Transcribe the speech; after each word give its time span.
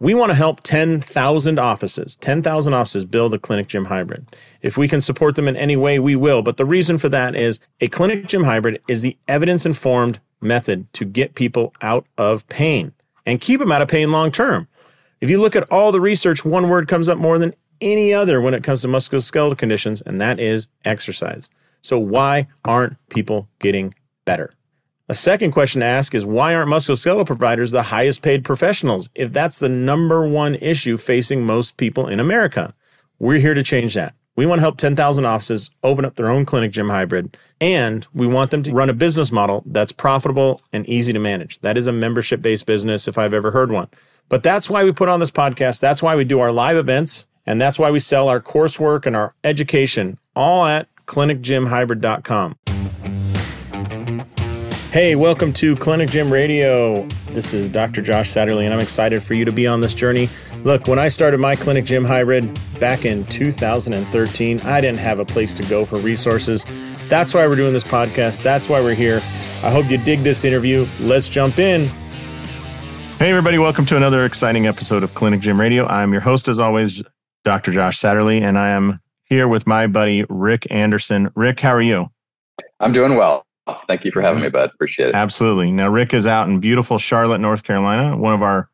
We 0.00 0.14
want 0.14 0.30
to 0.30 0.36
help 0.36 0.62
10,000 0.62 1.58
offices, 1.58 2.14
10,000 2.16 2.72
offices 2.72 3.04
build 3.04 3.34
a 3.34 3.38
clinic 3.38 3.66
gym 3.66 3.86
hybrid. 3.86 4.26
If 4.62 4.76
we 4.76 4.86
can 4.86 5.00
support 5.00 5.34
them 5.34 5.48
in 5.48 5.56
any 5.56 5.76
way, 5.76 5.98
we 5.98 6.14
will. 6.14 6.40
But 6.40 6.56
the 6.56 6.64
reason 6.64 6.98
for 6.98 7.08
that 7.08 7.34
is 7.34 7.58
a 7.80 7.88
clinic 7.88 8.28
gym 8.28 8.44
hybrid 8.44 8.80
is 8.86 9.02
the 9.02 9.18
evidence 9.26 9.66
informed 9.66 10.20
method 10.40 10.92
to 10.92 11.04
get 11.04 11.34
people 11.34 11.74
out 11.82 12.06
of 12.16 12.46
pain 12.46 12.92
and 13.26 13.40
keep 13.40 13.58
them 13.58 13.72
out 13.72 13.82
of 13.82 13.88
pain 13.88 14.12
long 14.12 14.30
term. 14.30 14.68
If 15.20 15.30
you 15.30 15.40
look 15.40 15.56
at 15.56 15.68
all 15.68 15.90
the 15.90 16.00
research, 16.00 16.44
one 16.44 16.68
word 16.68 16.86
comes 16.86 17.08
up 17.08 17.18
more 17.18 17.38
than 17.38 17.54
any 17.80 18.14
other 18.14 18.40
when 18.40 18.54
it 18.54 18.62
comes 18.62 18.82
to 18.82 18.88
musculoskeletal 18.88 19.58
conditions, 19.58 20.00
and 20.00 20.20
that 20.20 20.38
is 20.38 20.68
exercise. 20.84 21.50
So, 21.82 21.98
why 21.98 22.46
aren't 22.64 22.96
people 23.08 23.48
getting 23.58 23.94
better? 24.24 24.52
A 25.10 25.14
second 25.14 25.52
question 25.52 25.80
to 25.80 25.86
ask 25.86 26.14
is 26.14 26.26
why 26.26 26.54
aren't 26.54 26.70
musculoskeletal 26.70 27.24
providers 27.24 27.70
the 27.70 27.84
highest 27.84 28.20
paid 28.20 28.44
professionals 28.44 29.08
if 29.14 29.32
that's 29.32 29.58
the 29.58 29.68
number 29.70 30.28
one 30.28 30.54
issue 30.56 30.98
facing 30.98 31.46
most 31.46 31.78
people 31.78 32.06
in 32.06 32.20
America? 32.20 32.74
We're 33.18 33.40
here 33.40 33.54
to 33.54 33.62
change 33.62 33.94
that. 33.94 34.14
We 34.36 34.44
want 34.44 34.58
to 34.58 34.60
help 34.60 34.76
10,000 34.76 35.24
offices 35.24 35.70
open 35.82 36.04
up 36.04 36.16
their 36.16 36.28
own 36.28 36.44
clinic 36.44 36.72
gym 36.72 36.90
hybrid, 36.90 37.38
and 37.58 38.06
we 38.12 38.26
want 38.26 38.50
them 38.50 38.62
to 38.64 38.72
run 38.74 38.90
a 38.90 38.92
business 38.92 39.32
model 39.32 39.62
that's 39.64 39.92
profitable 39.92 40.60
and 40.74 40.86
easy 40.86 41.14
to 41.14 41.18
manage. 41.18 41.58
That 41.60 41.78
is 41.78 41.86
a 41.86 41.92
membership 41.92 42.42
based 42.42 42.66
business 42.66 43.08
if 43.08 43.16
I've 43.16 43.32
ever 43.32 43.50
heard 43.50 43.72
one. 43.72 43.88
But 44.28 44.42
that's 44.42 44.68
why 44.68 44.84
we 44.84 44.92
put 44.92 45.08
on 45.08 45.20
this 45.20 45.30
podcast. 45.30 45.80
That's 45.80 46.02
why 46.02 46.16
we 46.16 46.24
do 46.24 46.40
our 46.40 46.52
live 46.52 46.76
events, 46.76 47.26
and 47.46 47.58
that's 47.58 47.78
why 47.78 47.90
we 47.90 47.98
sell 47.98 48.28
our 48.28 48.42
coursework 48.42 49.06
and 49.06 49.16
our 49.16 49.34
education 49.42 50.18
all 50.36 50.66
at 50.66 50.86
clinicgymhybrid.com. 51.06 52.56
Hey, 54.90 55.16
welcome 55.16 55.52
to 55.52 55.76
Clinic 55.76 56.08
Gym 56.08 56.32
Radio. 56.32 57.06
This 57.32 57.52
is 57.52 57.68
Dr. 57.68 58.00
Josh 58.00 58.32
Satterley, 58.32 58.64
and 58.64 58.72
I'm 58.72 58.80
excited 58.80 59.22
for 59.22 59.34
you 59.34 59.44
to 59.44 59.52
be 59.52 59.66
on 59.66 59.82
this 59.82 59.92
journey. 59.92 60.30
Look, 60.64 60.88
when 60.88 60.98
I 60.98 61.08
started 61.08 61.40
my 61.40 61.56
Clinic 61.56 61.84
Gym 61.84 62.06
Hybrid 62.06 62.58
back 62.80 63.04
in 63.04 63.22
2013, 63.24 64.60
I 64.62 64.80
didn't 64.80 64.98
have 64.98 65.18
a 65.18 65.26
place 65.26 65.52
to 65.54 65.62
go 65.64 65.84
for 65.84 65.98
resources. 65.98 66.64
That's 67.10 67.34
why 67.34 67.46
we're 67.46 67.56
doing 67.56 67.74
this 67.74 67.84
podcast. 67.84 68.42
That's 68.42 68.70
why 68.70 68.80
we're 68.80 68.94
here. 68.94 69.16
I 69.62 69.70
hope 69.70 69.90
you 69.90 69.98
dig 69.98 70.20
this 70.20 70.46
interview. 70.46 70.86
Let's 71.00 71.28
jump 71.28 71.58
in. 71.58 71.88
Hey, 73.18 73.28
everybody, 73.28 73.58
welcome 73.58 73.84
to 73.86 73.96
another 73.98 74.24
exciting 74.24 74.66
episode 74.66 75.02
of 75.02 75.12
Clinic 75.12 75.40
Gym 75.40 75.60
Radio. 75.60 75.84
I'm 75.84 76.12
your 76.12 76.22
host, 76.22 76.48
as 76.48 76.58
always, 76.58 77.02
Dr. 77.44 77.72
Josh 77.72 77.98
Satterley, 77.98 78.40
and 78.40 78.58
I 78.58 78.70
am 78.70 79.00
here 79.24 79.48
with 79.48 79.66
my 79.66 79.86
buddy, 79.86 80.24
Rick 80.30 80.66
Anderson. 80.70 81.28
Rick, 81.34 81.60
how 81.60 81.74
are 81.74 81.82
you? 81.82 82.10
I'm 82.80 82.92
doing 82.92 83.16
well. 83.16 83.44
Thank 83.86 84.04
you 84.04 84.10
for 84.10 84.22
having 84.22 84.42
me, 84.42 84.48
bud. 84.48 84.70
Appreciate 84.74 85.10
it. 85.10 85.14
Absolutely. 85.14 85.70
Now, 85.70 85.88
Rick 85.88 86.14
is 86.14 86.26
out 86.26 86.48
in 86.48 86.60
beautiful 86.60 86.98
Charlotte, 86.98 87.38
North 87.38 87.62
Carolina. 87.62 88.16
One 88.16 88.34
of 88.34 88.42
our 88.42 88.70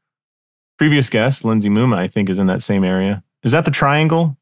previous 0.79 1.11
guests, 1.11 1.45
Lindsay 1.45 1.69
Muma, 1.69 1.97
I 1.97 2.09
think, 2.09 2.29
is 2.29 2.39
in 2.39 2.47
that 2.49 2.63
same 2.63 2.85
area. 2.85 3.23
Is 3.43 3.53
that 3.53 3.65
the 3.65 3.71
Triangle? 3.71 4.37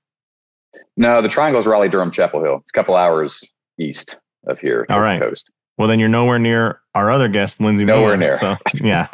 No, 0.97 1.23
the 1.23 1.29
Triangle 1.29 1.59
is 1.59 1.67
Raleigh, 1.67 1.89
Durham, 1.89 2.11
Chapel 2.11 2.43
Hill. 2.43 2.59
It's 2.61 2.71
a 2.71 2.73
couple 2.73 2.97
hours 2.97 3.53
east 3.79 4.19
of 4.47 4.59
here. 4.59 4.87
All 4.89 5.01
right. 5.01 5.21
Coast. 5.21 5.51
Well, 5.79 5.89
then 5.89 5.99
you're 5.99 6.09
nowhere 6.09 6.39
near 6.39 6.81
our 6.95 7.11
other 7.11 7.29
guest, 7.29 7.61
Lindsay. 7.61 7.85
Nowhere 7.85 8.17
Muma, 8.17 8.19
near. 8.19 8.39
So, 8.39 8.57
yeah. 8.75 9.09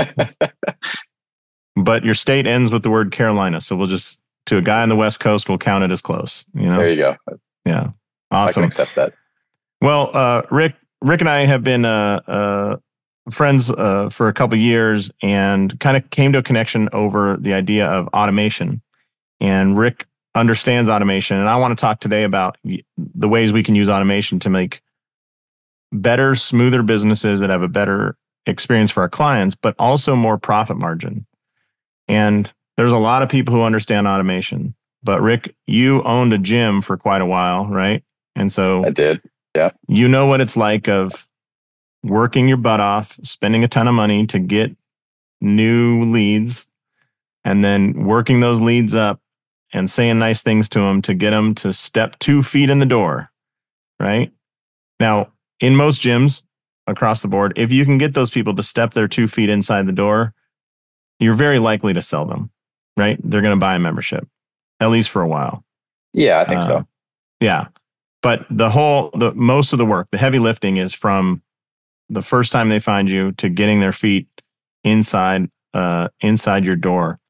but 1.77 2.05
your 2.05 2.15
state 2.15 2.47
ends 2.47 2.73
with 2.73 2.83
the 2.83 2.91
word 2.91 3.13
Carolina, 3.13 3.61
so 3.61 3.77
we'll 3.77 3.87
just 3.87 4.21
to 4.47 4.57
a 4.57 4.63
guy 4.63 4.83
on 4.83 4.89
the 4.89 4.97
West 4.97 5.21
Coast, 5.21 5.49
we'll 5.49 5.59
count 5.59 5.85
it 5.85 5.93
as 5.93 6.03
close. 6.03 6.45
You 6.55 6.67
know. 6.67 6.79
There 6.79 6.91
you 6.91 6.97
go. 6.97 7.17
Yeah. 7.65 7.91
Awesome. 8.31 8.65
I 8.65 8.69
can 8.69 8.81
accept 8.81 8.95
that. 8.97 9.13
Well, 9.81 10.11
uh, 10.13 10.43
Rick, 10.51 10.75
Rick 11.03 11.21
and 11.21 11.31
I 11.31 11.47
have 11.47 11.63
been 11.63 11.85
uh, 11.85 12.21
uh, 12.27 12.77
friends 13.31 13.71
uh, 13.71 14.11
for 14.11 14.29
a 14.29 14.33
couple 14.33 14.59
years 14.59 15.11
and 15.23 15.79
kind 15.81 15.97
of 15.97 16.11
came 16.11 16.33
to 16.33 16.39
a 16.39 16.43
connection 16.43 16.89
over 16.93 17.37
the 17.37 17.55
idea 17.55 17.87
of 17.87 18.09
automation. 18.09 18.83
And 19.41 19.79
Rick 19.79 20.07
understands 20.35 20.89
automation. 20.89 21.37
And 21.37 21.49
I 21.49 21.57
want 21.57 21.77
to 21.77 21.81
talk 21.81 22.01
today 22.01 22.25
about 22.25 22.57
the 22.97 23.29
ways 23.29 23.53
we 23.53 23.63
can 23.63 23.75
use 23.75 23.89
automation 23.89 24.39
to 24.41 24.51
make 24.51 24.81
better, 25.93 26.35
smoother 26.35 26.83
businesses 26.83 27.41
that 27.41 27.51
have 27.51 27.63
a 27.63 27.69
better 27.69 28.17
experience 28.47 28.91
for 28.91 29.03
our 29.03 29.09
clients, 29.09 29.55
but 29.55 29.75
also 29.79 30.15
more 30.17 30.39
profit 30.39 30.77
margin. 30.77 31.27
And 32.09 32.53
there's 32.77 32.93
a 32.93 32.99
lot 32.99 33.23
of 33.23 33.29
people 33.29 33.55
who 33.55 33.63
understand 33.63 34.07
automation. 34.07 34.75
But 35.03 35.21
Rick, 35.21 35.55
you 35.67 36.03
owned 36.03 36.33
a 36.33 36.39
gym 36.39 36.83
for 36.83 36.97
quite 36.97 37.21
a 37.21 37.27
while, 37.27 37.67
right? 37.67 38.03
And 38.35 38.53
so 38.53 38.85
I 38.85 38.91
did. 38.91 39.21
Yeah. 39.59 39.71
You 39.89 40.07
know 40.07 40.27
what 40.27 40.41
it's 40.41 40.57
like 40.57 40.89
of 40.89 41.27
working 42.05 42.47
your 42.47 42.59
butt 42.59 42.79
off, 42.79 43.19
spending 43.25 43.65
a 43.65 43.69
ton 43.69 43.89
of 43.89 43.95
money 43.95 44.25
to 44.29 44.39
get 44.39 44.77
new 45.41 46.05
leads, 46.05 46.71
and 47.45 47.65
then 47.65 48.05
working 48.05 48.39
those 48.39 48.61
leads 48.61 48.95
up 48.95 49.21
and 49.73 49.91
saying 49.91 50.21
nice 50.21 50.43
things 50.43 50.69
to 50.69 50.79
them 50.79 51.03
to 51.03 51.13
get 51.13 51.31
them 51.31 51.57
to 51.57 51.73
step 51.73 52.17
two 52.21 52.41
feet 52.41 52.71
in 52.71 52.79
the 52.79 52.87
door. 52.87 53.31
Right. 53.99 54.33
Now, 55.01 55.33
in 55.59 55.75
most 55.75 56.03
gyms 56.03 56.43
across 56.87 57.21
the 57.21 57.29
board, 57.29 57.53
if 57.57 57.73
you 57.73 57.85
can 57.85 57.99
get 57.99 58.15
those 58.15 58.31
people 58.31 58.55
to 58.55 58.63
step 58.63 58.95
their 58.95 59.09
two 59.09 59.27
feet 59.27 59.51
inside 59.51 59.89
the 59.89 59.93
door, 59.93 60.35
you're 61.19 61.35
very 61.35 61.59
likely 61.59 61.93
to 61.95 62.03
sell 62.03 62.27
them. 62.27 62.51
Right. 62.97 63.19
They're 63.25 63.43
going 63.43 63.57
to 63.57 63.61
buy 63.61 63.75
a 63.75 63.81
membership, 63.81 64.29
at 64.79 64.91
least 64.91 65.11
for 65.11 65.21
a 65.21 65.29
while. 65.29 65.65
Yeah, 66.13 66.41
I 66.41 66.49
think 66.49 66.61
uh, 66.61 66.67
so. 66.67 66.89
Yeah. 67.41 67.67
But 68.23 68.47
the 68.51 68.71
whole, 68.71 69.11
the 69.15 69.33
most 69.35 69.73
of 69.73 69.79
the 69.79 69.87
work, 69.87 70.09
the 70.11 70.19
heavy 70.19 70.39
lifting 70.39 70.77
is 70.77 70.93
from 70.93 71.43
the 72.09 72.23
first 72.23 72.53
time 72.53 72.69
they 72.69 72.81
find 72.81 73.09
you 73.09 73.33
to 73.33 73.49
getting 73.49 73.81
their 73.81 73.93
feet 73.93 74.27
inside, 74.83 75.51
uh, 75.75 76.09
inside 76.21 76.65
your 76.65 76.77
door. 76.77 77.21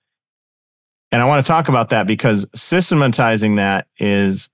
And 1.11 1.23
I 1.23 1.25
want 1.25 1.45
to 1.45 1.49
talk 1.51 1.69
about 1.69 1.91
that 1.91 2.07
because 2.07 2.47
systematizing 2.55 3.57
that 3.57 3.87
is 3.99 4.51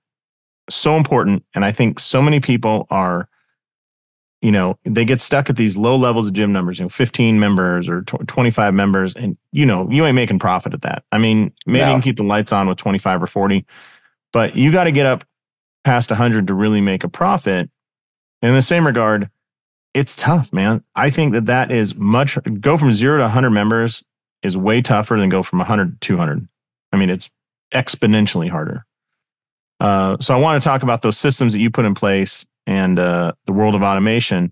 so 0.69 0.95
important. 0.95 1.43
And 1.53 1.63
I 1.63 1.71
think 1.71 1.99
so 1.99 2.21
many 2.21 2.39
people 2.39 2.87
are, 2.89 3.29
you 4.41 4.51
know, 4.51 4.77
they 4.83 5.05
get 5.05 5.21
stuck 5.21 5.49
at 5.49 5.57
these 5.57 5.75
low 5.77 5.95
levels 5.95 6.27
of 6.27 6.33
gym 6.33 6.51
numbers, 6.51 6.79
you 6.79 6.85
know, 6.85 6.89
15 6.89 7.39
members 7.39 7.89
or 7.89 8.01
25 8.03 8.73
members. 8.73 9.13
And, 9.13 9.37
you 9.51 9.65
know, 9.65 9.89
you 9.89 10.05
ain't 10.05 10.15
making 10.15 10.39
profit 10.39 10.73
at 10.73 10.81
that. 10.83 11.03
I 11.11 11.17
mean, 11.17 11.53
maybe 11.65 11.85
no. 11.85 11.87
you 11.87 11.93
can 11.95 12.01
keep 12.01 12.17
the 12.17 12.23
lights 12.23 12.51
on 12.51 12.67
with 12.67 12.77
25 12.77 13.23
or 13.23 13.27
40, 13.27 13.65
but 14.31 14.55
you 14.55 14.71
got 14.71 14.85
to 14.85 14.91
get 14.91 15.05
up 15.05 15.23
past 15.85 16.09
100 16.09 16.47
to 16.47 16.53
really 16.53 16.81
make 16.81 17.03
a 17.03 17.09
profit. 17.09 17.69
In 18.41 18.53
the 18.53 18.61
same 18.61 18.85
regard, 18.85 19.29
it's 19.93 20.15
tough, 20.15 20.51
man. 20.51 20.83
I 20.95 21.09
think 21.09 21.31
that 21.33 21.45
that 21.45 21.71
is 21.71 21.95
much 21.95 22.37
go 22.59 22.75
from 22.77 22.91
0 22.91 23.17
to 23.17 23.23
100 23.23 23.51
members 23.51 24.03
is 24.43 24.57
way 24.57 24.81
tougher 24.81 25.17
than 25.17 25.29
go 25.29 25.41
from 25.41 25.59
100 25.59 26.01
to 26.01 26.07
200. 26.07 26.47
I 26.91 26.97
mean, 26.97 27.09
it's 27.09 27.29
exponentially 27.73 28.49
harder. 28.49 28.85
Uh, 29.79 30.17
so 30.19 30.35
I 30.35 30.39
want 30.39 30.61
to 30.61 30.67
talk 30.67 30.83
about 30.83 31.01
those 31.01 31.17
systems 31.17 31.53
that 31.53 31.59
you 31.59 31.69
put 31.69 31.85
in 31.85 31.93
place 31.93 32.45
and 32.67 32.99
uh, 32.99 33.33
the 33.45 33.53
world 33.53 33.75
of 33.75 33.83
automation. 33.83 34.51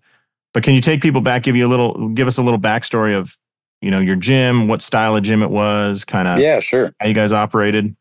But 0.54 0.64
can 0.64 0.76
you 0.76 0.82
take 0.82 1.02
people 1.02 1.22
back, 1.22 1.44
give 1.44 1.56
you 1.56 1.68
a 1.68 1.70
little, 1.70 2.10
give 2.10 2.28
us 2.28 2.38
a 2.38 2.44
little 2.44 2.60
backstory 2.60 3.18
of, 3.18 3.38
you 3.82 3.90
know, 3.92 4.00
your 4.00 4.16
gym, 4.16 4.68
what 4.68 4.82
style 4.82 5.16
of 5.16 5.24
gym 5.24 5.42
it 5.42 5.50
was, 5.50 6.06
kind 6.06 6.28
of, 6.28 6.40
yeah, 6.40 6.60
sure, 6.60 6.94
how 7.00 7.08
you 7.08 7.14
guys 7.14 7.34
operated. 7.34 7.96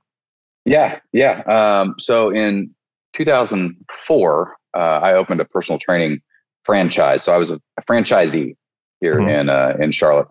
Yeah, 0.64 1.00
yeah. 1.12 1.40
Um, 1.42 1.96
so 1.98 2.30
in 2.30 2.74
2004, 3.12 4.56
uh, 4.74 4.78
I 4.78 5.14
opened 5.14 5.40
a 5.40 5.44
personal 5.44 5.78
training 5.78 6.20
franchise. 6.64 7.24
So 7.24 7.32
I 7.32 7.36
was 7.36 7.50
a, 7.50 7.60
a 7.78 7.82
franchisee 7.82 8.56
here 9.00 9.14
mm-hmm. 9.14 9.28
in 9.28 9.48
uh, 9.48 9.76
in 9.80 9.92
Charlotte, 9.92 10.28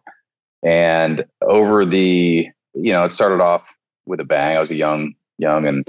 and 0.63 1.25
over 1.41 1.85
the 1.85 2.47
you 2.73 2.93
know 2.93 3.03
it 3.03 3.13
started 3.13 3.41
off 3.41 3.63
with 4.05 4.19
a 4.19 4.25
bang. 4.25 4.57
I 4.57 4.59
was 4.59 4.71
a 4.71 4.75
young 4.75 5.13
young 5.37 5.67
and 5.67 5.87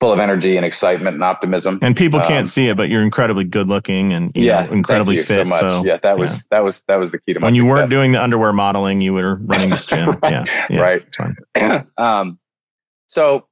full 0.00 0.12
of 0.12 0.18
energy 0.18 0.56
and 0.56 0.66
excitement 0.66 1.14
and 1.14 1.24
optimism. 1.24 1.78
And 1.80 1.96
people 1.96 2.20
can't 2.20 2.40
um, 2.40 2.46
see 2.46 2.68
it, 2.68 2.76
but 2.76 2.88
you're 2.88 3.02
incredibly 3.02 3.44
good 3.44 3.68
looking 3.68 4.12
and 4.12 4.30
yeah, 4.34 4.64
know, 4.64 4.72
incredibly 4.72 5.16
fit. 5.16 5.50
So, 5.52 5.58
so, 5.58 5.84
yeah, 5.84 5.98
that 6.02 6.18
was 6.18 6.34
yeah. 6.50 6.58
that 6.58 6.64
was 6.64 6.82
that 6.84 6.96
was 6.96 7.12
the 7.12 7.18
key 7.18 7.34
to 7.34 7.40
my 7.40 7.46
when 7.46 7.54
you 7.54 7.62
success. 7.62 7.78
weren't 7.78 7.90
doing 7.90 8.12
the 8.12 8.22
underwear 8.22 8.52
modeling, 8.52 9.00
you 9.00 9.14
were 9.14 9.36
running 9.36 9.70
this 9.70 9.86
gym. 9.86 10.10
right. 10.22 10.46
Yeah, 10.48 10.66
yeah, 10.70 10.80
right. 10.80 11.86
um, 11.98 12.38
so 13.06 13.45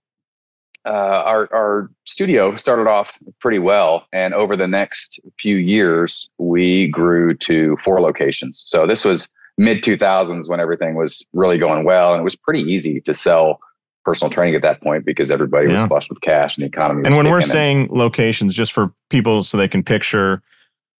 uh, 0.87 1.23
our 1.25 1.49
our 1.53 1.91
studio 2.05 2.57
started 2.57 2.87
off 2.87 3.17
pretty 3.41 3.59
well, 3.59 4.07
and 4.13 4.35
over 4.35 4.57
the 4.57 4.67
next 4.67 5.19
few 5.39 5.57
years, 5.57 6.29
we 6.39 6.89
grew 6.89 7.35
to 7.35 7.77
four 7.83 8.01
locations. 8.01 8.63
So 8.67 8.87
this 8.87 9.05
was 9.05 9.29
mid 9.57 9.83
two 9.83 9.97
thousands 9.97 10.49
when 10.49 10.61
everything 10.61 10.95
was 10.95 11.25
really 11.33 11.59
going 11.59 11.85
well, 11.85 12.13
and 12.13 12.21
it 12.21 12.25
was 12.25 12.37
pretty 12.37 12.61
easy 12.63 13.01
to 13.03 13.15
sell 13.15 13.61
personal 14.05 14.31
training 14.31 14.55
at 14.55 14.63
that 14.63 14.83
point 14.83 15.07
because 15.07 15.31
everybody 15.31 15.67
was 15.67 15.83
flush 15.85 16.11
with 16.11 16.21
cash 16.21 16.59
and 16.59 16.65
the 16.65 16.69
economy. 16.69 17.03
and 17.07 17.17
when 17.17 17.31
we're 17.31 17.41
saying 17.41 17.89
locations, 17.91 18.53
just 18.53 18.73
for 18.73 18.93
people 19.09 19.43
so 19.43 19.57
they 19.57 19.69
can 19.69 19.83
picture, 19.83 20.43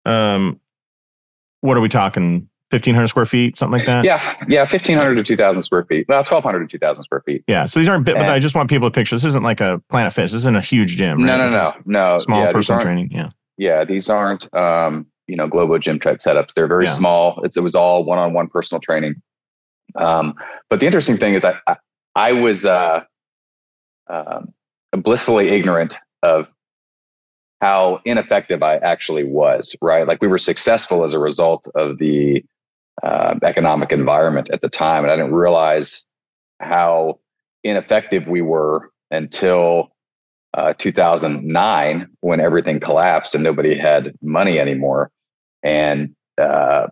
um, 0.05 0.59
what 1.61 1.77
are 1.77 1.81
we 1.81 1.89
talking? 1.89 2.49
1500 2.71 3.07
square 3.07 3.25
feet, 3.25 3.57
something 3.57 3.77
like 3.77 3.85
that? 3.85 4.03
Yeah. 4.05 4.35
Yeah. 4.47 4.61
1500 4.61 5.15
to 5.15 5.23
2000 5.23 5.63
square 5.63 5.85
feet. 5.85 6.05
Well, 6.07 6.19
1200 6.19 6.67
to 6.69 6.77
2000 6.77 7.03
square 7.03 7.21
feet. 7.25 7.43
Yeah. 7.47 7.65
So 7.65 7.79
these 7.79 7.89
aren't, 7.89 8.05
but 8.05 8.17
I 8.17 8.39
just 8.39 8.55
want 8.55 8.69
people 8.69 8.89
to 8.89 8.93
picture 8.93 9.15
this 9.15 9.25
isn't 9.25 9.43
like 9.43 9.61
a 9.61 9.81
Planet 9.89 10.13
Fitness. 10.13 10.31
This 10.31 10.41
isn't 10.43 10.55
a 10.55 10.61
huge 10.61 10.97
gym. 10.97 11.19
Right? 11.19 11.37
No, 11.37 11.47
no, 11.47 11.47
no, 11.47 11.71
no. 11.85 12.17
Small 12.19 12.45
yeah, 12.45 12.51
personal 12.51 12.81
training. 12.81 13.09
Yeah. 13.11 13.29
Yeah. 13.57 13.85
These 13.85 14.09
aren't, 14.09 14.53
um, 14.55 15.05
you 15.27 15.35
know, 15.35 15.47
global 15.47 15.77
gym 15.77 15.99
type 15.99 16.19
setups. 16.19 16.53
They're 16.53 16.67
very 16.67 16.85
yeah. 16.85 16.93
small. 16.93 17.39
It's, 17.43 17.55
it 17.55 17.61
was 17.61 17.75
all 17.75 18.03
one 18.03 18.19
on 18.19 18.33
one 18.33 18.47
personal 18.47 18.81
training. 18.81 19.21
Um, 19.95 20.33
but 20.69 20.79
the 20.79 20.85
interesting 20.85 21.17
thing 21.17 21.35
is 21.35 21.45
I, 21.45 21.55
I, 21.67 21.75
I 22.15 22.31
was 22.31 22.65
uh, 22.65 23.01
um, 24.09 24.53
blissfully 24.91 25.49
ignorant 25.49 25.95
of 26.23 26.47
how 27.61 27.99
ineffective 28.05 28.61
I 28.61 28.77
actually 28.77 29.23
was, 29.23 29.75
right? 29.81 30.07
Like 30.07 30.21
we 30.21 30.27
were 30.27 30.37
successful 30.37 31.03
as 31.03 31.13
a 31.13 31.19
result 31.19 31.67
of 31.75 31.97
the 31.97 32.43
uh, 33.03 33.35
economic 33.43 33.91
environment 33.91 34.49
at 34.51 34.61
the 34.61 34.69
time. 34.69 35.03
And 35.03 35.11
I 35.11 35.15
didn't 35.15 35.33
realize 35.33 36.05
how 36.59 37.19
ineffective 37.63 38.27
we 38.27 38.41
were 38.41 38.91
until 39.11 39.89
uh, 40.53 40.73
2009 40.77 42.07
when 42.21 42.39
everything 42.39 42.79
collapsed 42.79 43.35
and 43.35 43.43
nobody 43.43 43.77
had 43.77 44.13
money 44.21 44.59
anymore. 44.59 45.11
And 45.63 46.15
uh, 46.41 46.87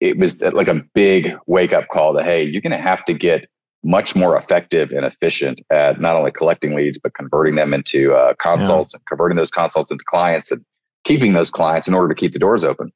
it 0.00 0.16
was 0.16 0.40
like 0.40 0.68
a 0.68 0.82
big 0.94 1.32
wake 1.46 1.72
up 1.72 1.88
call 1.92 2.14
to, 2.14 2.22
hey, 2.22 2.44
you're 2.44 2.62
going 2.62 2.72
to 2.72 2.78
have 2.78 3.04
to 3.06 3.14
get 3.14 3.48
much 3.84 4.16
more 4.16 4.36
effective 4.36 4.90
and 4.90 5.04
efficient 5.04 5.60
at 5.70 6.00
not 6.00 6.16
only 6.16 6.32
collecting 6.32 6.74
leads, 6.74 6.98
but 6.98 7.14
converting 7.14 7.54
them 7.54 7.72
into 7.72 8.12
uh, 8.12 8.34
consults 8.40 8.92
yeah. 8.92 8.98
and 8.98 9.06
converting 9.06 9.36
those 9.36 9.50
consults 9.50 9.90
into 9.90 10.04
clients 10.08 10.50
and 10.50 10.64
keeping 11.04 11.32
those 11.32 11.50
clients 11.50 11.88
in 11.88 11.94
order 11.94 12.08
to 12.12 12.18
keep 12.18 12.32
the 12.32 12.38
doors 12.38 12.64
open. 12.64 12.90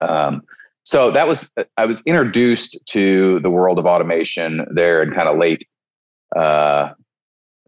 Um, 0.00 0.42
so 0.86 1.10
that 1.10 1.26
was, 1.26 1.50
I 1.76 1.84
was 1.84 2.00
introduced 2.06 2.78
to 2.90 3.40
the 3.40 3.50
world 3.50 3.80
of 3.80 3.86
automation 3.86 4.64
there 4.70 5.02
in 5.02 5.10
kind 5.10 5.28
of 5.28 5.36
late, 5.36 5.66
uh, 6.36 6.90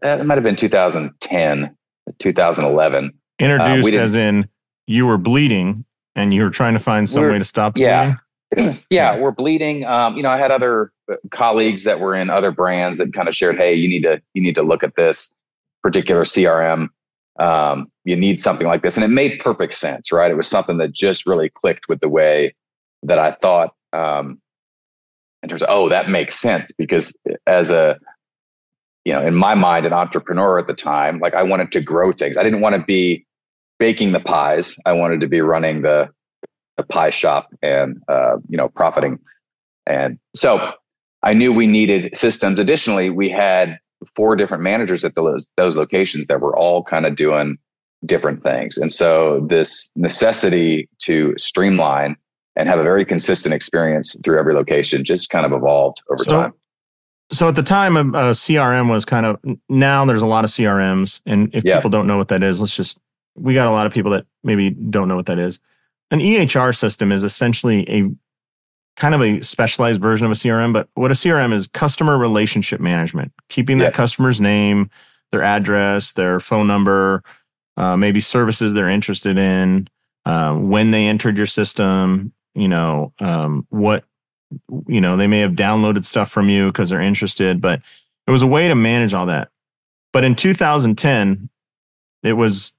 it 0.01 0.25
might 0.25 0.35
have 0.35 0.43
been 0.43 0.55
2010, 0.55 1.75
2011. 2.17 3.13
Introduced 3.39 3.93
uh, 3.93 3.99
as 3.99 4.15
in 4.15 4.47
you 4.87 5.05
were 5.05 5.17
bleeding 5.17 5.83
and 6.15 6.33
you 6.33 6.43
were 6.43 6.49
trying 6.49 6.73
to 6.73 6.79
find 6.79 7.09
some 7.09 7.23
way 7.23 7.37
to 7.37 7.43
stop 7.43 7.77
yeah. 7.77 8.15
bleeding? 8.51 8.79
yeah, 8.89 9.19
we're 9.19 9.31
bleeding. 9.31 9.85
Um, 9.85 10.15
you 10.15 10.23
know, 10.23 10.29
I 10.29 10.37
had 10.37 10.49
other 10.49 10.93
uh, 11.11 11.15
colleagues 11.31 11.83
that 11.83 11.99
were 11.99 12.15
in 12.15 12.29
other 12.29 12.51
brands 12.51 12.99
that 12.99 13.13
kind 13.13 13.27
of 13.27 13.35
shared, 13.35 13.57
"Hey, 13.57 13.75
you 13.75 13.87
need 13.87 14.01
to 14.03 14.21
you 14.33 14.41
need 14.41 14.55
to 14.55 14.63
look 14.63 14.83
at 14.83 14.95
this 14.95 15.29
particular 15.83 16.23
CRM. 16.23 16.87
Um, 17.39 17.91
you 18.05 18.15
need 18.15 18.39
something 18.39 18.65
like 18.65 18.81
this," 18.81 18.95
and 18.95 19.03
it 19.03 19.09
made 19.09 19.39
perfect 19.39 19.75
sense, 19.75 20.11
right? 20.11 20.31
It 20.31 20.35
was 20.35 20.47
something 20.47 20.77
that 20.79 20.93
just 20.93 21.27
really 21.27 21.49
clicked 21.49 21.87
with 21.87 21.99
the 21.99 22.09
way 22.09 22.55
that 23.03 23.19
I 23.19 23.35
thought. 23.41 23.73
Um, 23.93 24.39
in 25.41 25.49
terms 25.49 25.63
of, 25.63 25.69
oh, 25.71 25.87
that 25.89 26.09
makes 26.09 26.37
sense 26.37 26.71
because 26.77 27.15
as 27.47 27.71
a 27.71 27.97
you 29.05 29.13
know, 29.13 29.25
in 29.25 29.33
my 29.33 29.55
mind, 29.55 29.85
an 29.85 29.93
entrepreneur 29.93 30.59
at 30.59 30.67
the 30.67 30.73
time, 30.73 31.19
like 31.19 31.33
I 31.33 31.41
wanted 31.41 31.71
to 31.71 31.81
grow 31.81 32.11
things. 32.11 32.37
I 32.37 32.43
didn't 32.43 32.61
want 32.61 32.75
to 32.75 32.83
be 32.83 33.25
baking 33.79 34.11
the 34.11 34.19
pies. 34.19 34.75
I 34.85 34.91
wanted 34.91 35.21
to 35.21 35.27
be 35.27 35.41
running 35.41 35.81
the 35.81 36.09
a 36.77 36.83
pie 36.83 37.09
shop 37.09 37.49
and 37.61 38.01
uh, 38.07 38.37
you 38.47 38.57
know 38.57 38.69
profiting. 38.69 39.19
And 39.85 40.17
so 40.35 40.71
I 41.23 41.33
knew 41.33 41.51
we 41.51 41.67
needed 41.67 42.15
systems. 42.15 42.59
Additionally, 42.59 43.09
we 43.09 43.29
had 43.29 43.77
four 44.15 44.35
different 44.35 44.63
managers 44.63 45.03
at 45.03 45.15
those 45.15 45.45
those 45.57 45.75
locations 45.75 46.27
that 46.27 46.41
were 46.41 46.55
all 46.55 46.83
kind 46.83 47.05
of 47.05 47.15
doing 47.15 47.57
different 48.05 48.41
things. 48.41 48.77
And 48.77 48.93
so 48.93 49.45
this 49.49 49.91
necessity 49.95 50.87
to 50.99 51.33
streamline 51.37 52.15
and 52.59 52.69
have 52.69 52.77
a 52.77 52.83
very 52.83 53.05
consistent 53.05 53.53
experience 53.53 54.15
through 54.23 54.39
every 54.39 54.53
location 54.53 55.03
just 55.03 55.29
kind 55.29 55.45
of 55.45 55.51
evolved 55.51 56.03
over 56.11 56.23
so, 56.23 56.31
time. 56.31 56.53
So 57.31 57.47
at 57.47 57.55
the 57.55 57.63
time, 57.63 57.97
a, 57.97 58.01
a, 58.01 58.31
CRM 58.31 58.89
was 58.89 59.05
kind 59.05 59.25
of 59.25 59.39
now 59.69 60.05
there's 60.05 60.21
a 60.21 60.27
lot 60.27 60.43
of 60.43 60.51
CRMs, 60.51 61.21
and 61.25 61.49
if 61.55 61.63
yep. 61.63 61.79
people 61.79 61.89
don't 61.89 62.05
know 62.05 62.17
what 62.17 62.27
that 62.27 62.43
is, 62.43 62.59
let's 62.59 62.75
just 62.75 62.99
we 63.35 63.53
got 63.53 63.67
a 63.67 63.71
lot 63.71 63.87
of 63.87 63.93
people 63.93 64.11
that 64.11 64.25
maybe 64.43 64.69
don't 64.69 65.07
know 65.07 65.15
what 65.15 65.27
that 65.27 65.39
is 65.39 65.59
an 66.11 66.19
EHR 66.19 66.75
system 66.75 67.11
is 67.11 67.23
essentially 67.23 67.89
a 67.89 68.09
kind 68.95 69.15
of 69.15 69.21
a 69.21 69.41
specialized 69.41 70.01
version 70.01 70.25
of 70.25 70.31
a 70.31 70.35
CRM, 70.35 70.73
but 70.73 70.89
what 70.95 71.11
a 71.11 71.13
CRM 71.13 71.53
is 71.53 71.67
customer 71.67 72.17
relationship 72.17 72.81
management, 72.81 73.31
keeping 73.49 73.77
that 73.77 73.93
customer's 73.93 74.41
name, 74.41 74.89
their 75.31 75.43
address, 75.43 76.13
their 76.13 76.39
phone 76.39 76.67
number, 76.67 77.23
uh, 77.77 77.95
maybe 77.95 78.19
services 78.19 78.73
they're 78.73 78.89
interested 78.89 79.37
in, 79.37 79.87
uh, 80.25 80.53
when 80.55 80.91
they 80.91 81.07
entered 81.07 81.37
your 81.37 81.45
system, 81.45 82.33
you 82.55 82.67
know, 82.67 83.13
um, 83.19 83.65
what, 83.69 84.05
you 84.87 85.01
know, 85.01 85.17
they 85.17 85.27
may 85.27 85.39
have 85.39 85.51
downloaded 85.51 86.05
stuff 86.05 86.31
from 86.31 86.49
you 86.49 86.67
because 86.67 86.89
they're 86.89 87.01
interested, 87.01 87.61
but 87.61 87.81
it 88.27 88.31
was 88.31 88.41
a 88.41 88.47
way 88.47 88.67
to 88.67 88.75
manage 88.75 89.13
all 89.13 89.25
that. 89.27 89.49
But 90.11 90.23
in 90.23 90.35
2010, 90.35 91.49
it 92.23 92.33
was 92.33 92.73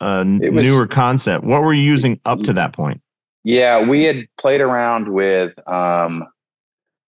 a 0.00 0.24
was, 0.24 0.38
newer 0.52 0.86
concept. 0.86 1.44
What 1.44 1.62
were 1.62 1.72
you 1.72 1.82
using 1.82 2.20
up 2.24 2.40
to 2.44 2.52
that 2.54 2.72
point? 2.72 3.00
Yeah, 3.44 3.86
we 3.86 4.04
had 4.04 4.26
played 4.38 4.60
around 4.60 5.08
with. 5.08 5.58
um 5.68 6.26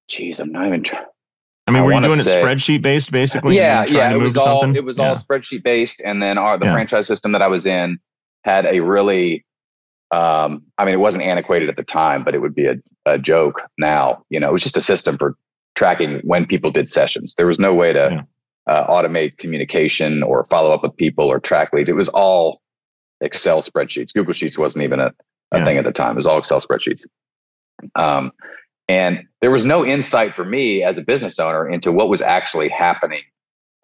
Geez, 0.09 0.39
I'm 0.39 0.53
not 0.53 0.67
even. 0.67 0.85
I 1.67 1.71
mean, 1.71 1.83
I 1.83 1.87
were 1.87 1.93
you 1.95 2.01
doing 2.03 2.21
say, 2.21 2.41
it 2.41 2.45
spreadsheet 2.45 2.83
based, 2.83 3.11
basically? 3.11 3.57
Yeah, 3.57 3.87
yeah. 3.89 4.13
It 4.13 4.19
was 4.19 4.37
all 4.37 4.61
something? 4.61 4.77
it 4.77 4.85
was 4.85 4.99
yeah. 4.99 5.09
all 5.09 5.17
spreadsheet 5.17 5.63
based, 5.63 6.03
and 6.05 6.23
then 6.23 6.37
our 6.37 6.59
the 6.59 6.67
yeah. 6.67 6.73
franchise 6.73 7.07
system 7.07 7.33
that 7.33 7.43
I 7.43 7.49
was 7.49 7.67
in 7.67 7.99
had 8.45 8.67
a 8.67 8.81
really. 8.81 9.45
Um, 10.11 10.63
I 10.79 10.85
mean, 10.85 10.95
it 10.95 11.01
wasn't 11.01 11.25
antiquated 11.25 11.69
at 11.69 11.77
the 11.77 11.83
time, 11.83 12.23
but 12.25 12.35
it 12.35 12.39
would 12.39 12.55
be 12.55 12.67
a, 12.67 12.77
a 13.07 13.19
joke 13.19 13.63
now. 13.79 14.23
You 14.31 14.39
know, 14.39 14.49
it 14.49 14.53
was 14.53 14.63
just 14.63 14.77
a 14.77 14.81
system 14.81 15.19
for 15.19 15.37
tracking 15.75 16.21
when 16.23 16.47
people 16.47 16.71
did 16.71 16.91
sessions. 16.91 17.35
There 17.37 17.47
was 17.47 17.59
no 17.59 17.75
way 17.75 17.93
to 17.93 18.25
yeah. 18.69 18.73
uh, 18.73 18.87
automate 18.87 19.39
communication 19.39 20.23
or 20.23 20.45
follow 20.45 20.73
up 20.73 20.83
with 20.83 20.97
people 20.97 21.27
or 21.27 21.41
track 21.41 21.73
leads. 21.73 21.89
It 21.89 21.97
was 21.97 22.09
all 22.11 22.61
Excel 23.21 23.61
spreadsheets. 23.61 24.13
Google 24.13 24.33
Sheets 24.33 24.59
wasn't 24.59 24.85
even 24.85 25.01
a, 25.01 25.13
a 25.53 25.59
yeah. 25.59 25.65
thing 25.65 25.79
at 25.79 25.85
the 25.85 25.93
time. 25.93 26.13
It 26.13 26.17
was 26.17 26.27
all 26.27 26.39
Excel 26.39 26.61
spreadsheets. 26.61 27.05
Um, 27.97 28.31
and 28.89 29.25
there 29.41 29.51
was 29.51 29.65
no 29.65 29.85
insight 29.85 30.35
for 30.35 30.45
me 30.45 30.85
as 30.85 30.99
a 30.99 31.03
business 31.03 31.39
owner 31.39 31.69
into 31.69 31.91
what 31.91 32.09
was 32.09 32.23
actually 32.23 32.69
happening 32.69 33.23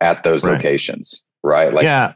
at 0.01 0.23
those 0.23 0.45
right. 0.45 0.53
locations. 0.53 1.25
Right. 1.43 1.73
Like, 1.73 1.85
yeah. 1.85 2.13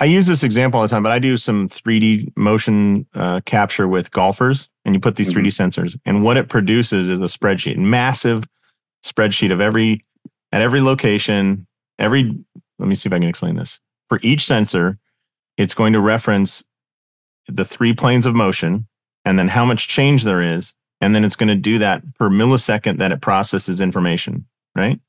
I 0.00 0.06
use 0.06 0.26
this 0.26 0.42
example 0.42 0.80
all 0.80 0.86
the 0.86 0.90
time, 0.90 1.02
but 1.02 1.12
I 1.12 1.18
do 1.18 1.36
some 1.36 1.68
3D 1.68 2.36
motion 2.36 3.06
uh, 3.14 3.40
capture 3.44 3.86
with 3.86 4.10
golfers, 4.10 4.68
and 4.84 4.94
you 4.94 5.00
put 5.00 5.16
these 5.16 5.32
mm-hmm. 5.32 5.46
3D 5.46 5.46
sensors, 5.46 5.98
and 6.04 6.24
what 6.24 6.36
it 6.36 6.48
produces 6.48 7.08
is 7.08 7.20
a 7.20 7.24
spreadsheet, 7.24 7.76
massive 7.76 8.44
spreadsheet 9.04 9.52
of 9.52 9.60
every 9.60 10.04
at 10.52 10.62
every 10.62 10.80
location, 10.80 11.66
every. 11.98 12.34
Let 12.78 12.88
me 12.88 12.96
see 12.96 13.08
if 13.08 13.12
I 13.12 13.18
can 13.18 13.28
explain 13.28 13.54
this. 13.54 13.78
For 14.08 14.18
each 14.22 14.44
sensor, 14.44 14.98
it's 15.56 15.74
going 15.74 15.92
to 15.92 16.00
reference 16.00 16.64
the 17.46 17.64
three 17.64 17.94
planes 17.94 18.26
of 18.26 18.34
motion 18.34 18.86
and 19.24 19.38
then 19.38 19.48
how 19.48 19.64
much 19.64 19.88
change 19.88 20.24
there 20.24 20.42
is. 20.42 20.74
And 21.00 21.14
then 21.14 21.24
it's 21.24 21.36
going 21.36 21.48
to 21.48 21.56
do 21.56 21.78
that 21.78 22.02
per 22.14 22.30
millisecond 22.30 22.98
that 22.98 23.12
it 23.12 23.20
processes 23.20 23.80
information, 23.80 24.46
right? 24.74 25.00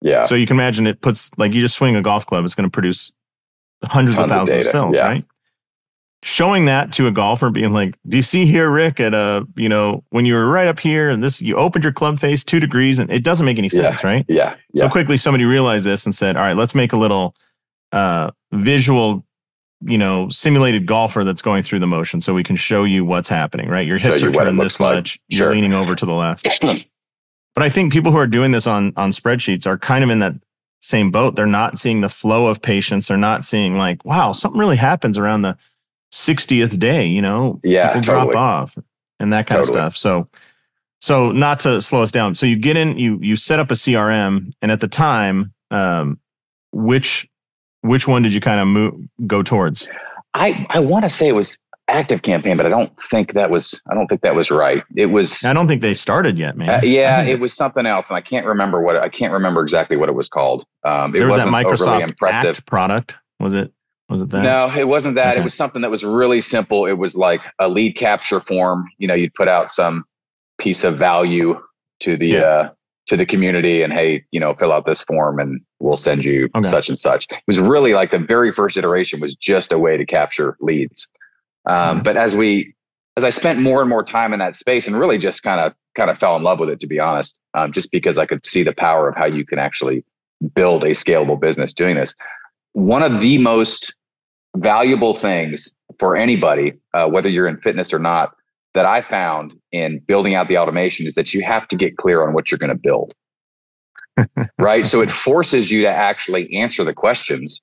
Yeah. 0.00 0.24
So 0.24 0.34
you 0.34 0.46
can 0.46 0.56
imagine 0.56 0.86
it 0.86 1.00
puts, 1.00 1.30
like 1.38 1.52
you 1.52 1.60
just 1.60 1.76
swing 1.76 1.96
a 1.96 2.02
golf 2.02 2.26
club, 2.26 2.44
it's 2.44 2.54
going 2.54 2.68
to 2.68 2.72
produce 2.72 3.12
hundreds 3.84 4.16
Tons 4.16 4.30
of 4.30 4.36
thousands 4.36 4.54
of, 4.54 4.66
of 4.66 4.66
cells, 4.66 4.96
yeah. 4.96 5.06
right? 5.06 5.24
Showing 6.22 6.64
that 6.64 6.92
to 6.94 7.06
a 7.06 7.12
golfer, 7.12 7.50
being 7.50 7.72
like, 7.72 7.96
"Do 8.08 8.16
you 8.16 8.22
see 8.22 8.44
here, 8.44 8.68
Rick? 8.68 8.98
At 8.98 9.14
a 9.14 9.46
you 9.54 9.68
know 9.68 10.02
when 10.10 10.24
you 10.24 10.34
were 10.34 10.48
right 10.48 10.66
up 10.66 10.80
here, 10.80 11.10
and 11.10 11.22
this 11.22 11.40
you 11.40 11.56
opened 11.56 11.84
your 11.84 11.92
club 11.92 12.18
face 12.18 12.42
two 12.42 12.58
degrees, 12.58 12.98
and 12.98 13.08
it 13.10 13.22
doesn't 13.22 13.46
make 13.46 13.58
any 13.58 13.68
sense, 13.68 14.02
yeah. 14.02 14.08
right? 14.08 14.24
Yeah. 14.28 14.56
yeah. 14.74 14.82
So 14.82 14.88
quickly, 14.88 15.16
somebody 15.16 15.44
realized 15.44 15.86
this 15.86 16.04
and 16.06 16.14
said, 16.14 16.36
"All 16.36 16.42
right, 16.42 16.56
let's 16.56 16.74
make 16.74 16.92
a 16.92 16.96
little 16.96 17.36
uh, 17.92 18.32
visual 18.52 19.24
you 19.80 19.98
know, 19.98 20.28
simulated 20.28 20.86
golfer 20.86 21.22
that's 21.22 21.42
going 21.42 21.62
through 21.62 21.78
the 21.78 21.86
motion 21.86 22.20
so 22.20 22.34
we 22.34 22.42
can 22.42 22.56
show 22.56 22.82
you 22.84 23.04
what's 23.04 23.28
happening, 23.28 23.68
right? 23.68 23.86
Your 23.86 23.98
hips 23.98 24.22
are 24.22 24.32
turned 24.32 24.58
this 24.58 24.80
like. 24.80 24.96
much, 24.96 25.20
sure. 25.30 25.46
you're 25.46 25.54
leaning 25.54 25.72
over 25.72 25.94
to 25.94 26.04
the 26.04 26.14
left. 26.14 26.46
but 27.58 27.64
I 27.64 27.70
think 27.70 27.92
people 27.92 28.12
who 28.12 28.18
are 28.18 28.26
doing 28.26 28.52
this 28.52 28.66
on 28.66 28.92
on 28.96 29.10
spreadsheets 29.10 29.66
are 29.66 29.78
kind 29.78 30.04
of 30.04 30.10
in 30.10 30.18
that 30.20 30.34
same 30.80 31.10
boat. 31.10 31.36
They're 31.36 31.46
not 31.46 31.78
seeing 31.78 32.00
the 32.00 32.08
flow 32.08 32.46
of 32.46 32.62
patients. 32.62 33.08
They're 33.08 33.16
not 33.16 33.44
seeing 33.44 33.76
like, 33.76 34.04
wow, 34.04 34.32
something 34.32 34.58
really 34.58 34.76
happens 34.76 35.18
around 35.18 35.42
the 35.42 35.56
60th 36.12 36.78
day, 36.78 37.06
you 37.06 37.20
know, 37.20 37.60
yeah, 37.62 37.88
people 37.88 38.02
totally. 38.02 38.32
drop 38.32 38.36
off 38.36 38.78
and 39.20 39.32
that 39.32 39.46
kind 39.46 39.58
totally. 39.58 39.80
of 39.80 39.94
stuff. 39.94 39.96
So 39.96 40.26
so 41.00 41.30
not 41.30 41.60
to 41.60 41.80
slow 41.80 42.02
us 42.02 42.10
down. 42.10 42.34
So 42.34 42.46
you 42.46 42.56
get 42.56 42.76
in, 42.76 42.98
you 42.98 43.18
you 43.20 43.36
set 43.36 43.58
up 43.58 43.70
a 43.70 43.74
CRM, 43.74 44.52
and 44.60 44.72
at 44.72 44.80
the 44.80 44.88
time, 44.88 45.52
um, 45.70 46.18
which 46.72 47.28
which 47.82 48.08
one 48.08 48.22
did 48.22 48.34
you 48.34 48.40
kind 48.40 48.60
of 48.60 48.66
move 48.66 48.94
go 49.26 49.42
towards? 49.42 49.88
I 50.34 50.66
I 50.70 50.80
want 50.80 51.04
to 51.04 51.08
say 51.08 51.28
it 51.28 51.32
was 51.32 51.58
active 51.88 52.22
campaign, 52.22 52.56
but 52.56 52.66
I 52.66 52.68
don't 52.68 52.92
think 53.02 53.34
that 53.34 53.50
was 53.50 53.80
I 53.90 53.94
don't 53.94 54.06
think 54.06 54.20
that 54.20 54.34
was 54.34 54.50
right. 54.50 54.82
It 54.94 55.06
was 55.06 55.44
I 55.44 55.52
don't 55.52 55.66
think 55.66 55.82
they 55.82 55.94
started 55.94 56.38
yet, 56.38 56.56
man. 56.56 56.68
Uh, 56.68 56.80
yeah, 56.82 57.22
it 57.22 57.40
was 57.40 57.54
something 57.54 57.86
else, 57.86 58.10
and 58.10 58.16
I 58.16 58.20
can't 58.20 58.46
remember 58.46 58.80
what 58.80 58.96
I 58.96 59.08
can't 59.08 59.32
remember 59.32 59.62
exactly 59.62 59.96
what 59.96 60.08
it 60.08 60.14
was 60.14 60.28
called. 60.28 60.64
Um, 60.84 61.14
it 61.14 61.18
there 61.18 61.28
was 61.28 61.38
wasn't 61.38 61.52
that 61.52 61.66
Microsoft 61.66 62.02
impressive 62.02 62.56
Act 62.56 62.66
product. 62.66 63.18
Was 63.40 63.54
it? 63.54 63.72
Was 64.08 64.22
it 64.22 64.30
that? 64.30 64.42
No, 64.42 64.70
it 64.74 64.88
wasn't 64.88 65.16
that. 65.16 65.32
Okay. 65.32 65.40
It 65.40 65.44
was 65.44 65.54
something 65.54 65.82
that 65.82 65.90
was 65.90 66.04
really 66.04 66.40
simple. 66.40 66.86
It 66.86 66.94
was 66.94 67.16
like 67.16 67.40
a 67.58 67.68
lead 67.68 67.96
capture 67.96 68.40
form. 68.40 68.86
You 68.98 69.08
know, 69.08 69.14
you'd 69.14 69.34
put 69.34 69.48
out 69.48 69.70
some 69.70 70.04
piece 70.58 70.84
of 70.84 70.98
value 70.98 71.60
to 72.00 72.16
the 72.16 72.26
yeah. 72.26 72.40
uh, 72.40 72.70
to 73.08 73.16
the 73.16 73.26
community 73.26 73.82
and 73.82 73.92
hey, 73.92 74.24
you 74.30 74.40
know, 74.40 74.54
fill 74.54 74.72
out 74.72 74.86
this 74.86 75.02
form 75.02 75.38
and 75.38 75.60
we'll 75.78 75.96
send 75.96 76.24
you 76.24 76.48
okay. 76.54 76.68
such 76.68 76.88
and 76.88 76.98
such. 76.98 77.26
It 77.30 77.38
was 77.46 77.58
really 77.58 77.94
like 77.94 78.10
the 78.10 78.18
very 78.18 78.52
first 78.52 78.76
iteration 78.76 79.20
was 79.20 79.34
just 79.34 79.72
a 79.72 79.78
way 79.78 79.96
to 79.96 80.04
capture 80.04 80.56
leads. 80.60 81.08
Um, 81.68 81.96
mm-hmm. 81.96 82.02
But 82.02 82.16
as 82.16 82.34
we, 82.34 82.74
as 83.16 83.24
I 83.24 83.30
spent 83.30 83.60
more 83.60 83.80
and 83.80 83.90
more 83.90 84.02
time 84.02 84.32
in 84.32 84.38
that 84.38 84.56
space 84.56 84.86
and 84.86 84.98
really 84.98 85.18
just 85.18 85.42
kind 85.42 85.60
of 85.60 85.74
kind 85.96 86.10
of 86.10 86.18
fell 86.18 86.36
in 86.36 86.42
love 86.42 86.60
with 86.60 86.70
it, 86.70 86.80
to 86.80 86.86
be 86.86 86.98
honest, 87.00 87.36
um, 87.54 87.72
just 87.72 87.90
because 87.90 88.18
I 88.18 88.26
could 88.26 88.46
see 88.46 88.62
the 88.62 88.72
power 88.72 89.08
of 89.08 89.16
how 89.16 89.26
you 89.26 89.44
can 89.44 89.58
actually 89.58 90.04
build 90.54 90.84
a 90.84 90.90
scalable 90.90 91.40
business 91.40 91.72
doing 91.72 91.96
this. 91.96 92.14
One 92.72 93.02
of 93.02 93.20
the 93.20 93.38
most 93.38 93.94
valuable 94.56 95.16
things 95.16 95.74
for 95.98 96.16
anybody, 96.16 96.74
uh, 96.94 97.08
whether 97.08 97.28
you're 97.28 97.48
in 97.48 97.58
fitness 97.58 97.92
or 97.92 97.98
not, 97.98 98.34
that 98.74 98.84
I 98.84 99.02
found 99.02 99.58
in 99.72 99.98
building 100.06 100.34
out 100.34 100.48
the 100.48 100.58
automation 100.58 101.06
is 101.06 101.14
that 101.14 101.34
you 101.34 101.42
have 101.42 101.66
to 101.68 101.76
get 101.76 101.96
clear 101.96 102.26
on 102.26 102.34
what 102.34 102.50
you're 102.50 102.58
going 102.58 102.70
to 102.70 102.76
build. 102.76 103.14
right. 104.58 104.86
So 104.86 105.00
it 105.00 105.10
forces 105.10 105.70
you 105.70 105.82
to 105.82 105.88
actually 105.88 106.52
answer 106.54 106.84
the 106.84 106.94
questions. 106.94 107.60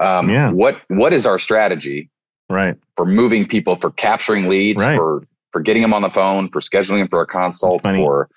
Um, 0.00 0.28
yeah. 0.28 0.52
What 0.52 0.80
What 0.88 1.12
is 1.12 1.26
our 1.26 1.38
strategy? 1.38 2.10
Right. 2.52 2.76
For 2.96 3.06
moving 3.06 3.46
people, 3.46 3.76
for 3.76 3.90
capturing 3.90 4.48
leads, 4.48 4.82
right. 4.82 4.96
for 4.96 5.26
for 5.52 5.60
getting 5.60 5.82
them 5.82 5.92
on 5.92 6.02
the 6.02 6.10
phone, 6.10 6.48
for 6.48 6.60
scheduling 6.60 7.00
them 7.00 7.08
for 7.08 7.22
a 7.22 7.26
consult, 7.26 7.82
for 7.82 8.28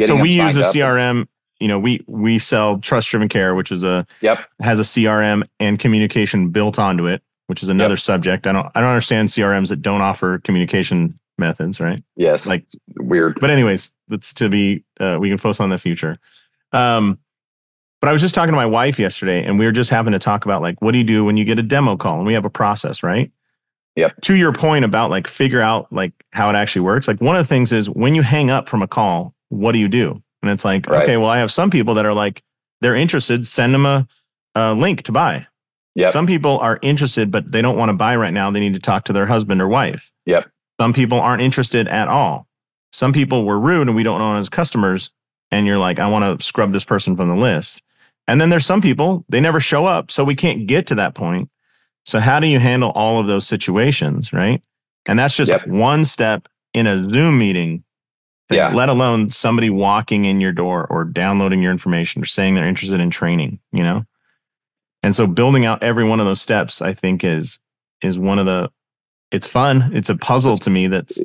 so 0.00 0.16
we 0.16 0.30
use 0.30 0.56
a 0.56 0.62
CRM. 0.62 1.26
You 1.60 1.68
know, 1.68 1.78
we 1.78 2.04
we 2.06 2.38
sell 2.38 2.78
Trust 2.78 3.08
Driven 3.08 3.28
Care, 3.28 3.54
which 3.54 3.70
is 3.70 3.84
a 3.84 4.06
yep 4.20 4.38
has 4.60 4.80
a 4.80 4.82
CRM 4.82 5.44
and 5.60 5.78
communication 5.78 6.50
built 6.50 6.78
onto 6.78 7.06
it, 7.06 7.22
which 7.46 7.62
is 7.62 7.68
another 7.68 7.94
yep. 7.94 8.00
subject. 8.00 8.46
I 8.46 8.52
don't 8.52 8.66
I 8.74 8.80
don't 8.80 8.90
understand 8.90 9.28
CRMs 9.28 9.68
that 9.68 9.80
don't 9.80 10.00
offer 10.00 10.38
communication 10.40 11.18
methods, 11.38 11.80
right? 11.80 12.02
Yes, 12.16 12.46
like 12.46 12.66
weird. 12.96 13.40
But 13.40 13.50
anyways, 13.50 13.90
that's 14.08 14.34
to 14.34 14.48
be. 14.48 14.84
Uh, 14.98 15.18
we 15.20 15.28
can 15.28 15.38
focus 15.38 15.60
on 15.60 15.70
the 15.70 15.78
future. 15.78 16.18
Um, 16.72 17.18
but 18.00 18.10
I 18.10 18.12
was 18.12 18.20
just 18.20 18.34
talking 18.34 18.52
to 18.52 18.56
my 18.56 18.66
wife 18.66 18.98
yesterday, 18.98 19.42
and 19.42 19.58
we 19.58 19.64
were 19.64 19.72
just 19.72 19.88
having 19.88 20.12
to 20.12 20.18
talk 20.18 20.44
about 20.44 20.60
like, 20.60 20.82
what 20.82 20.92
do 20.92 20.98
you 20.98 21.04
do 21.04 21.24
when 21.24 21.38
you 21.38 21.44
get 21.46 21.58
a 21.58 21.62
demo 21.62 21.96
call? 21.96 22.18
And 22.18 22.26
we 22.26 22.34
have 22.34 22.44
a 22.44 22.50
process, 22.50 23.02
right? 23.02 23.30
Yep. 23.96 24.20
To 24.22 24.34
your 24.34 24.52
point 24.52 24.84
about 24.84 25.10
like 25.10 25.26
figure 25.26 25.60
out 25.60 25.92
like 25.92 26.12
how 26.32 26.50
it 26.50 26.56
actually 26.56 26.82
works. 26.82 27.06
Like 27.06 27.20
one 27.20 27.36
of 27.36 27.44
the 27.44 27.48
things 27.48 27.72
is 27.72 27.88
when 27.88 28.14
you 28.14 28.22
hang 28.22 28.50
up 28.50 28.68
from 28.68 28.82
a 28.82 28.88
call, 28.88 29.34
what 29.50 29.72
do 29.72 29.78
you 29.78 29.88
do? 29.88 30.20
And 30.42 30.50
it's 30.50 30.64
like, 30.64 30.88
right. 30.88 31.02
okay, 31.04 31.16
well, 31.16 31.28
I 31.28 31.38
have 31.38 31.52
some 31.52 31.70
people 31.70 31.94
that 31.94 32.04
are 32.04 32.12
like, 32.12 32.42
they're 32.80 32.96
interested, 32.96 33.46
send 33.46 33.72
them 33.72 33.86
a, 33.86 34.06
a 34.54 34.74
link 34.74 35.02
to 35.02 35.12
buy. 35.12 35.46
Yep. 35.94 36.12
Some 36.12 36.26
people 36.26 36.58
are 36.58 36.78
interested, 36.82 37.30
but 37.30 37.52
they 37.52 37.62
don't 37.62 37.78
want 37.78 37.90
to 37.90 37.94
buy 37.94 38.16
right 38.16 38.34
now. 38.34 38.50
They 38.50 38.60
need 38.60 38.74
to 38.74 38.80
talk 38.80 39.04
to 39.04 39.12
their 39.12 39.26
husband 39.26 39.62
or 39.62 39.68
wife. 39.68 40.12
Yep. 40.26 40.50
Some 40.80 40.92
people 40.92 41.20
aren't 41.20 41.40
interested 41.40 41.86
at 41.88 42.08
all. 42.08 42.48
Some 42.92 43.12
people 43.12 43.44
were 43.44 43.58
rude 43.58 43.86
and 43.86 43.96
we 43.96 44.02
don't 44.02 44.18
know 44.18 44.36
as 44.36 44.48
customers. 44.48 45.12
And 45.50 45.66
you're 45.66 45.78
like, 45.78 46.00
I 46.00 46.08
want 46.08 46.40
to 46.40 46.44
scrub 46.44 46.72
this 46.72 46.84
person 46.84 47.16
from 47.16 47.28
the 47.28 47.36
list. 47.36 47.82
And 48.26 48.40
then 48.40 48.50
there's 48.50 48.66
some 48.66 48.80
people, 48.80 49.24
they 49.28 49.40
never 49.40 49.60
show 49.60 49.86
up. 49.86 50.10
So 50.10 50.24
we 50.24 50.34
can't 50.34 50.66
get 50.66 50.86
to 50.88 50.94
that 50.96 51.14
point. 51.14 51.48
So 52.04 52.20
how 52.20 52.40
do 52.40 52.46
you 52.46 52.58
handle 52.58 52.90
all 52.90 53.18
of 53.18 53.26
those 53.26 53.46
situations? 53.46 54.32
Right. 54.32 54.62
And 55.06 55.18
that's 55.18 55.36
just 55.36 55.50
yep. 55.50 55.66
one 55.66 56.04
step 56.04 56.48
in 56.72 56.86
a 56.86 56.98
Zoom 56.98 57.38
meeting 57.38 57.84
yeah. 58.50 58.72
let 58.72 58.88
alone 58.88 59.30
somebody 59.30 59.70
walking 59.70 60.24
in 60.24 60.40
your 60.40 60.52
door 60.52 60.86
or 60.88 61.04
downloading 61.04 61.62
your 61.62 61.72
information 61.72 62.22
or 62.22 62.26
saying 62.26 62.54
they're 62.54 62.66
interested 62.66 63.00
in 63.00 63.10
training, 63.10 63.58
you 63.72 63.82
know? 63.82 64.04
And 65.02 65.14
so 65.14 65.26
building 65.26 65.64
out 65.66 65.82
every 65.82 66.06
one 66.06 66.20
of 66.20 66.26
those 66.26 66.40
steps, 66.40 66.80
I 66.80 66.94
think 66.94 67.24
is 67.24 67.58
is 68.02 68.18
one 68.18 68.38
of 68.38 68.46
the 68.46 68.70
it's 69.30 69.46
fun. 69.46 69.90
It's 69.94 70.08
a 70.08 70.16
puzzle 70.16 70.56
to 70.56 70.70
me 70.70 70.86
that's 70.86 71.20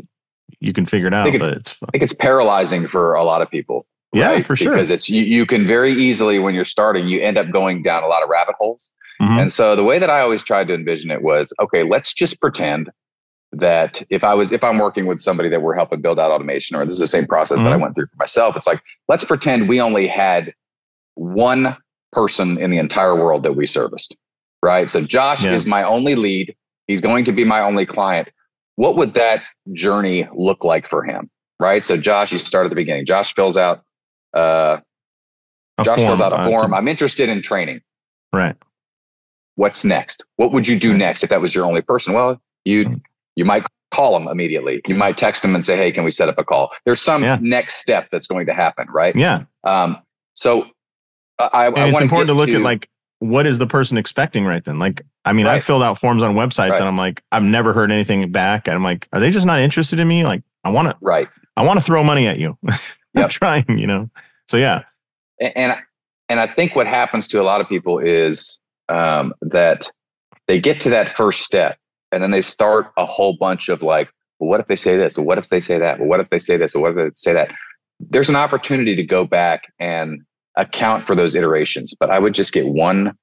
you 0.59 0.73
can 0.73 0.85
figure 0.85 1.07
it 1.07 1.13
out, 1.13 1.33
it, 1.33 1.39
but 1.39 1.53
it's 1.53 1.69
fun. 1.69 1.87
I 1.89 1.91
think 1.91 2.03
it's 2.03 2.13
paralyzing 2.13 2.87
for 2.87 3.13
a 3.13 3.23
lot 3.23 3.41
of 3.41 3.49
people. 3.49 3.85
Right? 4.13 4.37
Yeah, 4.37 4.41
for 4.41 4.55
sure. 4.55 4.73
Because 4.73 4.89
it's 4.89 5.09
you, 5.09 5.23
you 5.23 5.45
can 5.45 5.65
very 5.65 5.93
easily 5.93 6.39
when 6.39 6.53
you're 6.53 6.65
starting, 6.65 7.07
you 7.07 7.21
end 7.21 7.37
up 7.37 7.51
going 7.51 7.83
down 7.83 8.03
a 8.03 8.07
lot 8.07 8.23
of 8.23 8.29
rabbit 8.29 8.55
holes. 8.59 8.89
Mm-hmm. 9.21 9.39
And 9.39 9.51
so 9.51 9.75
the 9.75 9.83
way 9.83 9.99
that 9.99 10.09
I 10.09 10.21
always 10.21 10.43
tried 10.43 10.67
to 10.67 10.73
envision 10.73 11.11
it 11.11 11.21
was, 11.21 11.53
okay, 11.61 11.83
let's 11.83 12.13
just 12.13 12.39
pretend 12.39 12.89
that 13.51 14.03
if 14.09 14.23
I 14.23 14.33
was 14.33 14.51
if 14.51 14.63
I'm 14.63 14.77
working 14.77 15.07
with 15.07 15.19
somebody 15.19 15.49
that 15.49 15.61
we're 15.61 15.75
helping 15.75 16.01
build 16.01 16.19
out 16.19 16.31
automation, 16.31 16.75
or 16.75 16.85
this 16.85 16.93
is 16.93 16.99
the 16.99 17.07
same 17.07 17.25
process 17.25 17.57
mm-hmm. 17.57 17.65
that 17.65 17.71
I 17.71 17.73
mm-hmm. 17.73 17.83
went 17.83 17.95
through 17.95 18.07
for 18.07 18.17
myself, 18.17 18.55
it's 18.55 18.67
like 18.67 18.81
let's 19.07 19.23
pretend 19.23 19.67
we 19.67 19.81
only 19.81 20.07
had 20.07 20.53
one 21.15 21.75
person 22.11 22.57
in 22.57 22.71
the 22.71 22.77
entire 22.77 23.15
world 23.15 23.43
that 23.43 23.53
we 23.53 23.65
serviced, 23.65 24.15
right? 24.63 24.89
So 24.89 25.01
Josh 25.01 25.43
yeah. 25.43 25.53
is 25.53 25.65
my 25.65 25.83
only 25.83 26.15
lead. 26.15 26.55
He's 26.87 27.01
going 27.01 27.25
to 27.25 27.31
be 27.31 27.43
my 27.43 27.61
only 27.61 27.85
client. 27.85 28.29
What 28.75 28.95
would 28.95 29.13
that 29.15 29.43
journey 29.73 30.27
look 30.33 30.63
like 30.63 30.87
for 30.87 31.03
him, 31.03 31.29
right? 31.59 31.85
So 31.85 31.97
Josh, 31.97 32.31
you 32.31 32.39
start 32.39 32.65
at 32.65 32.69
the 32.69 32.75
beginning. 32.75 33.05
Josh 33.05 33.33
fills 33.33 33.57
out. 33.57 33.83
Uh, 34.33 34.77
Josh 35.83 35.97
form, 35.97 36.07
fills 36.07 36.21
out 36.21 36.33
a 36.33 36.37
uh, 36.37 36.47
form. 36.47 36.71
To, 36.71 36.77
I'm 36.77 36.87
interested 36.87 37.29
in 37.29 37.41
training. 37.41 37.81
Right. 38.33 38.55
What's 39.59 39.83
next? 39.83 40.23
What 40.37 40.53
would 40.53 40.69
you 40.69 40.79
do 40.79 40.97
next 40.97 41.21
if 41.21 41.29
that 41.31 41.41
was 41.41 41.53
your 41.53 41.65
only 41.65 41.81
person? 41.81 42.13
Well, 42.13 42.41
you 42.63 42.85
mm. 42.85 43.01
You 43.35 43.45
might 43.45 43.63
call 43.93 44.19
them 44.19 44.27
immediately. 44.27 44.81
You 44.87 44.95
might 44.95 45.17
text 45.17 45.41
them 45.43 45.53
and 45.55 45.63
say, 45.63 45.75
"Hey, 45.77 45.91
can 45.91 46.03
we 46.03 46.11
set 46.11 46.29
up 46.29 46.37
a 46.37 46.43
call?" 46.43 46.71
There's 46.85 47.01
some 47.01 47.23
yeah. 47.23 47.39
next 47.41 47.75
step 47.75 48.09
that's 48.09 48.27
going 48.27 48.45
to 48.45 48.53
happen, 48.53 48.87
right? 48.89 49.15
Yeah. 49.15 49.43
Um, 49.65 49.97
so 50.33 50.65
I, 51.39 51.67
and 51.67 51.77
I 51.77 51.89
it's 51.89 52.01
important 52.01 52.27
to 52.27 52.33
look 52.33 52.47
to, 52.47 52.55
at 52.55 52.61
like 52.61 52.89
what 53.19 53.45
is 53.45 53.57
the 53.57 53.67
person 53.67 53.97
expecting 53.97 54.45
right 54.45 54.63
then. 54.63 54.79
Like, 54.79 55.01
I 55.23 55.33
mean, 55.33 55.45
right. 55.45 55.55
I 55.55 55.59
filled 55.59 55.83
out 55.83 55.97
forms 55.97 56.23
on 56.23 56.35
websites 56.35 56.71
right. 56.71 56.79
and 56.79 56.87
I'm 56.87 56.97
like, 56.97 57.21
I've 57.31 57.43
never 57.43 57.73
heard 57.73 57.91
anything 57.91 58.31
back, 58.31 58.67
and 58.67 58.75
I'm 58.75 58.83
like, 58.83 59.07
are 59.13 59.19
they 59.19 59.31
just 59.31 59.45
not 59.45 59.59
interested 59.59 59.99
in 59.99 60.07
me? 60.07 60.25
Like, 60.25 60.43
I 60.63 60.71
want 60.71 60.89
to, 60.89 60.97
right? 61.01 61.27
I 61.55 61.65
want 61.65 61.79
to 61.79 61.85
throw 61.85 62.03
money 62.03 62.27
at 62.27 62.39
you. 62.39 62.57
I'm 62.67 62.77
yep. 63.13 63.29
trying, 63.29 63.77
you 63.77 63.87
know. 63.87 64.09
So 64.47 64.57
yeah, 64.57 64.83
and, 65.39 65.53
and 65.55 65.75
and 66.29 66.39
I 66.39 66.47
think 66.47 66.75
what 66.75 66.87
happens 66.87 67.27
to 67.29 67.41
a 67.41 67.43
lot 67.43 67.61
of 67.61 67.69
people 67.69 67.99
is 67.99 68.59
um, 68.89 69.33
that 69.41 69.89
they 70.47 70.59
get 70.59 70.79
to 70.81 70.89
that 70.89 71.15
first 71.15 71.41
step 71.41 71.77
and 72.11 72.23
then 72.23 72.31
they 72.31 72.41
start 72.41 72.87
a 72.97 73.05
whole 73.05 73.37
bunch 73.39 73.69
of 73.69 73.81
like, 73.81 74.09
well, 74.39 74.49
what 74.49 74.59
if 74.59 74.67
they 74.67 74.75
say 74.75 74.97
this? 74.97 75.17
Well, 75.17 75.25
what 75.25 75.37
if 75.37 75.49
they 75.49 75.61
say 75.61 75.77
that? 75.79 75.99
Well, 75.99 76.07
what 76.07 76.19
if 76.19 76.29
they 76.29 76.39
say 76.39 76.57
this? 76.57 76.73
Well, 76.73 76.83
what 76.83 76.91
if 76.91 76.97
they 76.97 77.11
say 77.15 77.33
that? 77.33 77.49
There's 77.99 78.29
an 78.29 78.35
opportunity 78.35 78.95
to 78.95 79.03
go 79.03 79.25
back 79.25 79.71
and 79.79 80.21
account 80.55 81.05
for 81.05 81.15
those 81.15 81.35
iterations, 81.35 81.93
but 81.99 82.09
I 82.09 82.19
would 82.19 82.33
just 82.33 82.53
get 82.53 82.67
one 82.67 83.13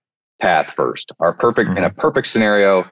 path 0.40 0.73
first. 0.76 1.12
Our 1.20 1.32
perfect 1.32 1.70
mm-hmm. 1.70 1.78
in 1.78 1.85
a 1.85 1.90
mm-hmm. 1.90 2.00
perfect 2.00 2.26
scenario, 2.26 2.85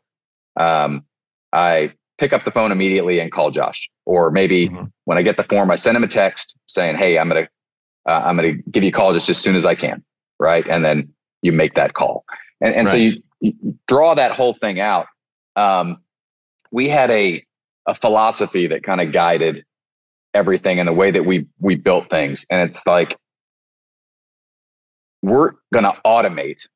um, 0.59 1.04
I 1.52 1.93
pick 2.19 2.33
up 2.33 2.45
the 2.45 2.50
phone 2.50 2.73
immediately 2.73 3.21
and 3.21 3.31
call 3.31 3.50
Josh, 3.50 3.88
or 4.07 4.31
maybe 4.31 4.69
mm-hmm. 4.69 4.85
when 5.04 5.19
I 5.19 5.23
get 5.23 5.37
the 5.37 5.45
form, 5.45 5.71
I 5.71 5.76
send 5.76 5.97
him 5.97 6.04
a 6.04 6.09
text 6.09 6.57
saying, 6.66 6.97
"Hey, 6.97 7.19
I'm 7.19 7.28
gonna 7.28 7.49
uh, 8.09 8.23
I'm 8.25 8.37
gonna 8.37 8.54
give 8.71 8.83
you 8.83 8.90
a 8.90 8.93
call 8.93 9.12
just 9.12 9.28
as 9.28 9.38
soon 9.38 9.54
as 9.57 9.66
I 9.66 9.75
can," 9.75 10.02
right? 10.38 10.66
And 10.69 10.85
then 10.85 11.12
you 11.43 11.52
make 11.52 11.75
that 11.75 11.95
call, 11.95 12.25
and 12.61 12.75
and 12.75 12.87
right. 12.87 12.92
so 12.92 12.96
you, 12.96 13.23
you 13.40 13.78
draw 13.88 14.14
that 14.14 14.32
whole 14.32 14.54
thing 14.54 14.80
out 14.80 15.06
um, 15.56 15.99
we 16.70 16.88
had 16.88 17.11
a 17.11 17.44
a 17.87 17.94
philosophy 17.94 18.66
that 18.66 18.82
kind 18.82 19.00
of 19.00 19.12
guided 19.12 19.64
everything 20.34 20.80
and 20.80 20.88
the 20.88 20.92
way 20.92 21.11
that 21.11 21.25
we 21.25 21.46
we 21.61 21.76
built 21.76 22.11
things. 22.11 22.44
And 22.50 22.61
it's 22.61 22.87
like 22.87 23.16
we're 25.23 25.52
going 25.73 25.84
to 25.84 25.94
automate 26.04 26.66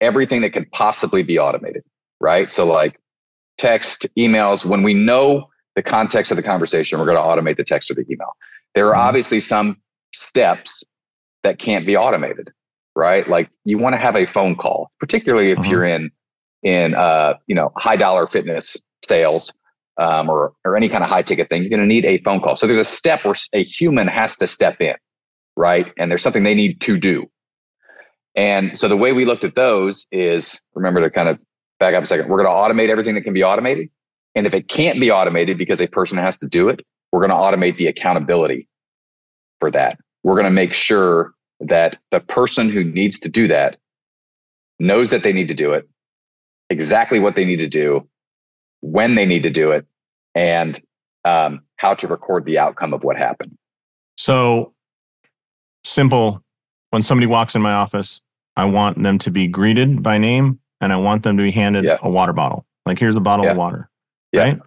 everything 0.00 0.42
that 0.42 0.52
could 0.52 0.70
possibly 0.70 1.22
be 1.22 1.38
automated, 1.38 1.82
right? 2.20 2.50
So 2.50 2.66
like 2.66 3.00
text, 3.58 4.06
emails. 4.16 4.64
When 4.64 4.82
we 4.82 4.94
know 4.94 5.48
the 5.76 5.82
context 5.82 6.30
of 6.30 6.36
the 6.36 6.42
conversation, 6.42 6.98
we're 6.98 7.06
going 7.06 7.16
to 7.16 7.22
automate 7.22 7.56
the 7.56 7.64
text 7.64 7.90
or 7.90 7.94
the 7.94 8.04
email. 8.10 8.36
There 8.74 8.88
are 8.88 8.92
mm-hmm. 8.92 9.08
obviously 9.08 9.40
some 9.40 9.76
steps 10.14 10.84
that 11.42 11.58
can't 11.58 11.86
be 11.86 11.96
automated, 11.96 12.52
right? 13.00 13.26
Like 13.28 13.50
you 13.64 13.78
want 13.78 13.94
to 13.94 13.98
have 13.98 14.14
a 14.14 14.26
phone 14.26 14.54
call, 14.54 14.92
particularly 15.00 15.50
if 15.50 15.58
mm-hmm. 15.58 15.70
you're 15.70 15.84
in 15.84 16.10
in 16.62 16.94
uh, 16.94 17.34
you 17.46 17.54
know 17.54 17.72
high 17.76 17.96
dollar 17.96 18.26
fitness 18.26 18.76
sales 19.04 19.52
um, 19.98 20.28
or 20.28 20.52
or 20.64 20.76
any 20.76 20.88
kind 20.88 21.02
of 21.02 21.08
high 21.08 21.22
ticket 21.22 21.48
thing, 21.48 21.62
you're 21.62 21.70
going 21.70 21.80
to 21.80 21.86
need 21.86 22.04
a 22.04 22.18
phone 22.18 22.40
call. 22.40 22.54
So 22.54 22.66
there's 22.66 22.78
a 22.78 22.84
step 22.84 23.24
where 23.24 23.34
a 23.54 23.64
human 23.64 24.06
has 24.06 24.36
to 24.36 24.46
step 24.46 24.80
in, 24.80 24.94
right? 25.56 25.86
And 25.98 26.10
there's 26.10 26.22
something 26.22 26.44
they 26.44 26.54
need 26.54 26.80
to 26.82 26.98
do. 26.98 27.28
And 28.36 28.78
so 28.78 28.86
the 28.86 28.96
way 28.96 29.12
we 29.12 29.24
looked 29.24 29.44
at 29.44 29.56
those 29.56 30.06
is 30.12 30.60
remember 30.74 31.00
to 31.00 31.10
kind 31.10 31.28
of 31.28 31.38
back 31.80 31.94
up 31.94 32.04
a 32.04 32.06
second. 32.06 32.28
We're 32.28 32.44
going 32.44 32.48
to 32.48 32.54
automate 32.54 32.90
everything 32.90 33.14
that 33.14 33.22
can 33.22 33.32
be 33.32 33.42
automated. 33.42 33.88
And 34.34 34.46
if 34.46 34.54
it 34.54 34.68
can't 34.68 35.00
be 35.00 35.10
automated 35.10 35.58
because 35.58 35.80
a 35.80 35.88
person 35.88 36.18
has 36.18 36.36
to 36.38 36.46
do 36.46 36.68
it, 36.68 36.80
we're 37.10 37.26
going 37.26 37.30
to 37.30 37.36
automate 37.36 37.78
the 37.78 37.88
accountability 37.88 38.68
for 39.58 39.70
that. 39.72 39.98
We're 40.22 40.34
going 40.34 40.44
to 40.44 40.50
make 40.50 40.74
sure 40.74 41.34
that 41.60 41.98
the 42.10 42.20
person 42.20 42.70
who 42.70 42.82
needs 42.82 43.20
to 43.20 43.28
do 43.28 43.48
that 43.48 43.78
knows 44.78 45.10
that 45.10 45.22
they 45.22 45.32
need 45.32 45.48
to 45.48 45.54
do 45.54 45.72
it 45.72 45.88
exactly 46.70 47.18
what 47.18 47.34
they 47.34 47.44
need 47.44 47.58
to 47.58 47.68
do, 47.68 48.08
when 48.80 49.16
they 49.16 49.26
need 49.26 49.42
to 49.42 49.50
do 49.50 49.72
it, 49.72 49.84
and 50.34 50.80
um, 51.24 51.60
how 51.76 51.94
to 51.94 52.06
record 52.06 52.44
the 52.44 52.58
outcome 52.58 52.94
of 52.94 53.04
what 53.04 53.16
happened. 53.16 53.56
So 54.16 54.72
simple. 55.84 56.42
When 56.90 57.02
somebody 57.02 57.26
walks 57.26 57.54
in 57.54 57.62
my 57.62 57.72
office, 57.72 58.22
I 58.56 58.64
want 58.64 59.02
them 59.02 59.18
to 59.18 59.30
be 59.30 59.46
greeted 59.46 60.02
by 60.02 60.18
name 60.18 60.58
and 60.80 60.92
I 60.92 60.96
want 60.96 61.22
them 61.22 61.36
to 61.36 61.42
be 61.42 61.50
handed 61.50 61.84
yeah. 61.84 61.98
a 62.02 62.10
water 62.10 62.32
bottle. 62.32 62.66
Like, 62.84 62.98
here's 62.98 63.14
a 63.14 63.20
bottle 63.20 63.44
yeah. 63.44 63.52
of 63.52 63.56
water. 63.56 63.88
Yeah. 64.32 64.42
Right. 64.42 64.58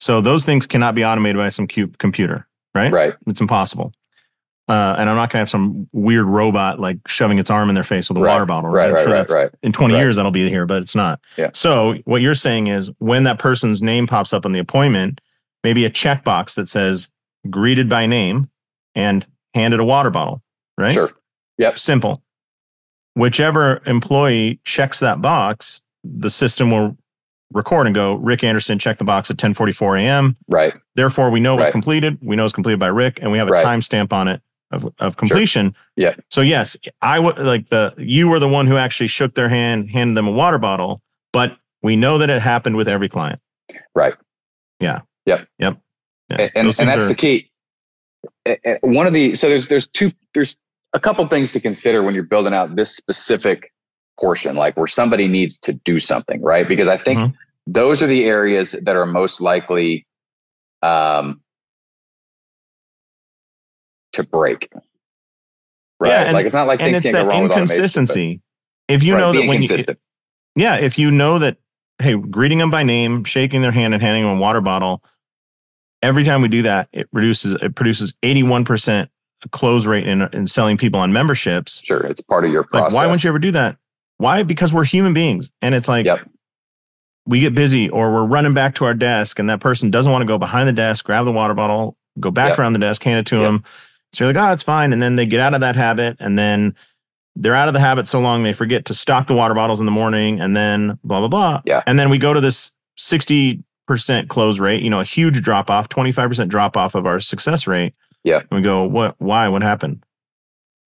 So 0.00 0.20
those 0.20 0.46
things 0.46 0.66
cannot 0.66 0.94
be 0.94 1.04
automated 1.04 1.36
by 1.36 1.50
some 1.50 1.66
computer, 1.66 2.48
right? 2.74 2.90
Right. 2.92 3.14
It's 3.26 3.40
impossible. 3.40 3.92
Uh, 4.68 4.94
and 4.96 5.10
I'm 5.10 5.16
not 5.16 5.28
going 5.30 5.30
to 5.30 5.38
have 5.38 5.50
some 5.50 5.88
weird 5.92 6.24
robot 6.24 6.78
like 6.78 6.98
shoving 7.08 7.38
its 7.38 7.50
arm 7.50 7.68
in 7.68 7.74
their 7.74 7.82
face 7.84 8.08
with 8.08 8.16
a 8.16 8.20
right. 8.20 8.32
water 8.32 8.46
bottle. 8.46 8.70
Right, 8.70 8.92
right, 8.92 9.04
sure 9.04 9.12
right, 9.12 9.30
right. 9.30 9.50
In 9.62 9.72
20 9.72 9.94
years, 9.94 10.16
that'll 10.16 10.30
be 10.30 10.48
here, 10.48 10.66
but 10.66 10.82
it's 10.82 10.94
not. 10.94 11.20
Yeah. 11.36 11.50
So 11.52 11.96
what 12.04 12.22
you're 12.22 12.36
saying 12.36 12.68
is 12.68 12.90
when 12.98 13.24
that 13.24 13.38
person's 13.38 13.82
name 13.82 14.06
pops 14.06 14.32
up 14.32 14.46
on 14.46 14.52
the 14.52 14.60
appointment, 14.60 15.20
maybe 15.64 15.84
a 15.84 15.90
checkbox 15.90 16.54
that 16.54 16.68
says 16.68 17.08
greeted 17.50 17.88
by 17.88 18.06
name 18.06 18.48
and 18.94 19.26
handed 19.52 19.80
a 19.80 19.84
water 19.84 20.10
bottle, 20.10 20.42
right? 20.78 20.94
Sure. 20.94 21.10
Yep. 21.58 21.78
Simple. 21.78 22.22
Whichever 23.14 23.82
employee 23.84 24.60
checks 24.64 25.00
that 25.00 25.20
box, 25.20 25.82
the 26.04 26.30
system 26.30 26.70
will 26.70 26.96
record 27.52 27.86
and 27.86 27.94
go, 27.94 28.14
Rick 28.14 28.44
Anderson 28.44 28.78
checked 28.78 29.00
the 29.00 29.04
box 29.04 29.28
at 29.28 29.34
1044 29.34 29.96
a.m. 29.98 30.36
Right. 30.48 30.72
Therefore, 30.94 31.30
we 31.30 31.40
know 31.40 31.54
it 31.54 31.58
was 31.58 31.66
Right. 31.66 31.72
completed. 31.72 32.18
We 32.22 32.36
know 32.36 32.44
it's 32.44 32.54
completed 32.54 32.78
by 32.78 32.86
Rick, 32.86 33.18
and 33.20 33.30
we 33.30 33.38
have 33.38 33.48
a 33.48 33.50
Right. 33.50 33.66
timestamp 33.66 34.12
on 34.12 34.28
it 34.28 34.40
of, 34.72 34.92
of 34.98 35.16
completion. 35.16 35.74
Yeah. 35.96 36.14
So 36.30 36.40
yes, 36.40 36.76
I 37.00 37.18
would 37.18 37.38
like 37.38 37.68
the 37.68 37.94
you 37.98 38.28
were 38.28 38.38
the 38.38 38.48
one 38.48 38.66
who 38.66 38.76
actually 38.76 39.06
shook 39.08 39.34
their 39.34 39.48
hand, 39.48 39.90
handed 39.90 40.16
them 40.16 40.26
a 40.26 40.32
water 40.32 40.58
bottle, 40.58 41.00
but 41.32 41.56
we 41.82 41.96
know 41.96 42.18
that 42.18 42.30
it 42.30 42.40
happened 42.42 42.76
with 42.76 42.88
every 42.88 43.08
client. 43.08 43.40
Right. 43.94 44.14
Yeah. 44.80 45.00
Yep. 45.26 45.46
Yep. 45.58 45.78
Yeah. 46.30 46.36
and, 46.36 46.50
and, 46.54 46.66
and 46.80 46.88
that's 46.88 47.04
are- 47.04 47.08
the 47.08 47.14
key. 47.14 47.50
One 48.80 49.06
of 49.06 49.12
the 49.12 49.34
so 49.34 49.48
there's 49.48 49.68
there's 49.68 49.86
two 49.88 50.12
there's 50.34 50.56
a 50.94 51.00
couple 51.00 51.26
things 51.28 51.52
to 51.52 51.60
consider 51.60 52.02
when 52.02 52.14
you're 52.14 52.22
building 52.24 52.54
out 52.54 52.76
this 52.76 52.94
specific 52.96 53.72
portion, 54.20 54.56
like 54.56 54.76
where 54.76 54.86
somebody 54.86 55.26
needs 55.28 55.58
to 55.58 55.72
do 55.72 55.98
something, 55.98 56.40
right? 56.42 56.66
Because 56.68 56.88
I 56.88 56.96
think 56.96 57.18
Mhm. 57.18 57.34
those 57.66 58.02
are 58.02 58.06
the 58.06 58.24
areas 58.24 58.72
that 58.82 58.94
are 58.96 59.06
most 59.06 59.40
likely 59.40 60.06
um, 60.82 61.40
to 64.12 64.22
break. 64.22 64.68
Right, 66.00 66.08
Yeah, 66.10 66.22
and- 66.24 66.32
like 66.34 66.46
it's 66.46 66.54
not 66.54 66.66
like 66.66 66.80
things 66.80 67.00
can't 67.00 67.14
go 67.14 67.26
wrong 67.26 67.42
with 67.44 67.52
automation. 67.52 68.04
but- 68.06 68.40
If 68.88 69.02
you 69.02 69.14
right, 69.14 69.20
know 69.20 69.32
that 69.32 69.46
when 69.48 69.62
you, 69.62 69.68
yeah, 70.56 70.76
if 70.76 70.98
you 70.98 71.10
know 71.10 71.38
that, 71.38 71.56
hey, 72.00 72.16
greeting 72.16 72.58
them 72.58 72.70
by 72.70 72.82
name, 72.82 73.24
shaking 73.24 73.62
their 73.62 73.70
hand, 73.70 73.94
and 73.94 74.02
handing 74.02 74.24
them 74.24 74.36
a 74.38 74.40
water 74.40 74.60
bottle, 74.60 75.02
every 76.02 76.24
time 76.24 76.42
we 76.42 76.48
do 76.48 76.62
that, 76.62 76.88
it 76.92 77.08
reduces 77.12 77.54
it 77.62 77.74
produces 77.76 78.12
eighty 78.22 78.42
one 78.42 78.64
percent 78.64 79.08
close 79.50 79.86
rate 79.86 80.06
in, 80.06 80.22
in 80.32 80.46
selling 80.46 80.76
people 80.76 81.00
on 81.00 81.12
memberships. 81.12 81.80
sure, 81.84 82.00
it's 82.00 82.20
part 82.20 82.44
of 82.44 82.50
your 82.50 82.62
It's 82.62 82.74
like, 82.74 82.82
process. 82.82 82.96
why 82.96 83.06
wouldn't 83.06 83.24
you 83.24 83.28
ever 83.28 83.38
do 83.38 83.52
that? 83.52 83.76
Why? 84.18 84.42
Because 84.42 84.72
we're 84.72 84.84
human 84.84 85.14
beings, 85.14 85.50
and 85.62 85.74
it's 85.74 85.88
like 85.88 86.06
Yep. 86.06 86.28
we 87.26 87.40
get 87.40 87.54
busy, 87.54 87.88
or 87.88 88.12
we're 88.12 88.26
running 88.26 88.52
back 88.54 88.74
to 88.76 88.84
our 88.84 88.94
desk, 88.94 89.38
and 89.38 89.48
that 89.48 89.60
person 89.60 89.90
doesn't 89.90 90.10
want 90.10 90.22
to 90.22 90.26
go 90.26 90.38
behind 90.38 90.68
the 90.68 90.72
desk, 90.72 91.04
grab 91.04 91.24
the 91.24 91.32
water 91.32 91.54
bottle, 91.54 91.96
go 92.20 92.30
back 92.32 92.50
Yep. 92.50 92.58
around 92.58 92.72
the 92.74 92.78
desk, 92.80 93.02
hand 93.04 93.20
it 93.20 93.26
to 93.26 93.36
Yep. 93.36 93.44
them. 93.44 93.64
So 94.12 94.24
you're 94.24 94.34
like, 94.34 94.42
oh, 94.48 94.52
it's 94.52 94.62
fine, 94.62 94.92
and 94.92 95.00
then 95.02 95.16
they 95.16 95.24
get 95.26 95.40
out 95.40 95.54
of 95.54 95.60
that 95.62 95.74
habit, 95.76 96.16
and 96.20 96.38
then 96.38 96.74
they're 97.34 97.54
out 97.54 97.68
of 97.68 97.74
the 97.74 97.80
habit 97.80 98.06
so 98.08 98.20
long 98.20 98.42
they 98.42 98.52
forget 98.52 98.84
to 98.86 98.94
stock 98.94 99.26
the 99.26 99.34
water 99.34 99.54
bottles 99.54 99.80
in 99.80 99.86
the 99.86 99.92
morning, 99.92 100.40
and 100.40 100.54
then 100.54 100.98
blah 101.04 101.20
blah 101.20 101.28
blah. 101.28 101.62
Yeah. 101.64 101.82
and 101.86 101.98
then 101.98 102.10
we 102.10 102.18
go 102.18 102.34
to 102.34 102.40
this 102.40 102.72
sixty 102.96 103.62
percent 103.86 104.28
close 104.28 104.58
rate. 104.60 104.82
You 104.82 104.90
know, 104.90 105.00
a 105.00 105.04
huge 105.04 105.40
drop 105.42 105.70
off, 105.70 105.88
twenty 105.88 106.12
five 106.12 106.28
percent 106.28 106.50
drop 106.50 106.76
off 106.76 106.94
of 106.94 107.06
our 107.06 107.20
success 107.20 107.66
rate. 107.66 107.94
Yeah. 108.24 108.38
and 108.38 108.50
we 108.50 108.60
go, 108.62 108.84
what? 108.84 109.16
Why? 109.18 109.48
What 109.48 109.62
happened? 109.62 110.04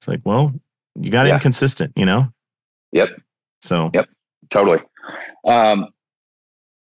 It's 0.00 0.06
like, 0.08 0.20
well, 0.24 0.52
you 0.94 1.10
got 1.10 1.26
Yeah. 1.26 1.34
inconsistent, 1.34 1.92
you 1.96 2.04
know. 2.04 2.28
Yep. 2.92 3.08
So 3.62 3.90
Yep. 3.94 4.08
totally. 4.50 4.78
Um, 5.46 5.88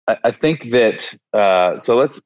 I, 0.08 0.16
I 0.24 0.30
think 0.32 0.70
that 0.72 1.14
uh, 1.32 1.78
so 1.78 1.96
let's 1.96 2.20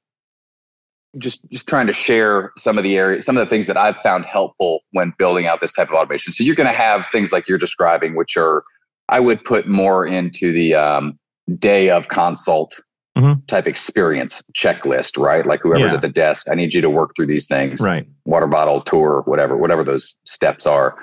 just 1.18 1.40
just 1.50 1.68
trying 1.68 1.86
to 1.86 1.92
share 1.92 2.52
some 2.56 2.78
of 2.78 2.84
the 2.84 2.96
areas, 2.96 3.26
some 3.26 3.36
of 3.36 3.44
the 3.44 3.50
things 3.50 3.66
that 3.66 3.76
I've 3.76 3.96
found 4.02 4.24
helpful 4.26 4.80
when 4.92 5.12
building 5.18 5.46
out 5.46 5.60
this 5.60 5.72
type 5.72 5.88
of 5.88 5.94
automation. 5.94 6.32
So 6.32 6.44
you're 6.44 6.54
going 6.54 6.68
to 6.70 6.78
have 6.78 7.02
things 7.12 7.32
like 7.32 7.48
you're 7.48 7.58
describing, 7.58 8.14
which 8.16 8.36
are 8.36 8.62
I 9.08 9.18
would 9.20 9.44
put 9.44 9.66
more 9.66 10.06
into 10.06 10.52
the 10.52 10.74
um, 10.74 11.18
day 11.58 11.90
of 11.90 12.08
consult 12.08 12.80
Mhm. 13.18 13.44
type 13.48 13.66
experience 13.66 14.40
checklist, 14.56 15.20
right? 15.20 15.44
Like 15.44 15.62
whoever's 15.62 15.90
Yeah. 15.90 15.96
at 15.96 16.00
the 16.00 16.08
desk, 16.08 16.46
I 16.48 16.54
need 16.54 16.72
you 16.72 16.80
to 16.80 16.88
work 16.88 17.10
through 17.16 17.26
these 17.26 17.48
things 17.48 17.80
right, 17.84 18.06
water 18.24 18.46
bottle 18.46 18.80
tour, 18.82 19.22
whatever, 19.26 19.56
whatever 19.56 19.82
those 19.82 20.14
steps 20.24 20.64
are. 20.64 20.94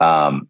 Um, 0.00 0.48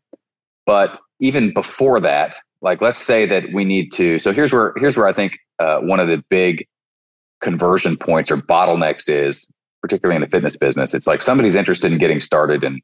but 0.64 0.98
even 1.20 1.52
before 1.52 2.00
that, 2.00 2.36
like 2.62 2.80
let's 2.80 2.98
say 2.98 3.26
that 3.26 3.52
we 3.52 3.66
need 3.66 3.92
to. 3.92 4.18
So 4.18 4.32
here's 4.32 4.50
where 4.50 4.72
here's 4.78 4.96
where 4.96 5.06
I 5.06 5.12
think 5.12 5.36
uh, 5.58 5.80
one 5.80 6.00
of 6.00 6.08
the 6.08 6.24
big 6.30 6.66
conversion 7.44 7.96
points 7.96 8.32
or 8.32 8.38
bottlenecks 8.38 9.08
is, 9.08 9.48
particularly 9.82 10.16
in 10.16 10.22
the 10.22 10.28
fitness 10.28 10.56
business. 10.56 10.94
It's 10.94 11.06
like 11.06 11.22
somebody's 11.22 11.54
interested 11.54 11.92
in 11.92 11.98
getting 11.98 12.20
started, 12.20 12.64
and 12.64 12.80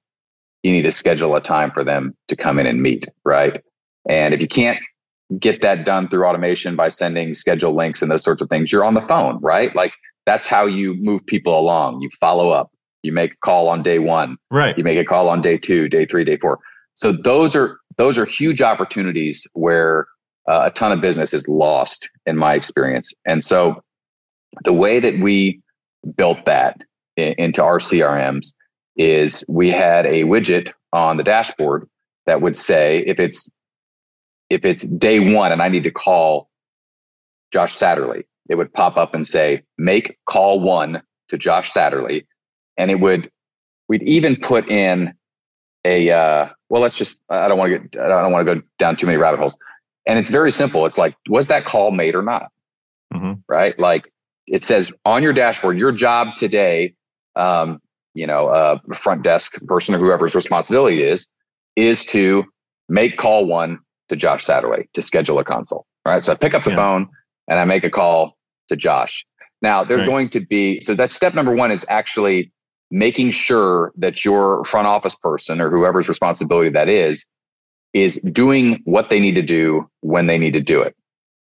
you 0.62 0.72
need 0.72 0.82
to 0.82 0.92
schedule 0.92 1.34
a 1.34 1.40
time 1.40 1.72
for 1.72 1.82
them 1.82 2.14
to 2.28 2.36
come 2.36 2.58
in 2.60 2.66
and 2.66 2.80
meet, 2.82 3.08
right? 3.24 3.60
And 4.08 4.32
if 4.34 4.40
you 4.40 4.46
can't 4.46 4.78
get 5.38 5.62
that 5.62 5.84
done 5.84 6.08
through 6.08 6.26
automation 6.26 6.76
by 6.76 6.90
sending 6.90 7.34
schedule 7.34 7.74
links 7.74 8.02
and 8.02 8.10
those 8.10 8.22
sorts 8.22 8.42
of 8.42 8.48
things, 8.48 8.70
you're 8.70 8.84
on 8.84 8.94
the 8.94 9.02
phone, 9.02 9.40
right? 9.40 9.74
Like 9.74 9.92
that's 10.26 10.46
how 10.46 10.66
you 10.66 10.94
move 10.94 11.24
people 11.26 11.58
along. 11.58 12.02
You 12.02 12.10
follow 12.20 12.50
up. 12.50 12.70
You 13.02 13.12
make 13.12 13.32
a 13.32 13.36
call 13.42 13.68
on 13.68 13.82
day 13.82 13.98
one. 13.98 14.36
right. 14.50 14.76
You 14.76 14.84
make 14.84 14.98
a 14.98 15.04
call 15.04 15.28
on 15.28 15.40
day 15.40 15.56
two, 15.56 15.88
day 15.88 16.04
three, 16.04 16.24
day 16.24 16.36
four. 16.36 16.58
So 16.94 17.12
those 17.12 17.56
are 17.56 17.78
those 17.96 18.18
are 18.18 18.26
huge 18.26 18.60
opportunities 18.60 19.46
where 19.54 20.06
uh, 20.48 20.62
a 20.66 20.70
ton 20.70 20.92
of 20.92 21.00
business 21.00 21.32
is 21.32 21.48
lost, 21.48 22.10
in 22.26 22.36
my 22.36 22.54
experience. 22.54 23.14
And 23.24 23.42
so 23.44 23.82
the 24.64 24.72
way 24.72 24.98
that 25.00 25.18
we 25.20 25.60
built 26.16 26.44
that 26.46 26.80
i- 27.18 27.34
into 27.38 27.62
our 27.62 27.78
CRMs 27.78 28.52
is 28.96 29.44
we 29.48 29.70
had 29.70 30.06
a 30.06 30.24
widget 30.24 30.72
on 30.92 31.16
the 31.16 31.22
dashboard 31.22 31.88
that 32.26 32.40
would 32.42 32.56
say 32.56 33.02
if 33.06 33.18
it's 33.18 33.50
if 34.50 34.64
it's 34.64 34.86
day 34.88 35.34
one 35.34 35.52
and 35.52 35.62
I 35.62 35.68
need 35.68 35.84
to 35.84 35.92
call 35.92 36.50
Josh 37.52 37.76
Satterley, 37.76 38.24
it 38.48 38.56
would 38.56 38.72
pop 38.72 38.96
up 38.96 39.14
and 39.14 39.26
say 39.26 39.62
make 39.78 40.18
call 40.28 40.60
one 40.60 41.02
to 41.28 41.38
Josh 41.38 41.72
Satterley, 41.72 42.26
and 42.76 42.90
it 42.90 42.96
would 43.00 43.30
we'd 43.88 44.02
even 44.02 44.36
put 44.36 44.68
in 44.68 45.12
a 45.84 46.10
uh, 46.10 46.48
well 46.68 46.82
let's 46.82 46.98
just 46.98 47.18
i 47.30 47.48
don't 47.48 47.56
want 47.58 47.72
to 47.72 47.78
get 47.78 48.00
i 48.02 48.08
don't 48.08 48.32
want 48.32 48.46
to 48.46 48.54
go 48.54 48.60
down 48.78 48.96
too 48.96 49.06
many 49.06 49.16
rabbit 49.18 49.38
holes. 49.40 49.56
And 50.06 50.18
it's 50.18 50.30
very 50.30 50.50
simple. 50.50 50.84
It's 50.86 50.98
like 50.98 51.14
was 51.28 51.46
that 51.48 51.64
call 51.64 51.90
made 51.92 52.14
or 52.14 52.22
not? 52.22 52.50
Mhm. 53.14 53.42
right? 53.48 53.78
Like 53.78 54.12
it 54.46 54.62
says 54.62 54.92
on 55.04 55.22
your 55.22 55.32
dashboard 55.32 55.78
your 55.78 55.92
job 55.92 56.34
today 56.34 56.94
um, 57.36 57.80
you 58.14 58.26
know 58.26 58.48
uh, 58.48 58.76
front 58.96 59.22
desk 59.22 59.54
person 59.66 59.94
or 59.94 59.98
whoever's 59.98 60.34
responsibility 60.34 61.02
is 61.02 61.26
is 61.76 62.04
to 62.04 62.44
make 62.88 63.16
call 63.18 63.46
one 63.46 63.78
to 64.08 64.16
josh 64.16 64.44
satterley 64.44 64.84
to 64.92 65.02
schedule 65.02 65.38
a 65.38 65.44
consult 65.44 65.86
right 66.06 66.24
so 66.24 66.32
i 66.32 66.34
pick 66.34 66.54
up 66.54 66.64
the 66.64 66.70
Yeah. 66.70 66.76
phone 66.76 67.08
and 67.48 67.58
i 67.58 67.64
make 67.64 67.84
a 67.84 67.90
call 67.90 68.36
to 68.68 68.76
josh 68.76 69.24
now 69.62 69.84
there's 69.84 70.02
Right. 70.02 70.08
going 70.08 70.28
to 70.30 70.40
be 70.40 70.80
so 70.80 70.94
that's 70.94 71.14
step 71.14 71.34
number 71.34 71.54
one 71.54 71.70
is 71.70 71.84
actually 71.88 72.52
making 72.90 73.30
sure 73.30 73.92
that 73.96 74.24
your 74.24 74.64
front 74.64 74.88
office 74.88 75.14
person 75.14 75.60
or 75.60 75.70
whoever's 75.70 76.08
responsibility 76.08 76.70
that 76.70 76.88
is 76.88 77.24
is 77.92 78.16
doing 78.32 78.80
what 78.84 79.10
they 79.10 79.20
need 79.20 79.34
to 79.34 79.42
do 79.42 79.88
when 80.00 80.26
they 80.26 80.38
need 80.38 80.52
to 80.54 80.60
do 80.60 80.80
it 80.82 80.96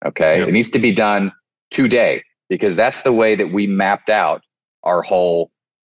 okay 0.07 0.39
Yep. 0.39 0.49
it 0.49 0.53
needs 0.53 0.71
to 0.71 0.79
be 0.79 0.93
done 0.93 1.33
today 1.73 2.23
because 2.49 2.77
that's 2.77 3.03
the 3.03 3.13
way 3.13 3.35
that 3.37 3.53
we 3.53 3.67
mapped 3.67 4.11
out 4.11 4.43
our 4.83 5.03
whole 5.03 5.51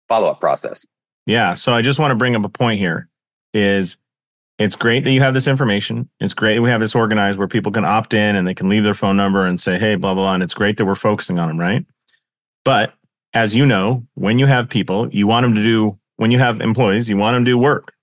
follow-up 0.08 0.40
process 0.40 0.84
Yeah. 1.26 1.54
So 1.54 1.72
I 1.72 1.82
just 1.82 1.98
want 1.98 2.10
to 2.10 2.16
bring 2.16 2.34
up 2.34 2.44
a 2.44 2.48
point 2.48 2.80
here 2.80 3.08
is 3.54 3.98
it's 4.58 4.76
great 4.76 5.04
that 5.04 5.12
you 5.12 5.20
have 5.20 5.32
this 5.34 5.46
information. 5.46 6.08
It's 6.18 6.34
great 6.34 6.56
that 6.56 6.62
we 6.62 6.70
have 6.70 6.80
this 6.80 6.94
organized 6.94 7.38
where 7.38 7.48
people 7.48 7.72
can 7.72 7.84
opt 7.84 8.12
in 8.14 8.36
and 8.36 8.46
they 8.46 8.54
can 8.54 8.68
leave 8.68 8.82
their 8.82 8.94
phone 8.94 9.16
number 9.16 9.46
and 9.46 9.58
say, 9.60 9.78
hey, 9.78 9.94
blah, 9.94 10.12
blah, 10.14 10.24
blah. 10.24 10.34
And 10.34 10.42
it's 10.42 10.54
great 10.54 10.76
that 10.78 10.84
we're 10.84 10.94
focusing 10.96 11.38
on 11.38 11.48
them, 11.48 11.58
right? 11.58 11.86
But 12.64 12.94
as 13.32 13.54
you 13.54 13.64
know, 13.64 14.06
when 14.14 14.38
you 14.38 14.46
have 14.46 14.68
people, 14.68 15.08
you 15.10 15.26
want 15.26 15.44
them 15.44 15.54
to 15.54 15.62
do, 15.62 15.98
when 16.16 16.30
you 16.30 16.38
have 16.38 16.60
employees, 16.60 17.08
you 17.08 17.16
want 17.16 17.36
them 17.36 17.44
to 17.44 17.50
do 17.52 17.56
work. 17.58 17.94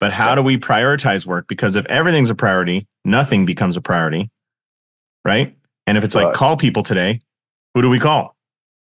But 0.00 0.12
how 0.12 0.30
Yeah. 0.30 0.34
do 0.36 0.42
we 0.42 0.56
prioritize 0.58 1.26
work? 1.26 1.46
Because 1.48 1.76
if 1.76 1.84
everything's 1.86 2.30
a 2.30 2.34
priority, 2.34 2.86
nothing 3.04 3.44
becomes 3.46 3.76
a 3.76 3.80
priority, 3.80 4.30
right? 5.24 5.54
And 5.86 5.98
if 5.98 6.04
it's 6.04 6.14
like 6.14 6.26
Right. 6.26 6.34
call 6.34 6.56
people 6.56 6.82
today, 6.82 7.20
who 7.78 7.82
do 7.82 7.90
we 7.90 8.00
call? 8.00 8.34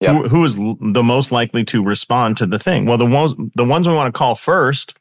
Yeah. 0.00 0.14
Who, 0.14 0.28
who 0.28 0.44
is 0.46 0.56
the 0.56 1.02
most 1.02 1.30
likely 1.30 1.62
to 1.64 1.82
respond 1.84 2.38
to 2.38 2.46
the 2.46 2.58
thing? 2.58 2.86
Well, 2.86 2.96
the 2.96 3.04
ones 3.04 3.34
the 3.54 3.64
ones 3.64 3.86
we 3.86 3.92
want 3.92 4.12
to 4.14 4.16
call 4.16 4.34
first 4.34 4.96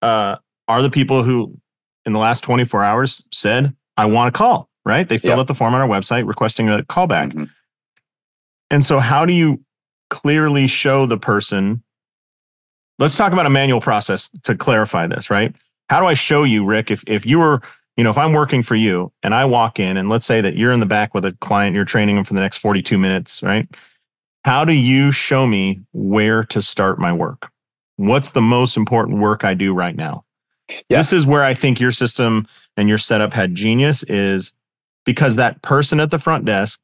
uh, 0.00 0.36
are 0.68 0.80
the 0.80 0.88
people 0.88 1.22
who, 1.22 1.58
in 2.06 2.14
the 2.14 2.18
last 2.18 2.42
24 2.42 2.82
hours, 2.82 3.28
said, 3.30 3.74
"I 3.98 4.06
want 4.06 4.32
to 4.32 4.38
call." 4.38 4.70
Right? 4.86 5.06
They 5.06 5.18
filled 5.18 5.36
Yeah. 5.36 5.40
out 5.40 5.46
the 5.48 5.54
form 5.54 5.74
on 5.74 5.82
our 5.82 5.88
website 5.88 6.26
requesting 6.26 6.70
a 6.70 6.78
callback. 6.84 7.32
Mhm. 7.34 7.50
And 8.70 8.82
so, 8.82 9.00
how 9.00 9.26
do 9.26 9.34
you 9.34 9.62
clearly 10.08 10.66
show 10.66 11.04
the 11.04 11.18
person? 11.18 11.82
Let's 12.98 13.16
talk 13.18 13.32
about 13.34 13.44
a 13.46 13.50
manual 13.50 13.82
process 13.82 14.30
to 14.44 14.54
clarify 14.54 15.06
this, 15.08 15.28
right? 15.28 15.54
How 15.90 16.00
do 16.00 16.06
I 16.06 16.14
show 16.14 16.44
you, 16.44 16.64
Rick, 16.64 16.90
if 16.90 17.04
if 17.06 17.26
you 17.26 17.40
were, 17.40 17.60
you 18.00 18.04
know, 18.04 18.08
if 18.08 18.16
I'm 18.16 18.32
working 18.32 18.62
for 18.62 18.74
you 18.74 19.12
and 19.22 19.34
I 19.34 19.44
walk 19.44 19.78
in 19.78 19.98
and 19.98 20.08
let's 20.08 20.24
say 20.24 20.40
that 20.40 20.56
you're 20.56 20.72
in 20.72 20.80
the 20.80 20.86
back 20.86 21.12
with 21.12 21.26
a 21.26 21.32
client, 21.32 21.76
you're 21.76 21.84
training 21.84 22.16
them 22.16 22.24
for 22.24 22.32
the 22.32 22.40
next 22.40 22.56
42 22.56 22.96
minutes, 22.96 23.42
right? 23.42 23.68
How 24.42 24.64
do 24.64 24.72
you 24.72 25.12
show 25.12 25.46
me 25.46 25.82
where 25.92 26.42
to 26.44 26.62
start 26.62 26.98
my 26.98 27.12
work? 27.12 27.50
What's 27.96 28.30
the 28.30 28.40
most 28.40 28.78
important 28.78 29.18
work 29.18 29.44
I 29.44 29.52
do 29.52 29.74
right 29.74 29.94
now? 29.94 30.24
Yeah. 30.88 30.96
This 30.96 31.12
is 31.12 31.26
where 31.26 31.44
I 31.44 31.52
think 31.52 31.78
your 31.78 31.90
system 31.90 32.46
and 32.74 32.88
your 32.88 32.96
setup 32.96 33.34
had 33.34 33.54
genius 33.54 34.02
is 34.04 34.54
because 35.04 35.36
that 35.36 35.60
person 35.60 36.00
at 36.00 36.10
the 36.10 36.18
front 36.18 36.46
desk 36.46 36.80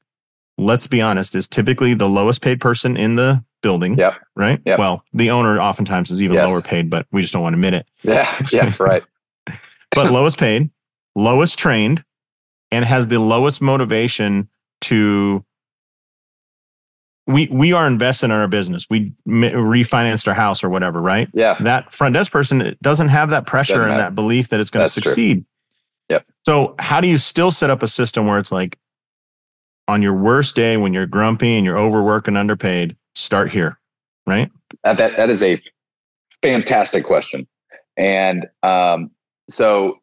let's 0.58 0.86
be 0.86 1.00
honest, 1.00 1.34
is 1.34 1.46
typically 1.48 1.94
the 1.94 2.08
lowest 2.08 2.42
paid 2.42 2.60
person 2.60 2.96
in 2.96 3.16
the 3.16 3.42
building. 3.62 3.96
Yep. 3.98 4.14
Right. 4.34 4.60
Yep. 4.64 4.78
Well, 4.78 5.04
the 5.12 5.30
owner 5.30 5.60
oftentimes 5.60 6.10
is 6.10 6.22
even 6.22 6.34
Yes. 6.34 6.48
lower 6.48 6.62
paid, 6.62 6.88
but 6.88 7.06
we 7.12 7.20
just 7.20 7.32
don't 7.32 7.42
want 7.42 7.54
to 7.54 7.58
admit 7.58 7.74
it. 7.74 7.86
Yeah. 8.02 8.46
Yeah. 8.50 8.72
Right. 8.80 9.02
But 9.92 10.12
lowest 10.12 10.38
paid, 10.38 10.70
lowest 11.16 11.58
trained, 11.58 12.04
and 12.70 12.84
has 12.84 13.08
the 13.08 13.18
lowest 13.18 13.60
motivation 13.60 14.48
to. 14.82 15.44
We 17.26 17.48
we 17.50 17.72
are 17.72 17.88
invested 17.88 18.26
in 18.26 18.30
our 18.30 18.46
business. 18.46 18.86
We 18.88 19.12
refinanced 19.26 20.28
our 20.28 20.34
house 20.34 20.62
or 20.62 20.68
whatever, 20.68 21.02
right? 21.02 21.28
Yeah. 21.34 21.56
That 21.60 21.92
front 21.92 22.14
desk 22.14 22.30
person 22.30 22.76
doesn't 22.82 23.08
have 23.08 23.30
that 23.30 23.46
pressure 23.46 23.74
Doesn't 23.74 23.90
and 23.90 24.00
have- 24.00 24.12
that 24.12 24.14
belief 24.14 24.48
that 24.50 24.60
it's 24.60 24.70
going 24.70 24.82
to 24.82 24.84
That's 24.84 24.94
true. 24.94 25.02
succeed. 25.10 25.44
Yep. 26.08 26.24
So 26.44 26.76
how 26.78 27.00
do 27.00 27.08
you 27.08 27.18
still 27.18 27.50
set 27.50 27.68
up 27.68 27.82
a 27.82 27.88
system 27.88 28.26
where 28.26 28.38
it's 28.38 28.52
like 28.52 28.78
on 29.88 30.02
your 30.02 30.14
worst 30.14 30.54
day 30.54 30.76
when 30.76 30.94
you're 30.94 31.06
grumpy 31.06 31.56
and 31.56 31.64
you're 31.64 31.76
overworked 31.78 32.28
and 32.28 32.38
underpaid, 32.38 32.96
start 33.16 33.50
here, 33.50 33.80
right? 34.24 34.48
That, 34.84 34.98
that, 34.98 35.16
that 35.16 35.28
is 35.28 35.42
a 35.42 35.60
fantastic 36.42 37.04
question. 37.04 37.48
And 37.96 38.46
um, 38.62 39.10
so 39.50 39.98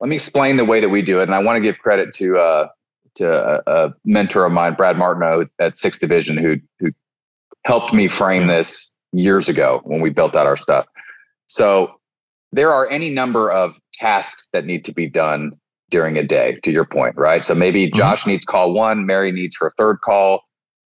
let 0.00 0.08
me 0.08 0.14
explain 0.14 0.56
the 0.56 0.64
way 0.64 0.80
that 0.80 0.88
we 0.88 1.02
do 1.02 1.20
it. 1.20 1.24
And 1.24 1.34
I 1.34 1.40
want 1.40 1.56
to 1.56 1.60
give 1.60 1.78
credit 1.78 2.14
to 2.14 2.36
uh, 2.36 2.68
to 3.16 3.28
a, 3.66 3.86
a 3.86 3.94
mentor 4.04 4.44
of 4.44 4.52
mine, 4.52 4.74
Brad 4.74 4.96
Martineau 4.96 5.44
at 5.60 5.78
Sixth 5.78 6.00
Division, 6.00 6.36
who 6.36 6.56
who 6.80 6.90
helped 7.64 7.92
me 7.92 8.08
frame 8.08 8.46
this 8.46 8.90
years 9.12 9.48
ago 9.48 9.80
when 9.84 10.00
we 10.00 10.10
built 10.10 10.34
out 10.34 10.46
our 10.46 10.56
stuff. 10.56 10.86
So 11.46 11.92
there 12.52 12.72
are 12.72 12.88
any 12.88 13.10
number 13.10 13.50
of 13.50 13.74
tasks 13.94 14.48
that 14.52 14.64
need 14.64 14.84
to 14.84 14.92
be 14.92 15.08
done 15.08 15.52
during 15.90 16.16
a 16.18 16.22
day, 16.22 16.58
to 16.62 16.70
your 16.70 16.84
point, 16.84 17.16
right? 17.16 17.42
So 17.42 17.54
maybe 17.54 17.90
Josh 17.90 18.26
needs 18.26 18.44
call 18.44 18.74
one, 18.74 19.06
Mary 19.06 19.32
needs 19.32 19.56
her 19.58 19.72
third 19.78 20.00
call, 20.02 20.42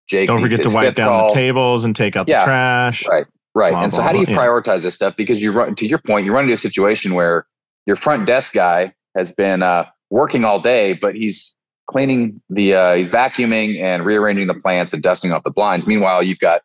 Jake 0.07 0.27
Don't 0.27 0.37
needs 0.41 0.55
forget 0.55 0.67
to 0.69 0.73
wipe 0.73 0.95
down 0.95 1.09
call. 1.09 1.27
the 1.29 1.33
tables 1.33 1.83
and 1.83 1.95
take 1.95 2.15
out 2.15 2.27
Yeah. 2.27 2.39
the 2.39 2.45
trash. 2.45 3.07
Right. 3.07 3.25
Right. 3.55 3.71
Blah, 3.71 3.83
and 3.83 3.93
so 3.93 3.97
blah, 3.97 4.07
how 4.07 4.13
do 4.13 4.19
you 4.19 4.25
blah, 4.25 4.35
yeah. 4.35 4.41
prioritize 4.41 4.81
this 4.81 4.95
stuff? 4.95 5.15
Because 5.17 5.41
you 5.41 5.51
run 5.51 5.75
to 5.75 5.87
your 5.87 5.99
point, 5.99 6.25
you 6.25 6.33
run 6.33 6.43
into 6.45 6.53
a 6.53 6.57
situation 6.57 7.13
where 7.13 7.45
your 7.85 7.97
front 7.97 8.25
desk 8.25 8.53
guy 8.53 8.93
has 9.15 9.31
been 9.31 9.63
uh, 9.63 9.85
working 10.09 10.43
all 10.45 10.61
day, 10.61 10.93
but 10.93 11.15
he's 11.15 11.55
cleaning 11.87 12.41
the 12.49 12.73
uh, 12.73 12.95
he's 12.95 13.09
vacuuming 13.09 13.81
and 13.81 14.05
rearranging 14.05 14.47
the 14.47 14.53
plants 14.53 14.93
and 14.93 15.03
dusting 15.03 15.31
off 15.31 15.43
the 15.43 15.51
blinds. 15.51 15.85
Meanwhile, 15.87 16.23
you've 16.23 16.39
got 16.39 16.61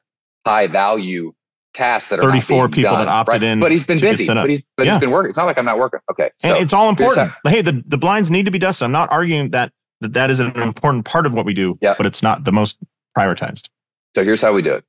high 0.46 0.66
value 0.66 1.32
tasks 1.74 2.11
that 2.11 2.18
are 2.18 2.22
not 2.22 2.42
34 2.42 2.68
being 2.68 2.74
people 2.74 2.96
done, 2.96 3.06
that 3.06 3.08
opted 3.08 3.42
in 3.42 3.61
But 3.61 3.70
he's 3.72 3.84
been 3.84 4.00
busy. 4.00 4.26
But 4.26 4.48
he's 4.48 4.62
but 4.76 4.87
Yeah. 4.87 4.92
he's 4.92 5.00
been 5.00 5.11
working. 5.11 5.28
It's 5.28 5.38
not 5.38 5.44
like 5.44 5.58
I'm 5.58 5.64
not 5.64 5.78
working. 5.78 6.00
Okay. 6.11 6.30
And 6.42 6.54
So 6.54 6.61
it's 6.61 6.72
all 6.72 6.88
important. 6.88 7.32
Hey, 7.46 7.62
the, 7.62 7.82
the 7.87 7.98
blinds 7.98 8.30
need 8.30 8.44
to 8.46 8.50
be 8.50 8.58
dusted. 8.58 8.84
I'm 8.87 8.92
not 8.92 9.11
arguing 9.12 9.50
that 9.50 9.72
that, 10.00 10.12
that 10.14 10.30
is 10.30 10.40
an 10.40 10.56
important 10.61 11.04
part 11.04 11.26
of 11.26 11.34
what 11.34 11.44
we 11.44 11.52
do, 11.54 11.76
Yeah. 11.82 11.94
but 11.96 12.06
it's 12.06 12.22
not 12.22 12.44
the 12.44 12.52
most 12.52 12.78
prioritized. 13.16 13.68
So 14.14 14.24
here's 14.24 14.40
how 14.40 14.54
we 14.54 14.62
do 14.62 14.72
it. 14.72 14.84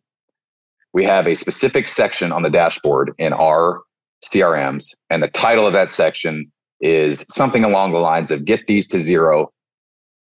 We 0.94 1.04
have 1.04 1.28
a 1.28 1.36
specific 1.36 1.90
section 1.90 2.32
on 2.32 2.44
the 2.44 2.50
dashboard 2.50 3.12
in 3.18 3.34
our 3.34 3.82
CRMs, 4.24 4.94
and 5.10 5.22
the 5.22 5.28
title 5.28 5.68
of 5.68 5.74
that 5.74 5.92
section 5.92 6.52
is 6.82 7.26
something 7.30 7.64
along 7.64 7.92
the 7.94 8.00
lines 8.00 8.32
of 8.32 8.46
get 8.46 8.68
these 8.68 8.88
to 8.88 9.00
zero 9.00 9.52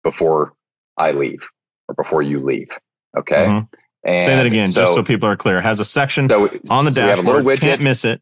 before 0.04 0.54
I 0.98 1.12
leave 1.12 1.42
or 1.88 1.96
before 1.96 2.22
you 2.22 2.40
leave. 2.40 2.70
Okay. 3.18 3.46
Mhm. 3.46 3.68
And 4.06 4.24
Say 4.24 4.36
that 4.36 4.46
again, 4.46 4.70
just 4.70 4.94
so 4.94 5.02
people 5.04 5.28
are 5.28 5.36
clear. 5.36 5.58
It 5.60 5.64
has 5.64 5.80
a 5.80 5.86
section 5.86 6.30
so 6.30 6.48
on 6.70 6.86
the 6.86 6.92
so 6.92 7.02
we 7.04 7.10
have 7.10 7.20
a 7.20 7.22
little 7.24 7.42
dashboard. 7.42 7.46
widget 7.46 7.62
Can't 7.62 7.82
miss 7.82 8.06
it. 8.06 8.22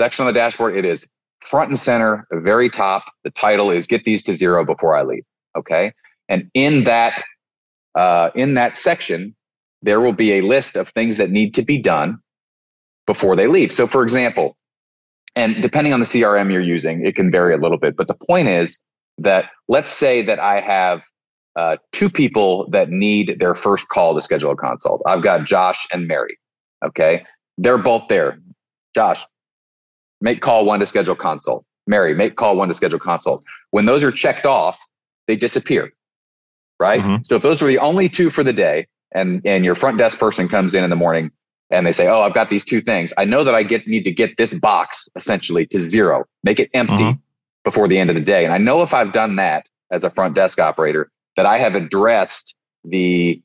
section 0.00 0.26
on 0.26 0.32
the 0.32 0.38
dashboard. 0.38 0.76
It 0.76 0.84
is 0.84 1.08
front 1.40 1.70
and 1.70 1.78
center, 1.78 2.24
the 2.30 2.38
very 2.40 2.70
top. 2.70 3.04
The 3.24 3.30
title 3.30 3.70
is 3.70 3.86
"Get 3.88 4.04
these 4.04 4.22
to 4.24 4.34
zero 4.36 4.64
before 4.64 4.96
I 4.96 5.02
leave." 5.02 5.24
Okay, 5.56 5.92
and 6.28 6.48
in 6.54 6.84
that 6.84 7.24
uh, 7.96 8.30
in 8.36 8.54
that 8.54 8.76
section, 8.76 9.34
there 9.82 10.00
will 10.00 10.12
be 10.12 10.34
a 10.34 10.40
list 10.42 10.76
of 10.76 10.88
things 10.90 11.16
that 11.16 11.30
need 11.30 11.52
to 11.54 11.62
be 11.62 11.78
done 11.78 12.18
before 13.06 13.34
they 13.34 13.48
leave. 13.48 13.72
So, 13.72 13.86
for 13.88 14.02
example, 14.04 14.56
and 15.36 15.62
depending 15.62 15.92
on 15.92 16.00
the 16.00 16.06
CRM 16.06 16.52
you're 16.52 16.60
using, 16.60 17.04
it 17.06 17.16
can 17.16 17.30
vary 17.30 17.54
a 17.54 17.58
little 17.58 17.78
bit. 17.78 17.96
But 17.96 18.08
the 18.08 18.14
point 18.14 18.48
is 18.48 18.78
that 19.18 19.46
let's 19.68 19.90
say 19.90 20.22
that 20.22 20.38
I 20.38 20.60
have 20.60 21.02
uh, 21.56 21.76
two 21.92 22.10
people 22.10 22.68
that 22.70 22.90
need 22.90 23.36
their 23.38 23.54
first 23.54 23.88
call 23.88 24.14
to 24.14 24.20
schedule 24.20 24.50
a 24.50 24.56
consult. 24.56 25.02
I've 25.06 25.22
got 25.22 25.44
Josh 25.44 25.86
and 25.92 26.06
Mary. 26.06 26.38
Okay, 26.84 27.24
they're 27.58 27.78
both 27.78 28.08
there. 28.08 28.38
Josh, 28.94 29.24
make 30.20 30.40
call 30.40 30.64
one 30.64 30.80
to 30.80 30.86
schedule 30.86 31.14
consult. 31.14 31.64
Mary, 31.86 32.14
make 32.14 32.36
call 32.36 32.56
one 32.56 32.68
to 32.68 32.74
schedule 32.74 32.98
consult. 32.98 33.42
When 33.70 33.86
those 33.86 34.04
are 34.04 34.12
checked 34.12 34.46
off, 34.46 34.78
they 35.26 35.36
disappear. 35.36 35.92
Right. 36.80 37.00
Mhm. 37.00 37.26
So 37.26 37.36
if 37.36 37.42
those 37.42 37.62
were 37.62 37.68
the 37.68 37.78
only 37.78 38.08
two 38.08 38.28
for 38.30 38.42
the 38.42 38.52
day, 38.52 38.86
and 39.14 39.40
and 39.44 39.64
your 39.64 39.74
front 39.74 39.98
desk 39.98 40.18
person 40.18 40.48
comes 40.48 40.74
in 40.74 40.84
in 40.84 40.90
the 40.90 40.96
morning 40.96 41.30
and 41.72 41.86
they 41.86 41.92
say, 41.92 42.06
"Oh, 42.06 42.20
I've 42.20 42.34
got 42.34 42.50
these 42.50 42.64
two 42.64 42.80
things. 42.80 43.12
I 43.16 43.24
know 43.24 43.42
that 43.44 43.54
I 43.54 43.62
get 43.62 43.86
need 43.88 44.04
to 44.04 44.12
get 44.12 44.36
this 44.36 44.54
box 44.54 45.08
essentially 45.16 45.66
to 45.66 45.78
zero, 45.80 46.24
make 46.44 46.60
it 46.60 46.70
empty 46.74 47.04
Mhm. 47.04 47.18
before 47.64 47.88
the 47.88 47.98
end 47.98 48.10
of 48.10 48.14
the 48.16 48.22
day." 48.22 48.44
And 48.44 48.52
I 48.54 48.58
know 48.58 48.82
if 48.82 48.94
I've 48.94 49.12
done 49.12 49.36
that 49.36 49.68
as 49.90 50.04
a 50.04 50.10
front 50.10 50.34
desk 50.34 50.60
operator, 50.60 51.10
that 51.36 51.46
I 51.46 51.58
have 51.58 51.74
addressed 51.74 52.54
the 52.84 53.40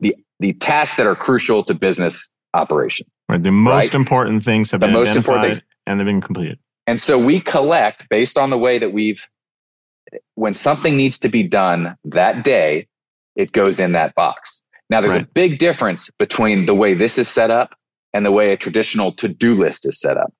the 0.00 0.16
the 0.38 0.54
tasks 0.54 0.96
that 0.96 1.06
are 1.06 1.14
crucial 1.16 1.62
to 1.64 1.74
business 1.74 2.30
operation. 2.54 3.06
Right. 3.28 3.42
The 3.42 3.50
most 3.52 3.74
Right. 3.74 3.94
important 3.94 4.42
things 4.42 4.70
have 4.70 4.80
The 4.80 4.86
been 4.86 4.94
most 4.94 5.14
important 5.14 5.44
identified 5.44 5.64
and 5.86 6.00
they've 6.00 6.06
been 6.06 6.20
completed. 6.22 6.58
And 6.86 7.00
so 7.00 7.18
we 7.18 7.40
collect 7.40 8.08
based 8.08 8.38
on 8.38 8.50
the 8.50 8.58
way 8.58 8.78
that 8.78 8.92
we've, 8.92 9.20
when 10.34 10.54
something 10.54 10.96
needs 10.96 11.18
to 11.20 11.28
be 11.28 11.42
done 11.42 11.94
that 12.04 12.42
day, 12.42 12.88
it 13.36 13.52
goes 13.52 13.78
in 13.78 13.92
that 13.92 14.14
box. 14.14 14.64
Now, 14.90 15.00
there's 15.00 15.14
a 15.14 15.26
big 15.34 15.58
difference 15.58 16.10
between 16.18 16.66
the 16.66 16.74
way 16.74 16.94
this 16.94 17.16
is 17.16 17.28
set 17.28 17.50
up 17.50 17.76
and 18.12 18.26
the 18.26 18.32
way 18.32 18.52
a 18.52 18.56
traditional 18.56 19.12
to 19.14 19.28
do 19.28 19.54
list 19.54 19.86
is 19.86 20.00
set 20.00 20.16
up, 20.16 20.32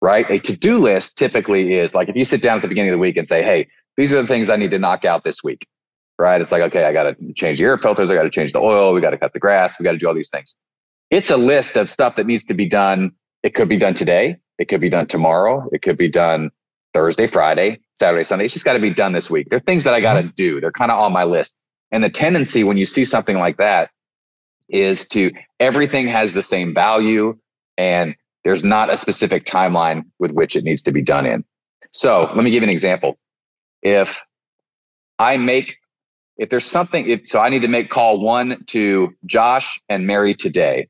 right? 0.00 0.24
A 0.30 0.38
to 0.38 0.56
do 0.56 0.78
list 0.78 1.18
typically 1.18 1.74
is 1.74 1.96
like 1.96 2.08
if 2.08 2.14
you 2.14 2.24
sit 2.24 2.40
down 2.40 2.58
at 2.58 2.62
the 2.62 2.68
beginning 2.68 2.90
of 2.90 2.94
the 2.94 3.00
week 3.00 3.16
and 3.16 3.26
say, 3.26 3.42
hey, 3.42 3.66
these 3.96 4.14
are 4.14 4.22
the 4.22 4.28
things 4.28 4.50
I 4.50 4.56
need 4.56 4.70
to 4.70 4.78
knock 4.78 5.04
out 5.04 5.24
this 5.24 5.42
week, 5.42 5.66
right? 6.16 6.40
It's 6.40 6.52
like, 6.52 6.62
okay, 6.62 6.84
I 6.84 6.92
got 6.92 7.02
to 7.02 7.32
change 7.34 7.58
the 7.58 7.64
air 7.64 7.76
filters, 7.76 8.08
I 8.08 8.14
got 8.14 8.22
to 8.22 8.30
change 8.30 8.52
the 8.52 8.60
oil, 8.60 8.94
we 8.94 9.00
got 9.00 9.10
to 9.10 9.18
cut 9.18 9.32
the 9.32 9.40
grass, 9.40 9.74
we 9.80 9.84
got 9.84 9.92
to 9.92 9.98
do 9.98 10.06
all 10.06 10.14
these 10.14 10.30
things. 10.30 10.54
It's 11.10 11.32
a 11.32 11.36
list 11.36 11.76
of 11.76 11.90
stuff 11.90 12.14
that 12.16 12.26
needs 12.26 12.44
to 12.44 12.54
be 12.54 12.68
done. 12.68 13.10
It 13.42 13.54
could 13.54 13.68
be 13.68 13.78
done 13.78 13.94
today, 13.94 14.36
it 14.58 14.68
could 14.68 14.80
be 14.80 14.90
done 14.90 15.06
tomorrow, 15.06 15.68
it 15.72 15.82
could 15.82 15.98
be 15.98 16.08
done 16.08 16.50
Thursday, 16.94 17.26
Friday, 17.26 17.80
Saturday, 17.96 18.24
Sunday. 18.24 18.44
It's 18.44 18.54
just 18.54 18.64
got 18.64 18.74
to 18.74 18.80
be 18.80 18.94
done 18.94 19.12
this 19.12 19.28
week. 19.28 19.48
They're 19.50 19.60
things 19.60 19.84
that 19.84 19.94
I 19.94 20.00
got 20.00 20.14
to 20.14 20.20
mm-hmm. 20.20 20.30
do. 20.36 20.60
They're 20.60 20.72
kind 20.72 20.90
of 20.92 20.98
on 20.98 21.12
my 21.12 21.24
list. 21.24 21.56
And 21.90 22.04
the 22.04 22.10
tendency 22.10 22.64
when 22.64 22.76
you 22.76 22.86
see 22.86 23.04
something 23.04 23.38
like 23.38 23.56
that 23.56 23.90
is 24.68 25.06
to 25.08 25.32
everything 25.60 26.06
has 26.08 26.32
the 26.32 26.42
same 26.42 26.74
value 26.74 27.36
and 27.76 28.14
there's 28.44 28.64
not 28.64 28.92
a 28.92 28.96
specific 28.96 29.46
timeline 29.46 30.04
with 30.18 30.32
which 30.32 30.56
it 30.56 30.64
needs 30.64 30.82
to 30.82 30.92
be 30.92 31.02
done 31.02 31.26
in. 31.26 31.44
So 31.92 32.30
let 32.34 32.44
me 32.44 32.50
give 32.50 32.62
you 32.62 32.68
an 32.68 32.72
example. 32.72 33.18
If 33.82 34.18
I 35.18 35.36
make, 35.36 35.76
if 36.36 36.50
there's 36.50 36.66
something, 36.66 37.08
if, 37.08 37.22
so 37.24 37.40
I 37.40 37.48
need 37.48 37.62
to 37.62 37.68
make 37.68 37.90
call 37.90 38.20
one 38.20 38.64
to 38.68 39.14
Josh 39.24 39.80
and 39.88 40.06
Mary 40.06 40.34
today, 40.34 40.88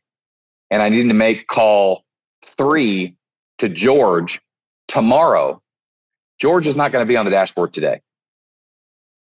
and 0.70 0.82
I 0.82 0.88
need 0.88 1.08
to 1.08 1.14
make 1.14 1.46
call 1.46 2.04
three 2.44 3.16
to 3.58 3.68
George 3.68 4.40
tomorrow, 4.88 5.62
George 6.40 6.66
is 6.66 6.76
not 6.76 6.92
going 6.92 7.04
to 7.04 7.08
be 7.08 7.16
on 7.16 7.24
the 7.24 7.30
dashboard 7.30 7.72
today 7.72 8.00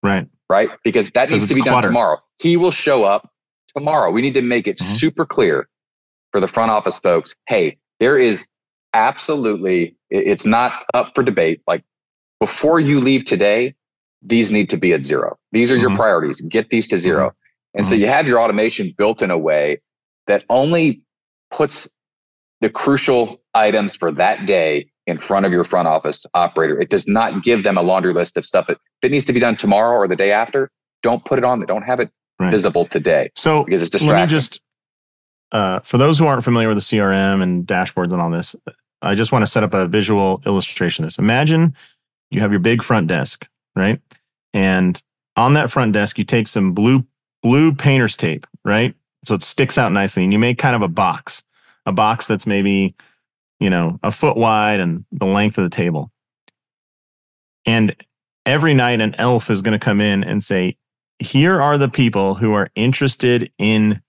Right. 0.05 0.29
Right? 0.51 0.69
Because 0.83 1.11
that 1.13 1.31
needs 1.31 1.49
to 1.49 1.55
be 1.55 1.61
it's 1.61 1.69
done 1.69 1.83
tomorrow. 1.83 2.19
He 2.39 2.57
will 2.57 2.71
show 2.71 3.05
up 3.05 3.31
tomorrow. 3.75 4.11
We 4.11 4.23
need 4.23 4.35
to 4.35 4.43
make 4.43 4.67
it 4.67 4.79
Mhm. 4.79 4.99
super 4.99 5.25
clear 5.25 5.69
for 6.33 6.41
the 6.41 6.49
front 6.49 6.71
office 6.71 6.99
folks. 6.99 7.35
Hey, 7.49 7.79
there 8.01 8.19
is 8.19 8.47
absolutely, 8.93 9.97
it's 10.11 10.47
not 10.47 10.85
up 10.95 11.13
for 11.15 11.23
debate. 11.23 11.61
Like 11.67 11.83
before 12.41 12.81
you 12.81 13.01
leave 13.01 13.25
today, 13.25 13.75
these 14.23 14.51
need 14.53 14.71
to 14.71 14.77
be 14.77 14.93
at 14.93 15.05
zero. 15.05 15.39
These 15.53 15.71
are 15.73 15.77
your 15.77 15.91
Mhm. 15.91 15.97
priorities. 15.97 16.41
Get 16.43 16.71
these 16.71 16.89
to 16.89 16.99
0 16.99 17.35
And 17.77 17.85
so 17.85 17.95
Mhm. 17.97 18.01
you 18.01 18.07
have 18.07 18.29
your 18.29 18.41
automation 18.41 18.95
built 18.97 19.21
in 19.21 19.33
a 19.33 19.37
way 19.39 19.81
that 20.29 20.45
only 20.49 21.03
puts 21.51 21.89
the 22.61 22.71
crucial 22.71 23.43
items 23.53 23.97
for 23.97 24.13
that 24.13 24.47
day 24.47 24.89
in 25.07 25.19
front 25.19 25.45
of 25.47 25.53
your 25.53 25.65
front 25.65 25.87
office 25.89 26.25
operator. 26.35 26.81
It 26.81 26.89
does 26.91 27.07
not 27.07 27.43
give 27.45 27.63
them 27.63 27.77
a 27.77 27.83
laundry 27.83 28.15
list 28.15 28.37
of 28.37 28.47
stuff 28.47 28.67
that 28.69 28.79
if 29.03 29.09
it 29.09 29.11
needs 29.11 29.25
to 29.27 29.33
be 29.33 29.41
done 29.41 29.57
tomorrow 29.57 29.97
or 29.97 30.09
the 30.09 30.17
day 30.17 30.33
after. 30.33 30.71
Don't 31.03 31.25
put 31.25 31.39
it 31.39 31.45
on. 31.45 31.59
there. 31.59 31.67
Don't 31.67 31.83
have 31.83 32.01
it 32.01 32.11
Right. 32.41 32.51
visible 32.51 32.85
today 32.87 33.31
So 33.37 33.63
because 33.63 33.81
it's 33.83 34.05
let 34.05 34.21
me 34.21 34.27
just, 34.27 34.61
uh, 35.53 35.79
for 35.81 35.99
those 35.99 36.19
who 36.19 36.27
aren't 36.27 36.43
familiar 36.43 36.67
with 36.69 36.77
the 36.79 36.83
CRM 36.83 37.43
and 37.43 37.65
dashboards 37.65 38.11
and 38.13 38.21
all 38.21 38.29
this, 38.31 38.57
I 39.03 39.15
just 39.15 39.31
want 39.31 39.43
to 39.45 39.47
set 39.47 39.63
up 39.63 39.73
a 39.73 39.87
visual 39.87 40.43
illustration 40.47 41.05
of 41.05 41.07
this. 41.11 41.19
Imagine 41.19 41.77
you 42.33 42.41
have 42.41 42.51
your 42.51 42.59
big 42.59 42.83
front 42.83 43.07
desk, 43.07 43.47
right? 43.77 44.01
And 44.53 45.01
on 45.37 45.55
that 45.55 45.71
front 45.71 45.93
desk, 45.93 46.19
you 46.19 46.25
take 46.25 46.49
some 46.49 46.73
blue 46.73 47.07
blue 47.41 47.73
painter's 47.73 48.17
tape, 48.17 48.47
right? 48.65 48.95
So 49.25 49.35
it 49.35 49.43
sticks 49.43 49.79
out 49.79 49.93
nicely, 49.93 50.25
and 50.25 50.33
you 50.33 50.39
make 50.41 50.59
kind 50.59 50.75
of 50.75 50.83
a 50.83 50.89
box, 50.89 51.45
a 51.87 51.93
box 51.93 52.27
that's 52.27 52.47
maybe, 52.49 52.95
you 53.65 53.71
know, 53.71 53.99
a 54.03 54.11
foot 54.11 54.37
wide 54.37 54.79
and 54.79 55.07
the 55.11 55.25
length 55.25 55.57
of 55.57 55.65
the 55.65 55.75
table. 55.75 56.11
And 57.65 57.97
every 58.45 58.75
night, 58.75 59.01
an 59.01 59.15
elf 59.15 59.49
is 59.49 59.63
going 59.63 59.73
to 59.73 59.83
come 59.83 60.03
in 60.03 60.23
and 60.23 60.45
say, 60.45 60.77
here 61.19 61.63
are 61.63 61.79
the 61.79 61.89
people 61.89 62.35
who 62.35 62.53
are 62.53 62.69
interested 62.75 63.51
in 63.57 64.03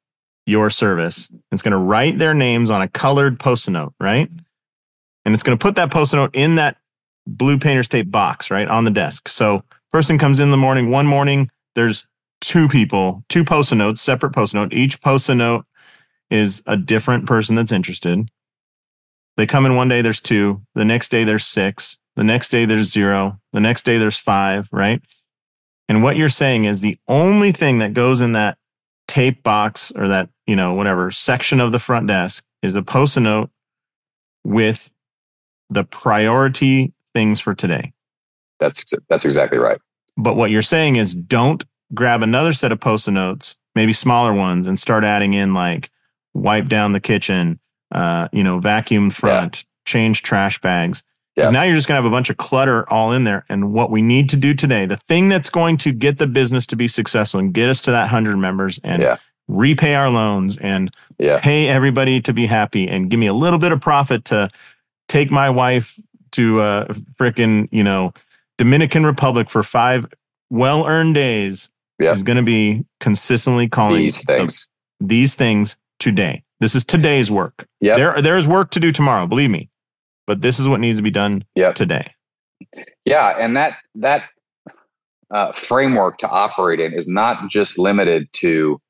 your 0.45 0.69
service. 0.69 1.31
It's 1.53 1.61
going 1.61 1.71
to 1.71 1.77
write 1.77 2.19
their 2.19 2.33
names 2.33 2.69
on 2.69 2.81
a 2.81 2.89
colored 2.89 3.39
post-it 3.39 3.71
note, 3.71 3.93
right? 3.97 4.29
And 5.23 5.33
it's 5.33 5.41
going 5.41 5.57
to 5.57 5.63
put 5.63 5.75
that 5.75 5.89
post-it 5.89 6.17
note 6.17 6.35
in 6.35 6.55
that 6.55 6.75
blue 7.25 7.57
painter's 7.57 7.87
tape 7.87 8.11
box, 8.11 8.51
right, 8.51 8.67
on 8.67 8.83
the 8.83 8.91
desk. 8.91 9.29
So 9.29 9.63
person 9.93 10.17
comes 10.17 10.41
in 10.41 10.51
the 10.51 10.57
morning, 10.57 10.91
one 10.91 11.07
morning, 11.07 11.49
there's 11.75 12.05
two 12.41 12.67
people, 12.67 13.23
two 13.29 13.45
post-it 13.45 13.75
notes, 13.75 14.01
separate 14.01 14.33
post-it 14.33 14.57
note. 14.57 14.73
Each 14.73 14.99
post-it 14.99 15.35
note 15.35 15.65
is 16.29 16.61
a 16.65 16.75
different 16.75 17.25
person 17.25 17.55
that's 17.55 17.71
interested. 17.71 18.29
They 19.37 19.45
come 19.45 19.65
in 19.65 19.75
one 19.75 19.89
day, 19.89 20.01
there's 20.01 20.21
two. 20.21 20.61
The 20.75 20.85
next 20.85 21.09
day, 21.09 21.23
there's 21.23 21.45
six. 21.45 21.99
The 22.15 22.23
next 22.23 22.49
day, 22.49 22.65
there's 22.65 22.91
zero. 22.91 23.39
The 23.51 23.59
next 23.59 23.83
day, 23.83 23.97
there's 23.97 24.17
five, 24.17 24.69
right? 24.71 25.01
And 25.89 26.03
what 26.03 26.15
you're 26.15 26.29
saying 26.29 26.65
is 26.65 26.81
the 26.81 26.97
only 27.07 27.51
thing 27.51 27.79
that 27.79 27.93
goes 27.93 28.21
in 28.21 28.31
that 28.31 28.57
tape 29.07 29.43
box 29.43 29.91
or 29.95 30.07
that, 30.07 30.29
you 30.47 30.55
know, 30.55 30.73
whatever 30.73 31.11
section 31.11 31.59
of 31.59 31.71
the 31.71 31.79
front 31.79 32.07
desk 32.07 32.45
is 32.61 32.73
the 32.73 32.81
post-it 32.81 33.21
note 33.21 33.49
with 34.43 34.89
the 35.69 35.83
priority 35.83 36.93
things 37.13 37.39
for 37.39 37.53
today. 37.53 37.93
That's 38.59 38.85
that's 39.09 39.25
exactly 39.25 39.57
right. 39.57 39.79
But 40.17 40.35
what 40.35 40.49
you're 40.49 40.61
saying 40.61 40.95
is 40.95 41.13
don't 41.13 41.63
grab 41.93 42.23
another 42.23 42.53
set 42.53 42.71
of 42.71 42.79
post-it 42.79 43.11
notes, 43.11 43.57
maybe 43.75 43.93
smaller 43.93 44.33
ones, 44.33 44.65
and 44.65 44.79
start 44.79 45.03
adding 45.03 45.33
in 45.33 45.53
like 45.53 45.89
wipe 46.33 46.67
down 46.67 46.93
the 46.93 46.99
kitchen, 46.99 47.59
uh, 47.95 48.27
you 48.33 48.43
know, 48.43 48.59
vacuum 48.59 49.09
front, 49.09 49.57
yeah. 49.59 49.63
change 49.85 50.21
trash 50.21 50.59
bags. 50.59 51.01
Because 51.33 51.49
yeah. 51.49 51.51
now 51.51 51.63
you're 51.63 51.75
just 51.75 51.87
going 51.87 51.97
to 51.97 52.03
have 52.03 52.11
a 52.11 52.13
bunch 52.13 52.29
of 52.29 52.37
clutter 52.37 52.89
all 52.89 53.13
in 53.13 53.23
there. 53.23 53.45
And 53.47 53.71
what 53.73 53.89
we 53.89 54.01
need 54.01 54.29
to 54.29 54.37
do 54.37 54.53
today, 54.53 54.85
the 54.85 54.97
thing 55.07 55.29
that's 55.29 55.49
going 55.49 55.77
to 55.77 55.93
get 55.93 56.17
the 56.17 56.27
business 56.27 56.65
to 56.67 56.75
be 56.75 56.87
successful 56.87 57.39
and 57.39 57.53
get 57.53 57.69
us 57.69 57.81
to 57.83 57.91
that 57.91 58.01
100 58.01 58.37
members 58.37 58.79
and 58.83 59.01
yeah. 59.01 59.17
repay 59.47 59.95
our 59.95 60.09
loans 60.09 60.57
and 60.57 60.93
yeah. 61.17 61.39
pay 61.39 61.67
everybody 61.67 62.21
to 62.21 62.33
be 62.33 62.45
happy 62.45 62.87
and 62.87 63.09
give 63.09 63.19
me 63.19 63.27
a 63.27 63.33
little 63.33 63.59
bit 63.59 63.71
of 63.71 63.81
profit 63.81 64.25
to 64.25 64.49
take 65.07 65.31
my 65.31 65.49
wife 65.49 65.97
to 66.31 66.61
uh, 66.61 66.93
freaking, 67.17 67.69
you 67.71 67.83
know, 67.83 68.13
Dominican 68.57 69.05
Republic 69.05 69.49
for 69.49 69.63
five 69.63 70.05
well 70.49 70.85
earned 70.85 71.15
days 71.15 71.69
is 71.99 72.23
going 72.23 72.37
to 72.37 72.43
be 72.43 72.85
consistently 72.99 73.67
calling 73.69 74.01
these 74.01 74.23
things. 74.23 74.67
The, 74.99 75.07
these 75.07 75.35
things 75.35 75.77
today. 75.99 76.44
This 76.59 76.75
is 76.75 76.83
today's 76.83 77.29
work. 77.29 77.67
Yeah. 77.81 77.95
There, 77.95 78.21
there's 78.21 78.47
work 78.47 78.71
to 78.71 78.79
do 78.79 78.91
tomorrow, 78.91 79.27
believe 79.27 79.49
me. 79.49 79.69
But 80.27 80.41
this 80.41 80.59
is 80.59 80.67
what 80.67 80.79
needs 80.79 80.97
to 80.97 81.03
be 81.03 81.11
done 81.11 81.43
yep. 81.55 81.75
today. 81.75 82.11
Yeah. 83.05 83.35
And 83.39 83.55
that, 83.57 83.77
that 83.95 84.23
uh, 85.33 85.51
framework 85.53 86.17
to 86.19 86.29
operate 86.29 86.79
in 86.79 86.93
is 86.93 87.07
not 87.07 87.49
just 87.49 87.77
limited 87.77 88.27
to 88.33 88.81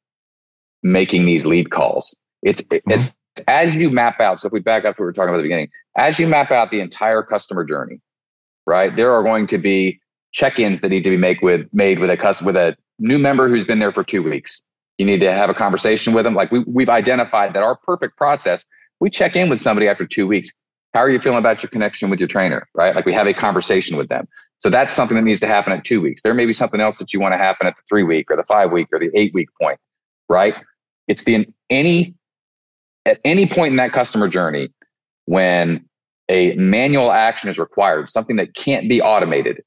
making 0.83 1.25
these 1.25 1.45
lead 1.45 1.71
calls. 1.71 2.15
It's, 2.43 2.61
mm-hmm. 2.61 2.91
it's 2.91 3.11
as 3.47 3.75
you 3.75 3.89
map 3.89 4.21
out. 4.21 4.39
So 4.39 4.47
if 4.47 4.53
we 4.53 4.59
back 4.59 4.85
up 4.85 4.95
to 4.95 5.01
what 5.01 5.05
we 5.05 5.05
were 5.07 5.13
talking 5.13 5.29
about 5.29 5.39
at 5.39 5.43
the 5.43 5.49
beginning, 5.49 5.69
as 5.97 6.19
you 6.19 6.27
map 6.27 6.51
out 6.51 6.71
the 6.71 6.79
entire 6.79 7.21
customer 7.21 7.65
journey, 7.65 7.99
right, 8.65 8.95
there 8.95 9.11
are 9.11 9.23
going 9.23 9.47
to 9.47 9.57
be 9.57 9.99
check-ins 10.31 10.81
that 10.81 10.89
need 10.89 11.03
to 11.03 11.09
be 11.09 11.17
made 11.17 11.37
with 11.41 11.67
made 11.73 11.99
with 11.99 12.09
a 12.09 12.17
customer 12.17 12.47
with 12.47 12.57
a 12.57 12.75
new 12.99 13.17
member 13.17 13.47
who's 13.47 13.63
been 13.63 13.79
there 13.79 13.91
for 13.91 14.03
two 14.03 14.21
weeks. 14.21 14.61
You 14.97 15.05
need 15.05 15.19
to 15.19 15.31
have 15.31 15.49
a 15.49 15.53
conversation 15.53 16.13
with 16.13 16.23
them. 16.23 16.35
Like 16.35 16.51
we, 16.51 16.63
we've 16.67 16.89
identified 16.89 17.53
that 17.53 17.63
our 17.63 17.75
perfect 17.75 18.17
process, 18.17 18.65
we 18.99 19.09
check 19.09 19.35
in 19.35 19.49
with 19.49 19.59
somebody 19.59 19.87
after 19.87 20.05
two 20.05 20.27
weeks. 20.27 20.51
How 20.93 21.01
are 21.01 21.09
you 21.09 21.19
feeling 21.19 21.39
about 21.39 21.61
your 21.61 21.69
connection 21.69 22.09
with 22.09 22.19
your 22.19 22.27
trainer? 22.27 22.67
Right? 22.73 22.95
Like 22.95 23.05
we 23.05 23.13
have 23.13 23.27
a 23.27 23.33
conversation 23.33 23.97
with 23.97 24.07
them. 24.07 24.27
So 24.59 24.69
that's 24.69 24.93
something 24.93 25.15
that 25.15 25.23
needs 25.23 25.41
to 25.41 25.47
happen 25.47 25.73
at 25.73 25.83
two 25.83 26.01
weeks. 26.01 26.21
There 26.21 26.33
may 26.33 26.45
be 26.45 26.53
something 26.53 26.79
else 26.79 26.97
that 26.99 27.13
you 27.13 27.19
want 27.19 27.33
to 27.33 27.37
happen 27.37 27.67
at 27.67 27.75
the 27.75 27.81
three 27.89 28.03
week 28.03 28.31
or 28.31 28.37
the 28.37 28.45
five 28.45 28.71
week 28.71 28.87
or 28.93 28.99
the 28.99 29.11
eight 29.13 29.33
week 29.33 29.49
point, 29.61 29.77
right? 30.29 30.55
It's 31.07 31.25
the 31.25 31.45
any 31.69 32.15
at 33.05 33.19
any 33.25 33.47
point 33.47 33.71
in 33.71 33.77
that 33.77 33.91
customer 33.91 34.27
journey 34.27 34.69
when 35.25 35.85
a 36.29 36.55
manual 36.55 37.11
action 37.11 37.49
is 37.49 37.59
required, 37.59 38.09
something 38.09 38.35
that 38.37 38.55
can't 38.55 38.89
be 38.89 39.01
automated, 39.01 39.61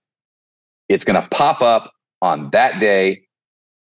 it's 0.89 1.05
going 1.05 1.21
to 1.21 1.29
pop 1.29 1.61
up 1.61 1.93
on 2.23 2.51
that 2.53 2.81
day 2.81 3.23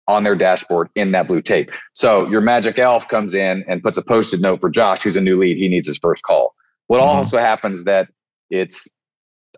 on 0.09 0.25
their 0.25 0.35
dashboard 0.35 0.88
in 0.97 1.12
that 1.12 1.29
blue 1.29 1.42
tape. 1.42 1.71
So 1.92 2.27
your 2.29 2.40
magic 2.40 2.79
elf 2.79 3.07
comes 3.09 3.35
in 3.35 3.64
and 3.68 3.83
puts 3.83 3.99
a 3.99 4.03
post-it 4.03 4.40
note 4.40 4.61
for 4.61 4.71
Josh, 4.71 5.03
who's 5.03 5.16
a 5.16 5.21
new 5.21 5.38
lead. 5.38 5.59
He 5.59 5.68
needs 5.68 5.87
his 5.87 5.99
first 5.99 6.23
call. 6.23 6.55
What 6.88 7.01
mm-hmm. 7.01 7.18
also 7.18 7.38
happens 7.38 7.85
that 7.85 8.09
it's 8.51 8.88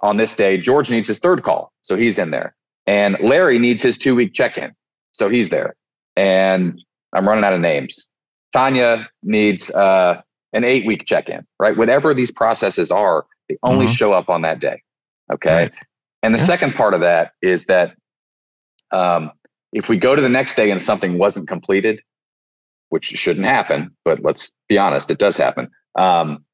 on 0.03 0.17
this 0.17 0.35
day, 0.35 0.59
George 0.59 0.91
needs 0.91 1.09
his 1.09 1.21
third 1.21 1.45
call. 1.45 1.73
So 1.83 1.97
he's 1.97 2.19
in 2.19 2.31
there. 2.31 2.55
And 2.87 3.17
Larry 3.23 3.59
needs 3.59 3.81
his 3.81 3.97
two 3.97 4.15
week 4.15 4.35
check 4.35 4.59
in. 4.59 4.73
So 5.13 5.29
he's 5.29 5.51
there. 5.51 5.77
And 6.17 6.83
I'm 7.15 7.29
running 7.29 7.45
out 7.45 7.53
of 7.53 7.61
names. 7.61 8.07
Tanya 8.53 9.09
needs 9.23 9.71
uh, 9.71 10.21
an 10.53 10.65
eight 10.65 10.85
week 10.87 11.05
check 11.07 11.29
in, 11.29 11.47
right? 11.61 11.77
Whatever 11.77 12.13
these 12.15 12.33
processes 12.33 12.91
are, 12.91 13.27
they 13.49 13.57
only 13.63 13.87
mm-hmm. 13.87 13.95
show 13.95 14.13
up 14.13 14.29
on 14.29 14.43
that 14.43 14.59
day. 14.59 14.83
Okay. 15.33 15.55
Right. 15.55 15.73
And 16.23 16.35
the 16.35 16.39
yeah. 16.39 16.47
second 16.47 16.75
part 16.75 16.95
of 16.95 17.01
that 17.01 17.33
is 17.43 17.67
that 17.67 17.95
um, 18.91 19.31
if 19.73 19.89
we 19.89 19.97
go 19.97 20.15
to 20.15 20.23
the 20.23 20.29
next 20.29 20.55
day 20.55 20.71
and 20.71 20.81
something 20.81 21.19
wasn't 21.19 21.49
completed, 21.49 22.01
which 22.89 23.07
shouldn't 23.07 23.47
happen, 23.47 23.95
but 24.05 24.23
let's 24.23 24.51
be 24.69 24.79
honest, 24.79 25.11
it 25.11 25.19
does 25.19 25.37
happen. 25.37 25.71
Um, 25.97 26.45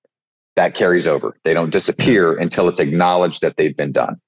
that 0.56 0.74
carries 0.74 1.06
over. 1.06 1.38
They 1.44 1.54
don't 1.54 1.70
disappear 1.70 2.36
until 2.36 2.68
it's 2.68 2.80
acknowledged 2.80 3.42
that 3.42 3.56
they've 3.56 3.76
been 3.76 3.92
done. 3.92 4.20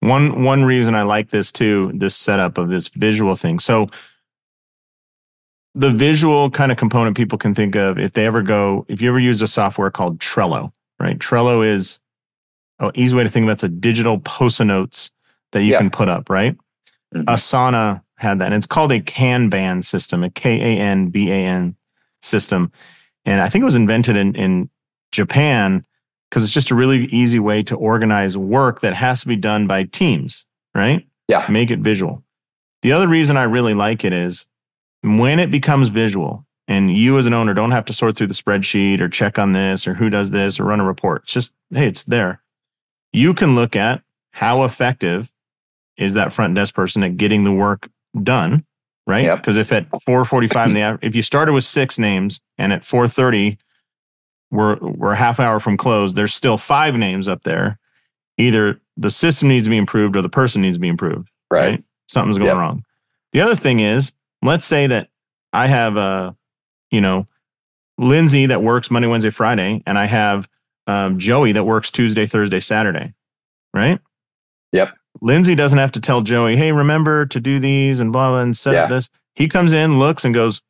One 0.00 0.44
one 0.44 0.64
reason 0.64 0.94
I 0.94 1.02
like 1.02 1.30
this 1.30 1.52
too, 1.52 1.92
this 1.94 2.16
setup 2.16 2.56
of 2.56 2.70
this 2.70 2.88
visual 2.88 3.36
thing. 3.36 3.58
So 3.58 3.88
the 5.74 5.90
visual 5.90 6.50
kind 6.50 6.72
of 6.72 6.78
component 6.78 7.16
people 7.16 7.38
can 7.38 7.54
think 7.54 7.76
of 7.76 7.98
if 7.98 8.12
they 8.12 8.26
ever 8.26 8.42
go, 8.42 8.86
if 8.88 9.02
you 9.02 9.08
ever 9.08 9.20
use 9.20 9.42
a 9.42 9.46
software 9.46 9.90
called 9.90 10.18
Trello, 10.18 10.72
right? 10.98 11.18
Trello 11.18 11.66
is 11.66 12.00
an 12.78 12.92
easy 12.94 13.14
way 13.14 13.24
to 13.24 13.28
think 13.28 13.44
about 13.44 13.52
it's 13.52 13.64
a 13.64 13.68
digital 13.68 14.18
post 14.20 14.60
notes 14.60 15.10
that 15.52 15.62
you 15.62 15.72
yeah. 15.72 15.78
can 15.78 15.90
put 15.90 16.08
up, 16.08 16.30
right? 16.30 16.56
Mm-hmm. 17.14 17.28
Asana 17.28 18.02
had 18.16 18.38
that. 18.38 18.46
And 18.46 18.54
it's 18.54 18.66
called 18.66 18.92
a 18.92 19.00
Kanban 19.00 19.84
system, 19.84 20.22
a 20.22 20.30
K 20.30 20.60
A 20.60 20.80
N 20.80 21.08
B 21.08 21.30
A 21.30 21.34
N 21.34 21.76
system. 22.22 22.70
And 23.24 23.40
I 23.40 23.48
think 23.48 23.62
it 23.62 23.66
was 23.66 23.76
invented 23.76 24.16
in, 24.16 24.34
in 24.34 24.70
Japan 25.12 25.84
because 26.28 26.44
it's 26.44 26.52
just 26.52 26.70
a 26.70 26.74
really 26.74 27.06
easy 27.06 27.38
way 27.38 27.62
to 27.64 27.74
organize 27.74 28.36
work 28.36 28.80
that 28.80 28.94
has 28.94 29.22
to 29.22 29.28
be 29.28 29.36
done 29.36 29.66
by 29.66 29.84
teams, 29.84 30.46
right? 30.74 31.06
Yeah. 31.28 31.46
Make 31.48 31.70
it 31.70 31.80
visual. 31.80 32.22
The 32.82 32.92
other 32.92 33.08
reason 33.08 33.36
I 33.36 33.42
really 33.42 33.74
like 33.74 34.04
it 34.04 34.12
is 34.12 34.46
when 35.02 35.38
it 35.38 35.50
becomes 35.50 35.88
visual 35.88 36.46
and 36.68 36.90
you 36.90 37.18
as 37.18 37.26
an 37.26 37.34
owner 37.34 37.52
don't 37.52 37.72
have 37.72 37.84
to 37.86 37.92
sort 37.92 38.16
through 38.16 38.28
the 38.28 38.34
spreadsheet 38.34 39.00
or 39.00 39.08
check 39.08 39.38
on 39.38 39.52
this 39.52 39.88
or 39.88 39.94
who 39.94 40.08
does 40.08 40.30
this 40.30 40.60
or 40.60 40.64
run 40.64 40.80
a 40.80 40.86
report. 40.86 41.22
It's 41.24 41.32
just, 41.32 41.52
hey, 41.70 41.88
it's 41.88 42.04
there. 42.04 42.42
You 43.12 43.34
can 43.34 43.54
look 43.54 43.74
at 43.74 44.02
how 44.30 44.62
effective 44.62 45.32
is 46.00 46.14
that 46.14 46.32
front 46.32 46.54
desk 46.54 46.74
person 46.74 47.02
at 47.04 47.16
getting 47.16 47.44
the 47.44 47.52
work 47.52 47.88
done, 48.20 48.64
right? 49.06 49.36
Because 49.36 49.56
yep. 49.56 49.66
if 49.66 49.72
at 49.72 49.90
4:45 49.90 50.66
in 50.66 50.74
the 50.74 50.98
if 51.02 51.14
you 51.14 51.22
started 51.22 51.52
with 51.52 51.64
six 51.64 51.98
names 51.98 52.40
and 52.58 52.72
at 52.72 52.82
4:30 52.82 53.58
we're 54.50 54.76
we're 54.80 55.12
a 55.12 55.16
half 55.16 55.38
hour 55.38 55.60
from 55.60 55.76
close, 55.76 56.14
there's 56.14 56.34
still 56.34 56.58
five 56.58 56.96
names 56.96 57.28
up 57.28 57.44
there. 57.44 57.78
Either 58.38 58.80
the 58.96 59.10
system 59.10 59.48
needs 59.48 59.66
to 59.66 59.70
be 59.70 59.76
improved 59.76 60.16
or 60.16 60.22
the 60.22 60.28
person 60.28 60.62
needs 60.62 60.76
to 60.76 60.80
be 60.80 60.88
improved. 60.88 61.30
Right. 61.50 61.70
right? 61.70 61.84
Something's 62.08 62.38
going 62.38 62.48
yep. 62.48 62.56
wrong. 62.56 62.84
The 63.32 63.42
other 63.42 63.54
thing 63.54 63.80
is 63.80 64.12
let's 64.42 64.66
say 64.66 64.86
that 64.86 65.08
I 65.52 65.66
have 65.66 65.96
a, 65.96 66.36
you 66.90 67.00
know, 67.00 67.26
Lindsay 67.98 68.46
that 68.46 68.62
works 68.62 68.90
Monday, 68.90 69.08
Wednesday, 69.08 69.30
Friday, 69.30 69.82
and 69.86 69.98
I 69.98 70.06
have 70.06 70.48
um, 70.86 71.18
Joey 71.18 71.52
that 71.52 71.64
works 71.64 71.90
Tuesday, 71.90 72.26
Thursday, 72.26 72.60
Saturday, 72.60 73.14
right? 73.74 74.00
Yep. 74.72 74.94
Lindsay 75.20 75.54
doesn't 75.54 75.78
have 75.78 75.92
to 75.92 76.00
tell 76.00 76.22
Joey, 76.22 76.56
hey, 76.56 76.72
remember 76.72 77.26
to 77.26 77.40
do 77.40 77.58
these 77.58 78.00
and 78.00 78.12
blah, 78.12 78.30
blah, 78.30 78.40
and 78.40 78.56
set 78.56 78.74
yeah. 78.74 78.84
up 78.84 78.90
this. 78.90 79.10
He 79.34 79.48
comes 79.48 79.72
in, 79.72 79.98
looks, 79.98 80.24
and 80.24 80.34
goes, 80.34 80.62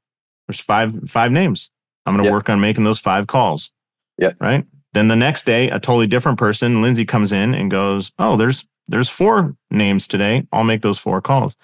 there's 0.46 0.60
five 0.60 1.08
five 1.10 1.32
names. 1.32 1.70
I'm 2.06 2.14
going 2.14 2.24
to 2.24 2.28
yep. 2.28 2.32
work 2.32 2.48
on 2.48 2.60
making 2.60 2.84
those 2.84 2.98
five 2.98 3.26
calls. 3.26 3.70
Yep. 4.18 4.36
Right. 4.40 4.66
Then 4.92 5.08
the 5.08 5.16
next 5.16 5.46
day, 5.46 5.70
a 5.70 5.78
totally 5.78 6.06
different 6.06 6.38
person, 6.38 6.82
Lindsay 6.82 7.04
comes 7.04 7.32
in 7.32 7.54
and 7.54 7.70
goes, 7.70 8.12
oh, 8.18 8.36
there's 8.36 8.66
there's 8.88 9.08
four 9.08 9.56
names 9.70 10.06
today. 10.08 10.46
I'll 10.52 10.64
make 10.64 10.82
those 10.82 10.98
four 10.98 11.20
calls. 11.20 11.56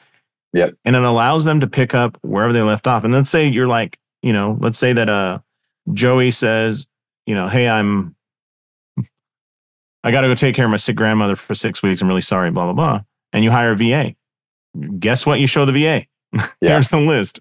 Yeah. 0.53 0.70
And 0.85 0.96
it 0.96 1.03
allows 1.03 1.44
them 1.44 1.61
to 1.61 1.66
pick 1.66 1.94
up 1.94 2.18
wherever 2.22 2.53
they 2.53 2.62
left 2.62 2.87
off. 2.87 3.05
And 3.05 3.12
let's 3.12 3.31
say 3.31 3.46
you're 3.46 3.66
like, 3.66 3.99
you 4.22 4.33
know, 4.33 4.57
let's 4.61 4.79
say 4.79 4.92
that 4.92 5.09
uh 5.09 5.40
Joey 5.92 6.31
says, 6.31 6.88
you 7.27 7.35
know, 7.35 7.49
hey, 7.49 7.68
I'm 7.68 8.16
I 10.07 10.12
got 10.12 10.21
to 10.21 10.29
go 10.29 10.37
take 10.37 10.55
care 10.55 10.64
of 10.64 10.71
my 10.71 10.77
sick 10.77 10.95
grandmother 10.95 11.35
for 11.35 11.55
six 11.55 11.83
weeks. 11.83 12.01
I'm 12.01 12.07
really 12.07 12.21
sorry, 12.21 12.53
blah, 12.53 12.64
blah, 12.64 12.73
blah. 12.73 13.01
And 13.33 13.42
you 13.42 13.51
hire 13.51 13.73
a 13.73 13.77
VA. 13.77 14.14
Guess 14.99 15.27
what? 15.27 15.40
You 15.40 15.47
show 15.47 15.64
the 15.64 15.73
VA. 15.73 16.07
Yeah. 16.61 16.73
Here's 16.73 16.90
the 16.90 17.01
list. 17.01 17.40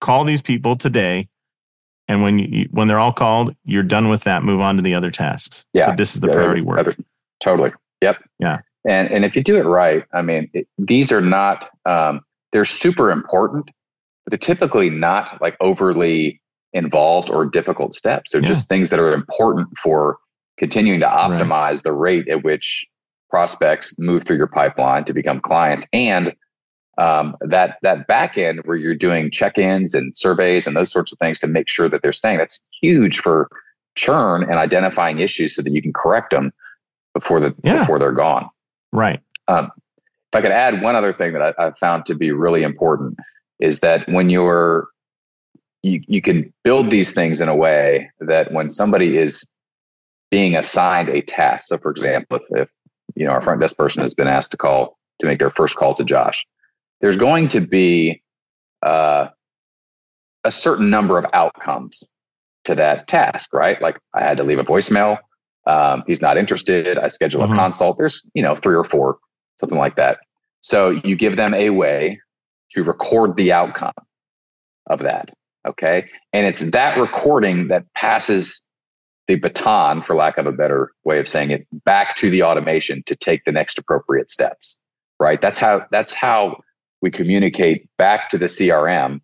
Call 0.00 0.24
these 0.24 0.40
people 0.40 0.74
today. 0.74 1.28
And 2.08 2.22
when 2.22 2.38
you, 2.38 2.68
when 2.70 2.88
they're 2.88 2.98
all 2.98 3.12
called, 3.12 3.54
you're 3.64 3.82
done 3.82 4.08
with 4.08 4.24
that. 4.24 4.42
Move 4.42 4.60
on 4.60 4.76
to 4.76 4.82
the 4.82 4.94
other 4.94 5.10
tasks. 5.10 5.66
Yeah. 5.74 5.88
But 5.88 5.96
this 5.96 6.14
is 6.14 6.20
the 6.20 6.28
yeah, 6.28 6.34
priority 6.34 6.62
work. 6.62 6.96
Totally. 7.40 7.72
Yep. 8.00 8.22
Yeah. 8.38 8.60
And 8.88 9.08
and 9.08 9.24
if 9.24 9.36
you 9.36 9.42
do 9.42 9.56
it 9.56 9.64
right, 9.64 10.04
I 10.12 10.22
mean, 10.22 10.50
it, 10.54 10.66
these 10.78 11.12
are 11.12 11.20
not 11.20 11.68
um, 11.86 12.20
they're 12.52 12.64
super 12.64 13.10
important, 13.10 13.66
but 14.24 14.30
they're 14.30 14.38
typically 14.38 14.90
not 14.90 15.40
like 15.40 15.56
overly 15.60 16.40
involved 16.72 17.30
or 17.30 17.44
difficult 17.44 17.94
steps. 17.94 18.32
They're 18.32 18.40
yeah. 18.40 18.48
just 18.48 18.68
things 18.68 18.90
that 18.90 18.98
are 18.98 19.12
important 19.12 19.68
for 19.82 20.18
continuing 20.58 21.00
to 21.00 21.06
optimize 21.06 21.50
right. 21.50 21.82
the 21.84 21.92
rate 21.92 22.28
at 22.28 22.44
which 22.44 22.86
prospects 23.30 23.94
move 23.98 24.24
through 24.24 24.36
your 24.36 24.46
pipeline 24.46 25.04
to 25.04 25.14
become 25.14 25.40
clients 25.40 25.86
and 25.92 26.34
um, 26.98 27.34
that 27.40 27.78
that 27.80 28.06
back 28.06 28.36
end 28.36 28.60
where 28.64 28.76
you're 28.76 28.94
doing 28.94 29.30
check-ins 29.30 29.94
and 29.94 30.16
surveys 30.16 30.66
and 30.66 30.76
those 30.76 30.92
sorts 30.92 31.12
of 31.12 31.18
things 31.18 31.40
to 31.40 31.46
make 31.46 31.68
sure 31.68 31.88
that 31.88 32.02
they're 32.02 32.12
staying 32.12 32.36
that's 32.36 32.60
huge 32.82 33.20
for 33.20 33.48
churn 33.94 34.42
and 34.42 34.54
identifying 34.54 35.18
issues 35.18 35.56
so 35.56 35.62
that 35.62 35.72
you 35.72 35.80
can 35.80 35.92
correct 35.92 36.30
them 36.30 36.52
before 37.14 37.40
the 37.40 37.54
yeah. 37.64 37.80
before 37.80 37.98
they're 37.98 38.12
gone 38.12 38.48
right 38.92 39.20
um, 39.48 39.70
if 39.76 40.34
i 40.34 40.42
could 40.42 40.52
add 40.52 40.82
one 40.82 40.94
other 40.94 41.14
thing 41.14 41.32
that 41.32 41.54
I, 41.58 41.68
I 41.68 41.72
found 41.80 42.04
to 42.06 42.14
be 42.14 42.32
really 42.32 42.62
important 42.62 43.18
is 43.58 43.80
that 43.80 44.06
when 44.08 44.28
you're 44.28 44.88
you, 45.82 46.02
you 46.06 46.22
can 46.22 46.52
build 46.62 46.90
these 46.90 47.14
things 47.14 47.40
in 47.40 47.48
a 47.48 47.56
way 47.56 48.10
that 48.20 48.52
when 48.52 48.70
somebody 48.70 49.16
is 49.16 49.46
being 50.32 50.56
assigned 50.56 51.08
a 51.08 51.22
task 51.22 51.68
so 51.68 51.78
for 51.78 51.92
example 51.92 52.38
if, 52.38 52.62
if 52.62 52.68
you 53.14 53.24
know 53.24 53.30
our 53.30 53.40
front 53.40 53.60
desk 53.60 53.76
person 53.76 54.02
has 54.02 54.14
been 54.14 54.26
asked 54.26 54.50
to 54.50 54.56
call 54.56 54.98
to 55.20 55.26
make 55.26 55.38
their 55.38 55.50
first 55.50 55.76
call 55.76 55.94
to 55.94 56.02
josh 56.02 56.44
there's 57.00 57.16
going 57.16 57.48
to 57.48 57.60
be 57.60 58.20
uh, 58.84 59.28
a 60.44 60.50
certain 60.50 60.90
number 60.90 61.18
of 61.18 61.26
outcomes 61.32 62.04
to 62.64 62.74
that 62.74 63.08
task, 63.08 63.52
right? 63.52 63.80
Like 63.82 63.98
I 64.14 64.22
had 64.22 64.36
to 64.38 64.44
leave 64.44 64.58
a 64.58 64.64
voicemail. 64.64 65.18
Um, 65.66 66.02
he's 66.06 66.22
not 66.22 66.36
interested. 66.36 66.98
I 66.98 67.08
schedule 67.08 67.42
mm-hmm. 67.42 67.52
a 67.52 67.56
consult. 67.56 67.98
There's, 67.98 68.24
you 68.34 68.42
know, 68.42 68.56
three 68.56 68.74
or 68.74 68.84
four, 68.84 69.18
something 69.58 69.78
like 69.78 69.96
that. 69.96 70.18
So 70.60 71.00
you 71.04 71.16
give 71.16 71.36
them 71.36 71.54
a 71.54 71.70
way 71.70 72.20
to 72.70 72.82
record 72.84 73.36
the 73.36 73.52
outcome 73.52 73.92
of 74.88 75.00
that. 75.00 75.28
Okay. 75.66 76.08
And 76.32 76.46
it's 76.46 76.62
that 76.70 76.98
recording 76.98 77.68
that 77.68 77.84
passes 77.94 78.62
the 79.32 79.40
baton, 79.40 80.02
for 80.02 80.14
lack 80.14 80.36
of 80.36 80.46
a 80.46 80.52
better 80.52 80.92
way 81.04 81.18
of 81.18 81.26
saying 81.26 81.50
it, 81.50 81.66
back 81.84 82.16
to 82.16 82.30
the 82.30 82.42
automation 82.42 83.02
to 83.04 83.16
take 83.16 83.44
the 83.44 83.52
next 83.52 83.78
appropriate 83.78 84.30
steps. 84.30 84.76
Right. 85.18 85.40
That's 85.40 85.58
how, 85.58 85.86
that's 85.90 86.12
how 86.12 86.60
we 87.00 87.10
communicate 87.10 87.88
back 87.96 88.28
to 88.30 88.38
the 88.38 88.46
CRM 88.46 89.20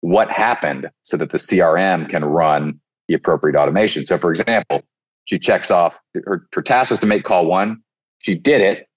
what 0.00 0.30
happened 0.30 0.88
so 1.02 1.16
that 1.16 1.30
the 1.30 1.38
CRM 1.38 2.08
can 2.08 2.24
run 2.24 2.80
the 3.08 3.14
appropriate 3.14 3.56
automation. 3.56 4.04
So, 4.04 4.18
for 4.18 4.30
example, 4.30 4.82
she 5.26 5.38
checks 5.38 5.70
off 5.70 5.94
her, 6.24 6.46
her 6.52 6.62
task 6.62 6.90
was 6.90 6.98
to 7.00 7.06
make 7.06 7.24
call 7.24 7.46
one. 7.46 7.82
She 8.18 8.34
did 8.34 8.60
it 8.60 8.88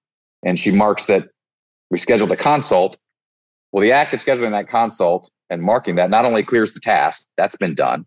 and 0.44 0.58
she 0.58 0.72
marks 0.72 1.08
that 1.08 1.30
we 1.92 1.98
scheduled 1.98 2.32
a 2.32 2.38
consult. 2.38 2.98
Well, 3.72 3.82
the 3.82 3.92
act 3.92 4.14
of 4.14 4.24
scheduling 4.24 4.52
that 4.52 4.70
consult 4.70 5.30
and 5.50 5.62
marking 5.62 5.96
that 5.96 6.10
not 6.10 6.26
only 6.26 6.44
clears 6.44 6.74
the 6.74 6.80
task, 6.80 7.28
that's 7.38 7.58
been 7.58 7.76
done, 7.76 8.06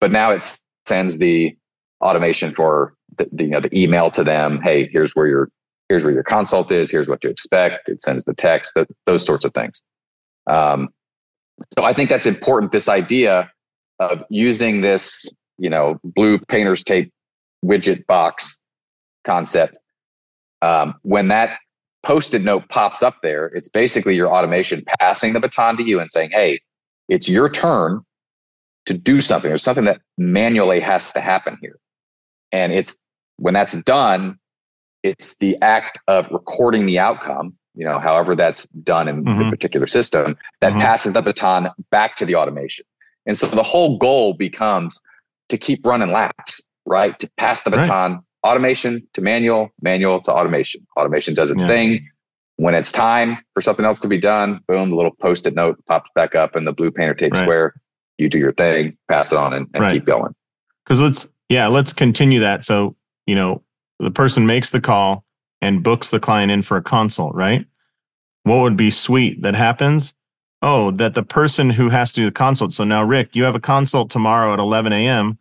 but 0.00 0.10
now 0.10 0.30
it 0.30 0.58
sends 0.90 1.16
the 1.18 1.56
automation 2.00 2.52
for 2.52 2.94
the, 3.16 3.28
the, 3.30 3.44
you 3.44 3.50
know 3.50 3.60
the 3.60 3.78
email 3.78 4.10
to 4.10 4.24
them. 4.24 4.60
Hey, 4.60 4.88
here's 4.92 5.12
where 5.12 5.28
your 5.28 5.48
here's 5.88 6.02
where 6.02 6.12
your 6.12 6.24
consult 6.24 6.70
is, 6.72 6.90
here's 6.90 7.08
what 7.08 7.20
to 7.20 7.30
expect. 7.30 7.88
It 7.88 8.02
sends 8.02 8.24
the 8.24 8.34
text, 8.34 8.72
that, 8.74 8.88
those 9.06 9.24
sorts 9.24 9.44
of 9.44 9.54
things. 9.54 9.82
Um, 10.48 10.88
so 11.76 11.84
I 11.84 11.92
think 11.94 12.10
that's 12.10 12.26
important. 12.26 12.72
This 12.72 12.88
idea 12.88 13.50
of 13.98 14.22
using 14.30 14.80
this, 14.80 15.28
you 15.58 15.70
know, 15.70 15.98
blue 16.04 16.38
painter's 16.38 16.82
tape 16.82 17.12
widget 17.64 18.06
box 18.06 18.58
concept. 19.24 19.76
Um, 20.62 20.94
when 21.02 21.28
that 21.28 21.58
post-it 22.04 22.42
note 22.42 22.68
pops 22.68 23.02
up 23.02 23.16
there, 23.22 23.46
it's 23.46 23.68
basically 23.68 24.14
your 24.14 24.32
automation 24.32 24.84
passing 25.00 25.34
the 25.34 25.40
baton 25.40 25.76
to 25.76 25.82
you 25.82 26.00
and 26.00 26.10
saying, 26.10 26.30
"Hey, 26.32 26.60
it's 27.08 27.28
your 27.28 27.48
turn 27.48 28.04
to 28.86 28.94
do 28.94 29.20
something. 29.20 29.50
There's 29.50 29.62
something 29.62 29.84
that 29.84 30.00
manually 30.18 30.80
has 30.80 31.12
to 31.12 31.20
happen 31.20 31.58
here." 31.60 31.78
And 32.52 32.72
it's 32.72 32.98
when 33.36 33.54
that's 33.54 33.76
done, 33.78 34.38
it's 35.02 35.36
the 35.36 35.56
act 35.62 35.98
of 36.08 36.28
recording 36.30 36.86
the 36.86 36.98
outcome 36.98 37.56
you 37.74 37.84
know 37.84 37.98
however 37.98 38.34
that's 38.34 38.66
done 38.82 39.08
in 39.08 39.24
mm-hmm. 39.24 39.44
the 39.44 39.50
particular 39.50 39.86
system 39.86 40.36
that 40.60 40.70
mm-hmm. 40.70 40.80
passes 40.80 41.12
the 41.12 41.22
baton 41.22 41.68
back 41.90 42.16
to 42.16 42.24
the 42.24 42.34
automation 42.34 42.84
and 43.26 43.36
so 43.38 43.46
the 43.46 43.62
whole 43.62 43.98
goal 43.98 44.34
becomes 44.34 45.00
to 45.48 45.56
keep 45.56 45.84
running 45.86 46.10
laps 46.10 46.60
right 46.86 47.18
to 47.18 47.30
pass 47.36 47.62
the 47.62 47.70
baton 47.70 48.12
right. 48.12 48.20
automation 48.44 49.06
to 49.12 49.20
manual 49.20 49.70
manual 49.82 50.20
to 50.20 50.32
automation 50.32 50.86
automation 50.96 51.34
does 51.34 51.50
its 51.50 51.62
yeah. 51.62 51.68
thing 51.68 52.08
when 52.56 52.74
it's 52.74 52.92
time 52.92 53.38
for 53.54 53.60
something 53.60 53.84
else 53.84 54.00
to 54.00 54.08
be 54.08 54.18
done 54.18 54.60
boom 54.66 54.90
the 54.90 54.96
little 54.96 55.14
post-it 55.20 55.54
note 55.54 55.78
pops 55.86 56.10
back 56.14 56.34
up 56.34 56.56
and 56.56 56.66
the 56.66 56.72
blue 56.72 56.90
painter 56.90 57.14
tape 57.14 57.32
right. 57.32 57.40
square 57.40 57.74
you 58.20 58.28
do 58.28 58.38
your 58.38 58.52
thing 58.52 58.96
pass 59.08 59.32
it 59.32 59.38
on 59.38 59.52
and, 59.52 59.68
and 59.74 59.82
right. 59.82 59.94
keep 59.94 60.04
going 60.04 60.34
because 60.84 61.00
let's 61.00 61.28
yeah 61.48 61.66
let's 61.66 61.92
continue 61.92 62.40
that 62.40 62.64
so 62.64 62.94
you 63.26 63.34
know 63.34 63.62
the 63.98 64.10
person 64.10 64.46
makes 64.46 64.70
the 64.70 64.80
call 64.80 65.24
and 65.60 65.82
books 65.82 66.10
the 66.10 66.20
client 66.20 66.50
in 66.50 66.62
for 66.62 66.76
a 66.76 66.82
consult, 66.82 67.34
right? 67.34 67.66
What 68.44 68.62
would 68.62 68.76
be 68.76 68.90
sweet 68.90 69.42
that 69.42 69.54
happens? 69.54 70.14
Oh, 70.62 70.90
that 70.92 71.14
the 71.14 71.22
person 71.22 71.70
who 71.70 71.90
has 71.90 72.12
to 72.12 72.20
do 72.20 72.24
the 72.26 72.32
consult. 72.32 72.72
So 72.72 72.84
now, 72.84 73.02
Rick, 73.04 73.36
you 73.36 73.44
have 73.44 73.54
a 73.54 73.60
consult 73.60 74.10
tomorrow 74.10 74.52
at 74.52 74.58
11 74.58 74.92
a.m. 74.92 75.38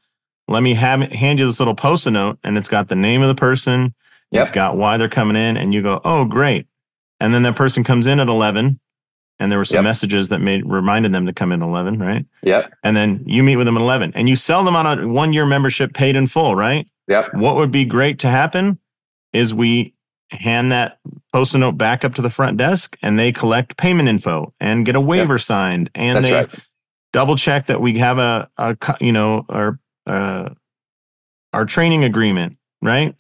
Let 0.48 0.64
me 0.64 0.74
have, 0.76 1.02
hand 1.12 1.40
you 1.40 1.46
this 1.46 1.60
little 1.60 1.76
post-it 1.76 2.12
note, 2.12 2.40
and 2.44 2.58
it's 2.58 2.70
got 2.70 2.88
the 2.88 2.96
name 2.96 3.22
of 3.22 3.28
the 3.28 3.36
person. 3.36 3.94
Yep. 4.32 4.42
It's 4.42 4.52
got 4.52 4.78
why 4.78 4.98
they're 4.98 5.10
coming 5.10 5.36
in, 5.36 5.58
and 5.58 5.74
you 5.74 5.82
go, 5.82 6.02
oh, 6.04 6.26
great. 6.26 6.68
And 7.20 7.34
then 7.34 7.44
that 7.44 7.56
person 7.56 7.84
comes 7.84 8.08
in 8.08 8.20
at 8.20 8.28
11, 8.28 8.80
and 9.40 9.52
there 9.52 9.58
were 9.58 9.66
some 9.66 9.78
yep. 9.78 9.84
messages 9.84 10.30
that 10.30 10.40
made 10.40 10.66
reminded 10.66 11.14
them 11.14 11.26
to 11.26 11.34
come 11.34 11.52
in 11.52 11.62
11, 11.62 12.00
right? 12.00 12.26
Yep. 12.44 12.74
And 12.84 12.96
then 12.96 13.24
you 13.26 13.42
meet 13.44 13.56
with 13.56 13.66
them 13.66 13.78
at 13.78 13.82
11, 13.82 14.14
and 14.16 14.28
you 14.28 14.36
sell 14.36 14.64
them 14.64 14.76
on 14.76 15.00
a 15.00 15.08
one-year 15.08 15.46
membership 15.46 15.94
paid 15.94 16.16
in 16.16 16.28
full, 16.28 16.56
right? 16.56 16.88
Yep. 17.08 17.34
What 17.34 17.56
would 17.56 17.72
be 17.72 17.86
great 17.86 18.20
to 18.20 18.28
happen 18.28 18.80
is 19.34 19.54
we 19.54 19.94
hand 20.32 20.72
that 20.72 21.00
post-it 21.34 21.58
note 21.58 21.78
back 21.78 22.06
up 22.06 22.14
to 22.16 22.22
the 22.22 22.30
front 22.30 22.58
desk 22.58 22.98
and 23.02 23.18
they 23.18 23.32
collect 23.32 23.78
payment 23.78 24.10
info 24.10 24.54
and 24.60 24.86
get 24.86 24.96
a 24.96 25.02
waiver 25.02 25.36
yep. 25.36 25.42
signed 25.42 25.90
and 25.96 26.18
That's 26.18 26.28
they 26.28 26.34
right. 26.34 26.50
double 27.12 27.36
check 27.36 27.66
that 27.68 27.82
we 27.82 27.98
have 27.98 28.20
a, 28.20 28.50
a 28.58 28.78
you 29.02 29.12
know 29.12 29.46
our 29.50 29.80
uh, 30.06 30.50
our 31.52 31.66
training 31.66 32.04
agreement 32.04 32.58
right 32.82 33.16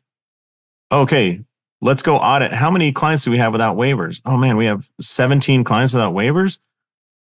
okay 0.92 1.42
let's 1.82 2.02
go 2.02 2.18
audit 2.18 2.54
how 2.54 2.70
many 2.70 2.92
clients 2.92 3.24
do 3.24 3.32
we 3.32 3.38
have 3.38 3.52
without 3.52 3.78
waivers 3.78 4.22
oh 4.26 4.38
man 4.38 4.58
we 4.58 4.66
have 4.66 4.90
17 5.02 5.64
clients 5.64 5.94
without 5.94 6.14
waivers 6.14 6.58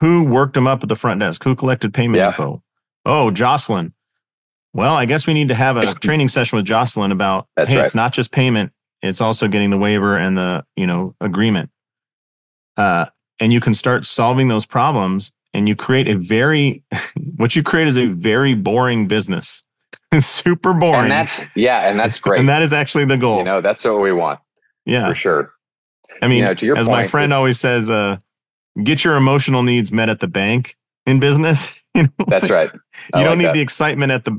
who 0.00 0.24
worked 0.24 0.54
them 0.54 0.66
up 0.66 0.82
at 0.82 0.88
the 0.88 0.96
front 0.96 1.20
desk 1.20 1.42
who 1.44 1.54
collected 1.54 1.92
payment 1.92 2.18
yeah. 2.18 2.28
info 2.28 2.62
oh 3.04 3.30
jocelyn 3.30 3.92
well, 4.76 4.94
I 4.94 5.06
guess 5.06 5.26
we 5.26 5.32
need 5.32 5.48
to 5.48 5.54
have 5.54 5.78
a 5.78 5.94
training 6.00 6.28
session 6.28 6.56
with 6.56 6.66
Jocelyn 6.66 7.10
about 7.10 7.48
That's 7.56 7.70
hey, 7.70 7.78
right. 7.78 7.84
it's 7.86 7.94
not 7.94 8.12
just 8.12 8.30
payment, 8.30 8.72
it's 9.00 9.22
also 9.22 9.48
getting 9.48 9.70
the 9.70 9.78
waiver 9.78 10.18
and 10.18 10.36
the, 10.36 10.66
you 10.76 10.86
know, 10.86 11.14
agreement. 11.20 11.70
Uh, 12.76 13.06
and 13.40 13.54
you 13.54 13.60
can 13.60 13.72
start 13.72 14.04
solving 14.04 14.48
those 14.48 14.66
problems 14.66 15.32
and 15.54 15.66
you 15.66 15.74
create 15.74 16.08
a 16.08 16.16
very 16.16 16.82
what 17.36 17.56
you 17.56 17.62
create 17.62 17.88
is 17.88 17.96
a 17.96 18.06
very 18.06 18.52
boring 18.52 19.08
business. 19.08 19.64
It's 20.12 20.26
Super 20.36 20.74
boring. 20.74 21.04
And 21.04 21.10
that's 21.10 21.42
yeah, 21.54 21.88
and 21.88 21.98
that's 21.98 22.20
great. 22.20 22.38
and 22.40 22.48
that 22.50 22.60
is 22.60 22.74
actually 22.74 23.06
the 23.06 23.16
goal. 23.16 23.38
You 23.38 23.44
know, 23.44 23.62
that's 23.62 23.84
what 23.84 24.00
we 24.00 24.12
want. 24.12 24.40
Yeah. 24.86 25.08
For 25.08 25.14
sure. 25.14 25.52
I 26.22 26.28
mean, 26.28 26.38
you 26.38 26.44
know, 26.44 26.54
to 26.54 26.66
your 26.66 26.78
as 26.78 26.86
point, 26.86 26.96
my 26.96 27.06
friend 27.06 27.32
always 27.32 27.60
says, 27.60 27.90
uh, 27.90 28.16
get 28.82 29.04
your 29.04 29.16
emotional 29.16 29.62
needs 29.62 29.92
met 29.92 30.08
at 30.08 30.20
the 30.20 30.28
bank 30.28 30.76
in 31.04 31.20
business. 31.20 31.82
You 31.96 32.02
know, 32.02 32.26
that's 32.28 32.50
right. 32.50 32.70
I 33.14 33.20
you 33.20 33.24
don't 33.24 33.38
need 33.38 33.46
that. 33.46 33.54
the 33.54 33.62
excitement 33.62 34.12
at 34.12 34.26
the 34.26 34.38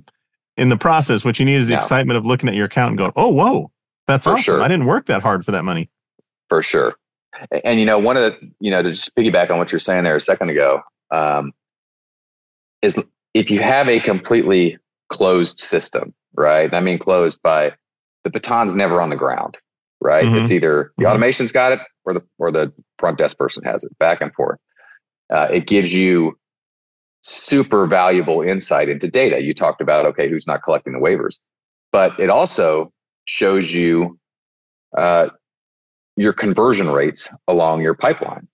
in 0.57 0.69
the 0.69 0.77
process. 0.77 1.25
What 1.25 1.39
you 1.39 1.45
need 1.45 1.55
is 1.55 1.69
the 1.69 1.73
no. 1.73 1.77
excitement 1.77 2.15
of 2.15 2.23
looking 2.23 2.47
at 2.49 2.53
your 2.53 2.65
account 2.67 2.89
and 2.89 2.99
going, 2.99 3.13
"Oh, 3.15 3.29
whoa, 3.29 3.71
that's 4.05 4.25
for 4.25 4.33
awesome! 4.33 4.43
Sure. 4.43 4.61
I 4.61 4.67
didn't 4.67 4.85
work 4.85 5.07
that 5.07 5.23
hard 5.23 5.43
for 5.43 5.51
that 5.53 5.63
money." 5.63 5.89
For 6.49 6.61
sure. 6.61 6.93
And 7.63 7.79
you 7.79 7.85
know, 7.87 7.97
one 7.97 8.15
of 8.15 8.21
the 8.21 8.51
you 8.59 8.69
know 8.69 8.83
to 8.83 8.91
just 8.91 9.15
piggyback 9.15 9.49
on 9.49 9.57
what 9.57 9.71
you're 9.71 9.79
saying 9.79 10.03
there 10.03 10.15
a 10.15 10.21
second 10.21 10.51
ago 10.51 10.81
um, 11.09 11.51
is 12.83 12.99
if 13.33 13.49
you 13.49 13.59
have 13.59 13.87
a 13.87 13.99
completely 13.99 14.77
closed 15.11 15.59
system, 15.59 16.13
right? 16.35 16.71
I 16.71 16.79
mean, 16.79 16.99
closed 16.99 17.41
by 17.41 17.73
the 18.23 18.29
baton's 18.29 18.75
never 18.75 19.01
on 19.01 19.09
the 19.09 19.15
ground, 19.15 19.57
right? 20.01 20.25
Mm-hmm. 20.25 20.35
It's 20.37 20.51
either 20.51 20.91
the 20.97 21.03
mm-hmm. 21.03 21.09
automation's 21.09 21.51
got 21.51 21.71
it 21.71 21.79
or 22.05 22.13
the 22.13 22.21
or 22.39 22.51
the 22.51 22.71
front 22.97 23.17
desk 23.17 23.37
person 23.37 23.63
has 23.63 23.83
it, 23.83 23.97
back 23.99 24.21
and 24.21 24.33
forth. 24.33 24.59
Uh, 25.33 25.47
it 25.51 25.67
gives 25.67 25.93
you 25.93 26.37
super 27.21 27.87
valuable 27.87 28.41
insight 28.41 28.89
into 28.89 29.07
data. 29.07 29.41
You 29.41 29.53
talked 29.53 29.81
about, 29.81 30.05
okay, 30.05 30.29
who's 30.29 30.47
not 30.47 30.63
collecting 30.63 30.93
the 30.93 30.99
waivers, 30.99 31.39
but 31.91 32.17
it 32.19 32.29
also 32.29 32.91
shows 33.25 33.73
you 33.73 34.17
uh, 34.97 35.27
your 36.15 36.33
conversion 36.33 36.89
rates 36.89 37.29
along 37.47 37.81
your 37.81 37.93
pipeline, 37.93 38.47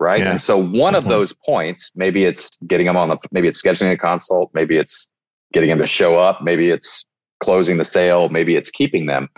right? 0.00 0.20
Yeah. 0.20 0.30
And 0.30 0.40
so 0.40 0.58
one 0.58 0.94
of 0.94 1.08
those 1.08 1.32
points, 1.32 1.92
maybe 1.94 2.24
it's 2.24 2.50
getting 2.66 2.86
them 2.86 2.96
on 2.96 3.08
the, 3.08 3.18
maybe 3.30 3.46
it's 3.46 3.62
scheduling 3.62 3.92
a 3.92 3.96
consult, 3.96 4.50
maybe 4.52 4.76
it's 4.76 5.06
getting 5.52 5.70
them 5.70 5.78
to 5.78 5.86
show 5.86 6.16
up, 6.16 6.42
maybe 6.42 6.70
it's 6.70 7.06
closing 7.40 7.78
the 7.78 7.84
sale, 7.84 8.28
maybe 8.28 8.56
it's 8.56 8.70
keeping 8.70 9.06
them. 9.06 9.28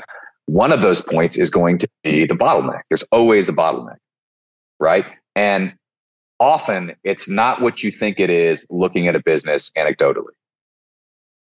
One 0.50 0.72
of 0.72 0.82
those 0.82 1.00
points 1.00 1.38
is 1.38 1.48
going 1.48 1.78
to 1.78 1.88
be 2.02 2.26
the 2.26 2.34
bottleneck. 2.34 2.80
There's 2.90 3.04
always 3.12 3.48
a 3.48 3.52
bottleneck, 3.52 3.98
right? 4.80 5.04
And 5.36 5.74
often 6.40 6.96
it's 7.04 7.28
not 7.28 7.62
what 7.62 7.84
you 7.84 7.92
think 7.92 8.18
it 8.18 8.30
is 8.30 8.66
looking 8.68 9.06
at 9.06 9.14
a 9.14 9.22
business 9.24 9.70
anecdotally. 9.78 10.34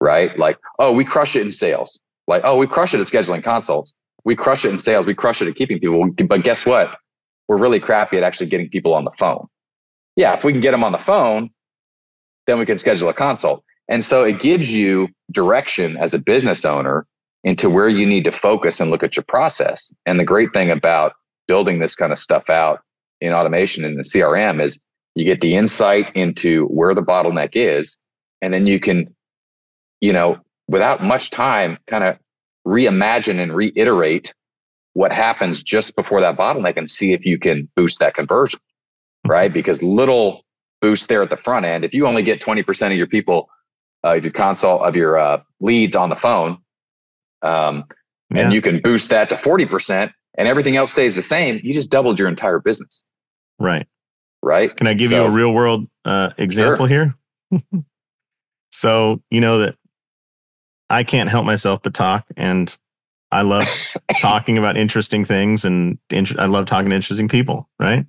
Right? 0.02 0.38
Like, 0.38 0.58
oh, 0.78 0.92
we 0.92 1.06
crush 1.06 1.38
it 1.38 1.44
in 1.44 1.54
sales. 1.54 2.02
Like, 2.28 2.42
oh, 2.44 2.58
we 2.58 2.68
crush 2.68 2.94
it 2.94 3.00
at 3.00 3.08
scheduling 3.08 3.42
consults. 3.42 3.94
We 4.26 4.36
crush 4.36 4.66
it 4.66 4.72
in 4.72 4.78
sales. 4.80 5.08
We 5.08 5.16
crush 5.16 5.42
it 5.42 5.48
at 5.48 5.56
keeping 5.56 5.80
people. 5.80 6.10
But 6.28 6.44
guess 6.44 6.66
what? 6.66 6.90
We're 7.48 7.60
really 7.60 7.80
crappy 7.80 8.18
at 8.18 8.24
actually 8.24 8.48
getting 8.48 8.68
people 8.68 8.94
on 8.94 9.06
the 9.06 9.12
phone. 9.18 9.48
Yeah, 10.18 10.34
if 10.34 10.44
we 10.44 10.52
can 10.52 10.60
get 10.60 10.72
them 10.72 10.84
on 10.84 10.92
the 10.92 10.98
phone, 10.98 11.50
then 12.46 12.60
we 12.60 12.66
can 12.66 12.78
schedule 12.78 13.08
a 13.08 13.14
consult. 13.14 13.64
And 13.88 14.04
so 14.04 14.24
it 14.24 14.42
gives 14.42 14.74
you 14.74 15.08
direction 15.32 15.96
as 15.96 16.14
a 16.14 16.20
business 16.20 16.66
owner 16.66 17.08
into 17.44 17.70
where 17.70 17.90
you 17.90 18.06
need 18.06 18.24
to 18.24 18.32
focus 18.32 18.80
and 18.80 18.92
look 18.92 19.04
at 19.04 19.16
your 19.16 19.24
process. 19.28 19.94
And 20.06 20.20
the 20.20 20.24
great 20.24 20.54
thing 20.54 20.70
about 20.70 21.14
building 21.48 21.80
this 21.80 21.96
kind 21.96 22.12
of 22.12 22.20
stuff 22.20 22.50
out 22.50 22.82
in 23.20 23.34
automation 23.34 23.84
in 23.84 23.96
the 23.96 24.04
CRM 24.04 24.62
is 24.62 24.80
you 25.16 25.26
get 25.26 25.42
the 25.42 25.56
insight 25.56 26.06
into 26.16 26.66
where 26.68 26.94
the 26.94 27.02
bottleneck 27.02 27.52
is, 27.54 27.98
and 28.42 28.54
then 28.54 28.68
you 28.68 28.80
can, 28.80 29.14
you 30.00 30.14
know, 30.14 30.40
without 30.68 31.04
much 31.04 31.30
time, 31.30 31.78
kind 31.88 32.04
of 32.04 32.18
reimagine 32.66 33.40
and 33.40 33.56
reiterate 33.56 34.34
what 34.94 35.12
happens 35.12 35.64
just 35.64 35.96
before 35.96 36.22
that 36.22 36.38
bottleneck 36.38 36.78
and 36.78 36.90
see 36.90 37.14
if 37.14 37.26
you 37.26 37.40
can 37.40 37.70
boost 37.76 38.00
that 38.00 38.14
conversion, 38.14 38.60
right? 39.28 39.54
Because 39.54 39.82
little 39.82 40.46
boost 40.82 41.10
there 41.10 41.24
at 41.24 41.30
the 41.30 41.38
front 41.38 41.66
end, 41.66 41.86
if 41.86 41.94
you 41.94 42.08
only 42.08 42.24
get 42.24 42.42
20% 42.42 42.92
of 42.92 42.98
your 42.98 43.08
people, 43.08 43.50
uh, 44.04 44.16
of 44.16 44.24
your 44.24 44.34
consult, 44.34 44.82
of 44.82 44.96
your 44.96 45.18
uh, 45.18 45.42
leads 45.60 45.96
on 45.96 46.10
the 46.10 46.16
phone, 46.16 46.58
um, 47.42 47.86
yeah. 48.34 48.44
and 48.44 48.54
you 48.54 48.62
can 48.62 48.82
boost 48.82 49.10
that 49.10 49.30
to 49.30 49.36
40% 49.36 50.12
and 50.38 50.48
everything 50.48 50.76
else 50.76 50.92
stays 50.92 51.16
the 51.16 51.22
same, 51.22 51.60
you 51.64 51.74
just 51.74 51.90
doubled 51.90 52.20
your 52.20 52.28
entire 52.28 52.60
business. 52.60 53.04
Right. 53.60 53.88
Right. 54.42 54.76
Can 54.76 54.88
I 54.88 54.94
give 54.94 55.10
so, 55.10 55.18
you 55.18 55.28
a 55.28 55.30
real 55.30 55.54
world 55.54 55.88
uh, 56.06 56.32
example 56.38 56.88
sure. 56.88 57.14
here? 57.52 57.84
so, 58.72 59.22
you 59.30 59.42
know 59.42 59.60
that 59.60 59.76
I 60.90 61.04
can't 61.04 61.30
help 61.30 61.46
myself 61.46 61.82
but 61.84 61.94
talk, 61.94 62.26
and 62.36 62.76
I 63.32 63.44
love 63.44 63.68
talking 64.20 64.58
about 64.58 64.78
interesting 64.78 65.26
things, 65.26 65.64
and 65.64 66.00
int- 66.10 66.40
I 66.40 66.46
love 66.46 66.66
talking 66.66 66.90
to 66.90 66.96
interesting 66.96 67.28
people. 67.28 67.70
Right. 67.80 68.06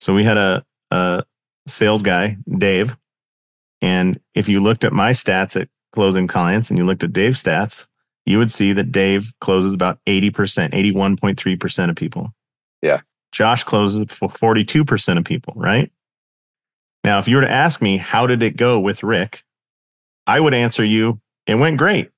So 0.00 0.14
we 0.14 0.24
had 0.24 0.38
a, 0.38 0.64
a 0.90 1.24
sales 1.68 2.02
guy, 2.02 2.38
Dave, 2.50 2.96
and 3.82 4.18
if 4.34 4.48
you 4.48 4.60
looked 4.60 4.82
at 4.82 4.92
my 4.92 5.10
stats 5.10 5.60
at 5.60 5.68
closing 5.92 6.26
clients 6.26 6.70
and 6.70 6.78
you 6.78 6.86
looked 6.86 7.04
at 7.04 7.12
Dave's 7.12 7.42
stats, 7.42 7.88
you 8.26 8.38
would 8.38 8.50
see 8.50 8.72
that 8.72 8.92
Dave 8.92 9.32
closes 9.40 9.72
about 9.72 9.98
80%, 10.06 10.30
81.3% 10.70 11.90
of 11.90 11.96
people. 11.96 12.32
Yeah. 12.82 13.00
Josh 13.32 13.64
closes 13.64 14.06
for 14.08 14.28
42% 14.28 15.18
of 15.18 15.24
people, 15.24 15.54
right? 15.56 15.90
Now, 17.02 17.18
if 17.18 17.28
you 17.28 17.36
were 17.36 17.42
to 17.42 17.50
ask 17.50 17.82
me, 17.82 17.98
how 17.98 18.26
did 18.26 18.42
it 18.42 18.56
go 18.56 18.80
with 18.80 19.02
Rick? 19.02 19.44
I 20.26 20.40
would 20.40 20.54
answer 20.54 20.84
you, 20.84 21.20
it 21.46 21.56
went 21.56 21.76
great. 21.76 22.10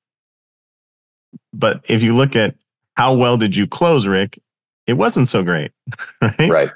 But 1.52 1.84
if 1.88 2.02
you 2.02 2.14
look 2.14 2.36
at 2.36 2.54
how 2.96 3.14
well 3.14 3.36
did 3.36 3.56
you 3.56 3.66
close, 3.66 4.06
Rick, 4.06 4.38
it 4.86 4.94
wasn't 4.94 5.26
so 5.26 5.42
great, 5.42 5.72
right? 6.22 6.48
Right. 6.48 6.70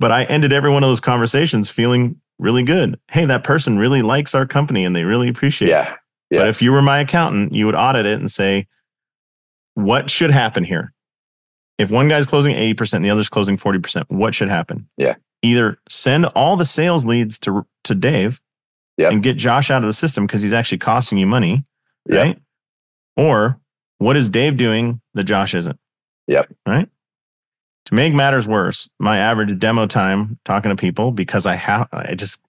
But 0.00 0.10
I 0.10 0.24
ended 0.24 0.52
every 0.52 0.70
one 0.70 0.82
of 0.82 0.88
those 0.88 1.00
conversations 1.00 1.70
feeling 1.70 2.20
really 2.38 2.62
good. 2.62 2.98
Hey, 3.10 3.26
that 3.26 3.44
person 3.44 3.78
really 3.78 4.02
likes 4.02 4.34
our 4.34 4.46
company 4.46 4.84
and 4.84 4.96
they 4.96 5.04
really 5.04 5.28
appreciate 5.28 5.68
yeah. 5.68 5.92
it. 5.92 5.99
Yeah. 6.30 6.40
But 6.40 6.48
if 6.48 6.62
you 6.62 6.72
were 6.72 6.82
my 6.82 7.00
accountant, 7.00 7.52
you 7.52 7.66
would 7.66 7.74
audit 7.74 8.06
it 8.06 8.18
and 8.18 8.30
say, 8.30 8.66
what 9.74 10.10
should 10.10 10.30
happen 10.30 10.64
here? 10.64 10.92
If 11.78 11.90
one 11.90 12.08
guy's 12.08 12.26
closing 12.26 12.54
80% 12.54 12.94
and 12.94 13.04
the 13.04 13.10
other's 13.10 13.28
closing 13.28 13.56
40%, 13.56 14.04
what 14.08 14.34
should 14.34 14.48
happen? 14.48 14.88
Yeah. 14.96 15.14
Either 15.42 15.78
send 15.88 16.26
all 16.26 16.56
the 16.56 16.66
sales 16.66 17.06
leads 17.06 17.38
to 17.40 17.66
to 17.84 17.94
Dave 17.94 18.40
yep. 18.98 19.12
and 19.12 19.22
get 19.22 19.38
Josh 19.38 19.70
out 19.70 19.82
of 19.82 19.86
the 19.86 19.94
system 19.94 20.26
because 20.26 20.42
he's 20.42 20.52
actually 20.52 20.78
costing 20.78 21.16
you 21.16 21.26
money. 21.26 21.64
Right. 22.06 22.38
Or 23.16 23.58
what 23.98 24.16
is 24.16 24.28
Dave 24.28 24.58
doing 24.58 25.00
that 25.14 25.24
Josh 25.24 25.54
isn't? 25.54 25.78
Yep. 26.26 26.52
Right. 26.66 26.88
To 27.86 27.94
make 27.94 28.12
matters 28.12 28.46
worse, 28.46 28.90
my 28.98 29.18
average 29.18 29.58
demo 29.58 29.86
time 29.86 30.38
talking 30.44 30.68
to 30.68 30.76
people 30.76 31.12
because 31.12 31.46
I 31.46 31.54
have 31.54 31.88
I 31.92 32.14
just 32.14 32.40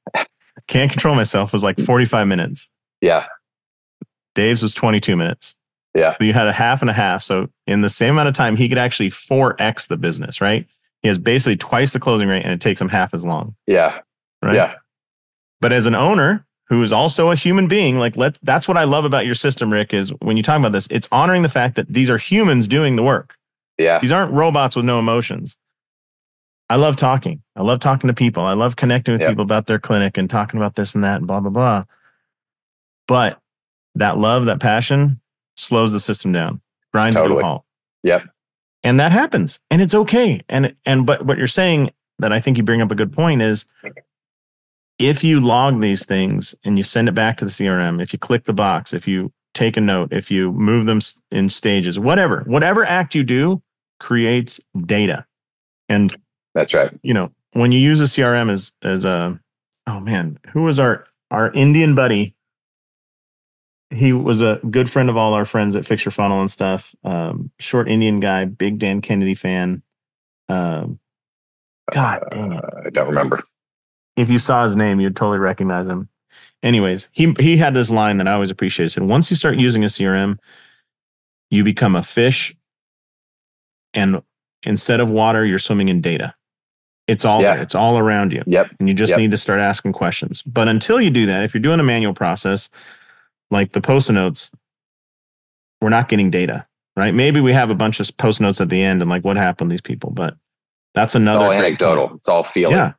can't 0.68 0.92
control 0.92 1.16
myself 1.16 1.54
was 1.54 1.64
like 1.64 1.80
45 1.80 2.28
minutes. 2.28 2.70
Yeah. 3.00 3.28
Dave's 4.36 4.64
was 4.64 4.74
22 4.74 5.16
minutes. 5.16 5.56
Yeah. 5.94 6.12
So 6.12 6.24
you 6.24 6.34
had 6.34 6.48
a 6.48 6.54
half 6.54 6.82
and 6.82 6.90
a 6.90 6.94
half. 6.94 7.22
So 7.22 7.50
in 7.68 7.82
the 7.82 7.90
same 7.90 8.12
amount 8.12 8.30
of 8.30 8.34
time, 8.34 8.56
he 8.56 8.70
could 8.70 8.78
actually 8.78 9.10
4x 9.10 9.88
the 9.88 9.98
business, 9.98 10.40
right? 10.40 10.66
He 11.02 11.08
has 11.08 11.18
basically 11.18 11.58
twice 11.58 11.94
the 11.94 12.00
closing 12.00 12.28
rate 12.28 12.44
and 12.44 12.54
it 12.54 12.62
takes 12.62 12.80
him 12.80 12.90
half 12.90 13.14
as 13.14 13.26
long. 13.26 13.56
Yeah. 13.68 14.00
Right. 14.42 14.56
Yeah. 14.56 14.76
But 15.60 15.74
as 15.74 15.86
an 15.86 15.96
owner 15.96 16.46
who 16.68 16.82
is 16.84 16.92
also 16.92 17.32
a 17.32 17.36
human 17.36 17.68
being, 17.68 18.00
like 18.00 18.16
let 18.16 18.38
that's 18.42 18.68
what 18.68 18.78
I 18.78 18.86
love 18.86 19.04
about 19.04 19.26
your 19.26 19.36
system, 19.36 19.72
Rick, 19.72 19.94
is 19.94 20.12
when 20.22 20.38
you 20.38 20.44
talk 20.44 20.58
about 20.58 20.72
this, 20.72 20.88
it's 20.90 21.08
honoring 21.12 21.42
the 21.42 21.50
fact 21.50 21.76
that 21.76 21.88
these 21.88 22.10
are 22.10 22.18
humans 22.18 22.68
doing 22.68 22.96
the 22.96 23.04
work. 23.04 23.36
Yeah. 23.78 24.00
These 24.00 24.12
aren't 24.12 24.32
robots 24.32 24.76
with 24.76 24.86
no 24.86 25.00
emotions. 25.00 25.58
I 26.70 26.78
love 26.78 26.96
talking. 26.96 27.42
I 27.58 27.64
love 27.64 27.80
talking 27.80 28.08
to 28.08 28.14
people. 28.14 28.44
I 28.44 28.54
love 28.54 28.78
connecting 28.78 29.12
with 29.12 29.22
yep. 29.22 29.32
people 29.32 29.44
about 29.44 29.68
their 29.68 29.80
clinic 29.80 30.18
and 30.18 30.30
talking 30.30 30.58
about 30.58 30.76
this 30.76 30.96
and 30.96 31.04
that 31.04 31.18
and 31.18 31.28
blah, 31.28 31.42
blah, 31.42 31.50
blah. 31.50 31.84
But 33.10 33.41
that 33.96 34.18
love, 34.18 34.46
that 34.46 34.60
passion 34.60 35.20
slows 35.56 35.92
the 35.92 36.00
system 36.00 36.32
down, 36.32 36.62
grinds 36.94 37.18
totally. 37.18 37.42
to 37.42 37.46
a 37.46 37.50
halt. 37.50 37.66
Yep. 38.04 38.24
And 38.84 39.00
that 39.00 39.12
happens. 39.12 39.60
And 39.70 39.82
it's 39.82 39.94
okay. 39.94 40.42
And 40.50 40.76
and 40.86 41.06
but 41.06 41.26
what 41.26 41.38
you're 41.38 41.48
saying 41.48 41.92
that 42.20 42.32
I 42.32 42.40
think 42.40 42.58
you 42.58 42.64
bring 42.64 42.82
up 42.82 42.92
a 42.92 42.96
good 42.96 43.14
point 43.14 43.42
is 43.42 43.66
if 44.98 45.24
you 45.24 45.40
log 45.40 45.82
these 45.82 46.06
things 46.06 46.56
and 46.64 46.78
you 46.78 46.84
send 46.84 47.10
it 47.10 47.14
back 47.14 47.38
to 47.38 47.46
the 47.46 47.52
CRM, 47.52 48.02
if 48.02 48.14
you 48.14 48.20
click 48.20 48.46
the 48.46 48.54
box, 48.54 48.94
if 48.94 49.08
you 49.08 49.32
take 49.54 49.76
a 49.76 49.82
note, 49.82 50.14
if 50.14 50.32
you 50.32 50.52
move 50.52 50.86
them 50.86 51.00
in 51.32 51.50
stages, 51.50 52.00
whatever, 52.00 52.44
whatever 52.46 52.86
act 52.86 53.16
you 53.16 53.24
do 53.24 53.62
creates 54.00 54.60
data. 54.86 55.26
And 55.90 56.16
that's 56.54 56.74
right. 56.74 56.92
You 57.04 57.14
know, 57.14 57.32
when 57.54 57.72
you 57.72 57.80
use 57.80 58.00
a 58.00 58.06
CRM 58.06 58.52
as 58.52 58.72
as 58.82 59.06
a 59.06 59.40
oh 59.88 60.00
man, 60.00 60.40
who 60.54 60.64
was 60.64 60.80
our 60.80 61.06
our 61.30 61.52
Indian 61.54 61.96
buddy 61.96 62.36
he 63.92 64.14
was 64.14 64.42
a 64.42 64.60
good 64.70 64.90
friend 64.90 65.10
of 65.10 65.18
all 65.18 65.34
our 65.34 65.46
friends 65.46 65.76
at 65.76 65.86
Fix 65.86 66.06
Your 66.06 66.12
Funnel 66.12 66.40
and 66.40 66.50
stuff. 66.50 66.96
Um, 67.04 67.52
short 67.60 67.90
Indian 67.90 68.20
guy, 68.20 68.46
big 68.46 68.80
Dan 68.80 69.02
Kennedy 69.02 69.36
fan. 69.36 69.84
Um, 70.50 71.00
God 71.92 72.24
dang 72.32 72.54
it. 72.54 72.64
Uh, 72.64 72.82
I 72.86 72.90
don't 72.90 73.08
remember. 73.08 73.44
If 74.16 74.30
you 74.30 74.40
saw 74.40 74.64
his 74.64 74.76
name, 74.76 75.00
you'd 75.00 75.16
totally 75.16 75.40
recognize 75.40 75.88
him. 75.88 76.10
Anyways, 76.64 77.10
he 77.12 77.34
he 77.40 77.58
had 77.58 77.74
this 77.74 77.90
line 77.92 78.18
that 78.18 78.28
I 78.28 78.34
always 78.34 78.50
appreciated. 78.50 78.92
He 78.92 78.94
said, 78.94 79.04
once 79.04 79.30
you 79.30 79.36
start 79.36 79.58
using 79.58 79.84
a 79.84 79.88
CRM, 79.88 80.38
you 81.50 81.64
become 81.64 81.96
a 81.96 82.04
fish, 82.04 82.56
and 83.94 84.22
instead 84.64 85.00
of 85.00 85.10
water, 85.10 85.46
you're 85.46 85.60
swimming 85.60 85.90
in 85.90 86.02
data. 86.02 86.36
It's 87.08 87.26
all 87.26 87.42
yeah. 87.42 87.54
there. 87.54 87.62
It's 87.62 87.76
all 87.76 87.98
around 87.98 88.32
you. 88.32 88.44
Yep. 88.46 88.76
And 88.80 88.88
you 88.88 88.94
just 88.94 89.12
yep. 89.12 89.20
need 89.20 89.32
to 89.32 89.38
start 89.38 89.60
asking 89.60 89.94
questions. 89.94 90.42
But 90.44 90.68
until 90.68 91.02
you 91.02 91.10
do 91.10 91.26
that, 91.26 91.44
if 91.44 91.54
you're 91.54 91.62
doing 91.62 91.80
a 91.80 91.84
manual 91.84 92.14
process, 92.14 92.70
like 93.52 93.74
the 93.74 93.82
post 93.82 94.10
notes, 94.12 94.52
we're 95.82 95.90
not 95.90 96.10
getting 96.10 96.32
data, 96.32 96.66
right? 96.96 97.14
Maybe 97.14 97.40
we 97.42 97.54
have 97.54 97.70
a 97.70 97.76
bunch 97.76 98.00
of 98.00 98.16
post 98.18 98.42
notes 98.42 98.62
at 98.62 98.70
the 98.70 98.82
end 98.82 99.02
and 99.02 99.10
like 99.10 99.24
what 99.24 99.38
happened 99.38 99.70
to 99.70 99.74
these 99.74 99.82
people, 99.82 100.10
but 100.12 100.36
that's 100.94 101.14
another 101.14 101.46
it's 101.46 101.54
all 101.54 101.54
anecdotal. 101.54 102.08
Point. 102.08 102.20
It's 102.20 102.28
all 102.28 102.44
feeling, 102.46 102.76
yeah. 102.76 102.94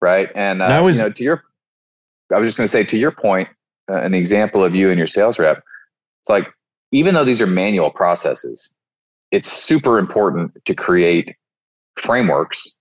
right? 0.00 0.28
And 0.34 0.62
uh, 0.62 0.80
was, 0.82 0.98
you 0.98 1.02
know, 1.04 1.10
to 1.10 1.24
your, 1.24 1.42
I 2.32 2.38
was 2.38 2.48
just 2.48 2.58
going 2.58 2.66
to 2.66 2.72
say 2.72 2.84
to 2.84 2.98
your 2.98 3.10
point, 3.10 3.48
uh, 3.90 3.96
an 3.96 4.14
example 4.14 4.62
of 4.64 4.74
you 4.74 4.90
and 4.90 4.98
your 4.98 5.06
sales 5.06 5.38
rep. 5.38 5.58
It's 6.22 6.28
like 6.28 6.46
even 6.92 7.14
though 7.14 7.24
these 7.24 7.42
are 7.42 7.46
manual 7.46 7.90
processes, 7.90 8.70
it's 9.30 9.50
super 9.50 9.98
important 9.98 10.52
to 10.64 10.74
create 10.74 11.34
frameworks 11.98 12.72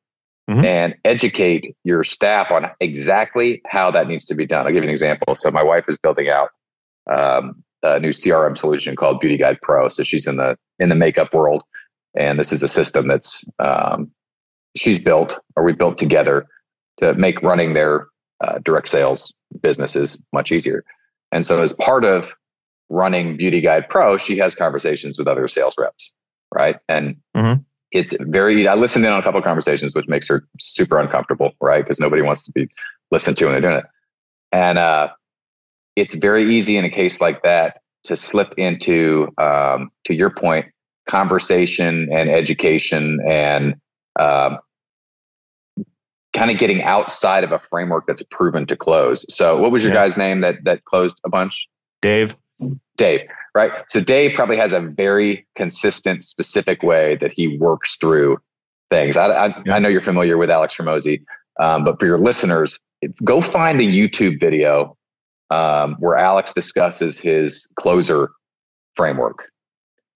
Mm-hmm. 0.49 0.65
and 0.65 0.95
educate 1.05 1.73
your 1.85 2.03
staff 2.03 2.51
on 2.51 2.69
exactly 2.81 3.61
how 3.65 3.89
that 3.91 4.07
needs 4.07 4.25
to 4.25 4.35
be 4.35 4.45
done. 4.45 4.65
I'll 4.65 4.73
give 4.73 4.83
you 4.83 4.89
an 4.89 4.91
example. 4.91 5.35
So 5.35 5.49
my 5.49 5.63
wife 5.63 5.85
is 5.87 5.95
building 5.97 6.27
out 6.27 6.49
um, 7.11 7.63
a 7.83 7.99
new 7.99 8.09
CRM 8.09 8.57
solution 8.57 8.95
called 8.95 9.19
Beauty 9.19 9.37
Guide 9.37 9.59
Pro. 9.61 9.89
So 9.89 10.03
she's 10.03 10.27
in 10.27 10.37
the 10.37 10.57
in 10.79 10.89
the 10.89 10.95
makeup 10.95 11.33
world, 11.33 11.63
and 12.15 12.39
this 12.39 12.51
is 12.51 12.63
a 12.63 12.67
system 12.67 13.07
that's 13.07 13.45
um, 13.59 14.11
she's 14.75 14.99
built 14.99 15.39
or 15.55 15.63
we 15.63 15.73
built 15.73 15.97
together 15.97 16.47
to 16.97 17.13
make 17.15 17.41
running 17.41 17.73
their 17.73 18.07
uh, 18.43 18.59
direct 18.59 18.89
sales 18.89 19.33
businesses 19.61 20.23
much 20.33 20.51
easier. 20.51 20.83
And 21.31 21.45
so, 21.45 21.61
as 21.61 21.73
part 21.73 22.05
of 22.05 22.31
running 22.89 23.37
Beauty 23.37 23.61
Guide 23.61 23.89
Pro, 23.89 24.17
she 24.17 24.37
has 24.37 24.55
conversations 24.55 25.17
with 25.17 25.27
other 25.27 25.47
sales 25.47 25.75
reps, 25.77 26.13
right? 26.53 26.77
And 26.87 27.15
mm-hmm. 27.35 27.61
it's 27.91 28.13
very. 28.21 28.67
I 28.67 28.75
listened 28.75 29.05
in 29.05 29.11
on 29.11 29.19
a 29.19 29.23
couple 29.23 29.39
of 29.39 29.45
conversations, 29.45 29.95
which 29.95 30.07
makes 30.07 30.27
her 30.27 30.45
super 30.59 30.99
uncomfortable, 30.99 31.53
right? 31.61 31.83
Because 31.83 31.99
nobody 31.99 32.21
wants 32.21 32.43
to 32.43 32.51
be 32.51 32.69
listened 33.11 33.37
to 33.37 33.45
when 33.45 33.53
they're 33.53 33.61
doing 33.61 33.79
it. 33.79 33.85
And 34.51 34.77
uh, 34.77 35.09
it's 35.95 36.15
very 36.15 36.43
easy 36.53 36.77
in 36.77 36.85
a 36.85 36.89
case 36.89 37.21
like 37.21 37.41
that 37.43 37.81
to 38.05 38.17
slip 38.17 38.53
into, 38.57 39.27
um, 39.37 39.89
to 40.05 40.13
your 40.13 40.29
point, 40.29 40.65
conversation 41.09 42.09
and 42.11 42.29
education 42.29 43.19
and 43.29 43.75
um, 44.19 44.57
kind 46.33 46.51
of 46.51 46.57
getting 46.57 46.81
outside 46.83 47.43
of 47.43 47.51
a 47.51 47.59
framework 47.59 48.05
that's 48.07 48.23
proven 48.31 48.65
to 48.65 48.75
close. 48.75 49.25
So, 49.29 49.57
what 49.57 49.71
was 49.71 49.83
your 49.83 49.93
yeah. 49.93 50.03
guy's 50.03 50.17
name 50.17 50.41
that 50.41 50.63
that 50.63 50.83
closed 50.85 51.19
a 51.25 51.29
bunch? 51.29 51.67
Dave. 52.01 52.35
Dave, 52.97 53.21
right? 53.55 53.71
So 53.89 53.99
Dave 53.99 54.35
probably 54.35 54.57
has 54.57 54.73
a 54.73 54.79
very 54.79 55.45
consistent, 55.55 56.23
specific 56.23 56.83
way 56.83 57.17
that 57.17 57.31
he 57.31 57.57
works 57.57 57.97
through 57.97 58.37
things. 58.89 59.17
I, 59.17 59.27
I, 59.27 59.63
yeah. 59.65 59.75
I 59.75 59.79
know 59.79 59.89
you're 59.89 60.01
familiar 60.01 60.37
with 60.37 60.49
Alex 60.49 60.77
Hormozi, 60.77 61.23
um, 61.59 61.83
but 61.83 61.99
for 61.99 62.05
your 62.05 62.19
listeners, 62.19 62.79
go 63.23 63.41
find 63.41 63.81
a 63.81 63.85
YouTube 63.85 64.39
video 64.39 64.95
um, 65.53 65.95
where 65.99 66.15
Alex 66.15 66.51
discusses 66.53 67.19
his 67.19 67.67
closer 67.79 68.31
framework. 68.95 69.49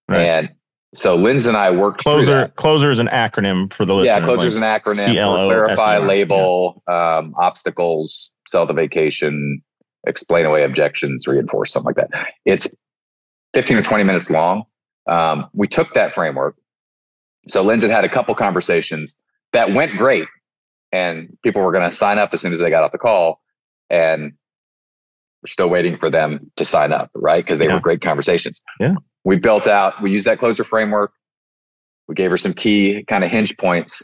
Right. 0.08 0.20
And 0.20 0.48
so 0.94 1.14
Linz 1.14 1.46
and 1.46 1.56
I 1.56 1.70
worked 1.70 2.00
closer. 2.00 2.48
Closer 2.56 2.90
is 2.90 2.98
an 2.98 3.08
acronym 3.08 3.72
for 3.72 3.84
the 3.84 3.94
listeners. 3.94 4.20
Yeah, 4.20 4.24
closer 4.24 4.46
is 4.46 4.56
an 4.56 4.62
acronym. 4.62 4.96
C-L-O- 4.96 5.48
clarify, 5.48 5.98
label, 5.98 6.82
yeah. 6.88 7.18
um, 7.18 7.34
obstacles, 7.38 8.30
sell 8.48 8.66
the 8.66 8.72
vacation, 8.72 9.62
explain 10.06 10.46
away 10.46 10.64
objections, 10.64 11.26
reinforce 11.26 11.72
something 11.72 11.94
like 11.94 12.10
that. 12.10 12.32
It's 12.44 12.66
15 13.54 13.76
or 13.76 13.82
20 13.82 14.04
minutes 14.04 14.30
long. 14.30 14.64
Um, 15.08 15.48
we 15.52 15.68
took 15.68 15.92
that 15.94 16.14
framework. 16.14 16.56
So 17.48 17.62
Linz 17.62 17.82
had 17.82 17.92
had 17.92 18.04
a 18.04 18.08
couple 18.08 18.34
conversations 18.34 19.16
that 19.52 19.72
went 19.72 19.96
great, 19.96 20.26
and 20.90 21.36
people 21.42 21.62
were 21.62 21.72
going 21.72 21.88
to 21.88 21.94
sign 21.94 22.18
up 22.18 22.30
as 22.32 22.40
soon 22.40 22.52
as 22.52 22.60
they 22.60 22.70
got 22.70 22.82
off 22.82 22.92
the 22.92 22.98
call, 22.98 23.40
and 23.90 24.32
we're 25.42 25.48
still 25.48 25.68
waiting 25.68 25.96
for 25.96 26.10
them 26.10 26.50
to 26.56 26.64
sign 26.64 26.92
up, 26.92 27.10
right? 27.14 27.44
Because 27.44 27.58
they 27.58 27.66
yeah. 27.66 27.74
were 27.74 27.80
great 27.80 28.00
conversations. 28.00 28.60
Yeah 28.80 28.94
we 29.28 29.36
built 29.36 29.66
out, 29.66 30.02
we 30.02 30.10
used 30.10 30.26
that 30.26 30.38
closer 30.38 30.64
framework. 30.64 31.12
We 32.08 32.14
gave 32.14 32.30
her 32.30 32.38
some 32.38 32.54
key 32.54 33.04
kind 33.06 33.22
of 33.24 33.30
hinge 33.30 33.56
points. 33.58 34.02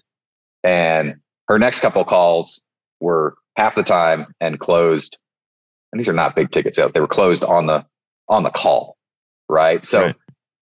And 0.62 1.14
her 1.48 1.58
next 1.58 1.80
couple 1.80 2.04
calls 2.04 2.62
were 3.00 3.34
half 3.56 3.74
the 3.74 3.82
time 3.82 4.34
and 4.40 4.60
closed. 4.60 5.16
And 5.92 5.98
these 5.98 6.10
are 6.10 6.14
not 6.14 6.36
big 6.36 6.50
ticket 6.50 6.74
sales. 6.74 6.92
They 6.92 7.00
were 7.00 7.08
closed 7.08 7.42
on 7.42 7.66
the 7.66 7.86
on 8.28 8.42
the 8.42 8.50
call. 8.50 8.98
Right. 9.48 9.84
So 9.86 10.02
right. 10.02 10.14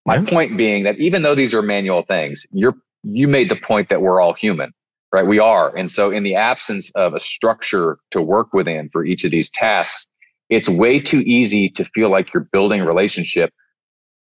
my 0.06 0.16
yeah. 0.16 0.24
point 0.26 0.56
being 0.56 0.84
that 0.84 0.96
even 1.00 1.22
though 1.22 1.34
these 1.34 1.54
are 1.54 1.62
manual 1.62 2.02
things, 2.02 2.46
you're 2.52 2.74
you 3.02 3.26
made 3.26 3.48
the 3.48 3.56
point 3.56 3.88
that 3.88 4.00
we're 4.00 4.20
all 4.20 4.34
human. 4.34 4.72
Right. 5.12 5.26
We 5.26 5.40
are. 5.40 5.76
And 5.76 5.90
so 5.90 6.12
in 6.12 6.22
the 6.22 6.36
absence 6.36 6.92
of 6.92 7.14
a 7.14 7.20
structure 7.20 7.98
to 8.12 8.22
work 8.22 8.52
within 8.52 8.90
for 8.92 9.04
each 9.04 9.24
of 9.24 9.32
these 9.32 9.50
tasks, 9.50 10.06
it's 10.52 10.68
way 10.68 11.00
too 11.00 11.20
easy 11.20 11.70
to 11.70 11.84
feel 11.86 12.10
like 12.10 12.32
you're 12.34 12.46
building 12.52 12.82
a 12.82 12.86
relationship 12.86 13.54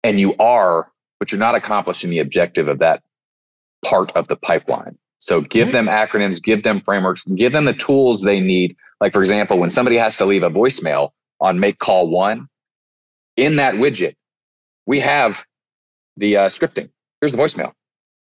and 0.05 0.21
you 0.21 0.33
are, 0.39 0.89
but 1.19 1.33
you're 1.33 1.41
not 1.41 1.57
accomplishing 1.57 2.09
the 2.09 2.21
objective 2.21 2.69
of 2.69 2.79
that 2.79 3.03
part 3.85 4.13
of 4.13 4.29
the 4.29 4.37
pipeline. 4.37 4.97
So 5.19 5.41
give 5.41 5.69
mm-hmm. 5.69 5.87
them 5.87 5.87
acronyms, 5.87 6.41
give 6.41 6.63
them 6.63 6.81
frameworks, 6.83 7.25
give 7.25 7.51
them 7.51 7.65
the 7.65 7.73
tools 7.73 8.23
they 8.23 8.39
need. 8.39 8.77
Like, 9.01 9.13
for 9.13 9.23
example, 9.23 9.59
when 9.59 9.71
somebody 9.71 9.97
has 9.97 10.17
to 10.19 10.25
leave 10.25 10.45
a 10.45 10.51
voicemail 10.51 11.11
on 11.41 11.59
make 11.59 11.81
call 11.81 12.09
one, 12.09 12.49
in 13.37 13.57
that 13.57 13.75
widget, 13.75 14.15
we 14.87 15.01
have 15.01 15.45
the 16.17 16.37
uh, 16.37 16.47
scripting. 16.47 16.91
Here's 17.21 17.33
the 17.33 17.39
voicemail 17.39 17.73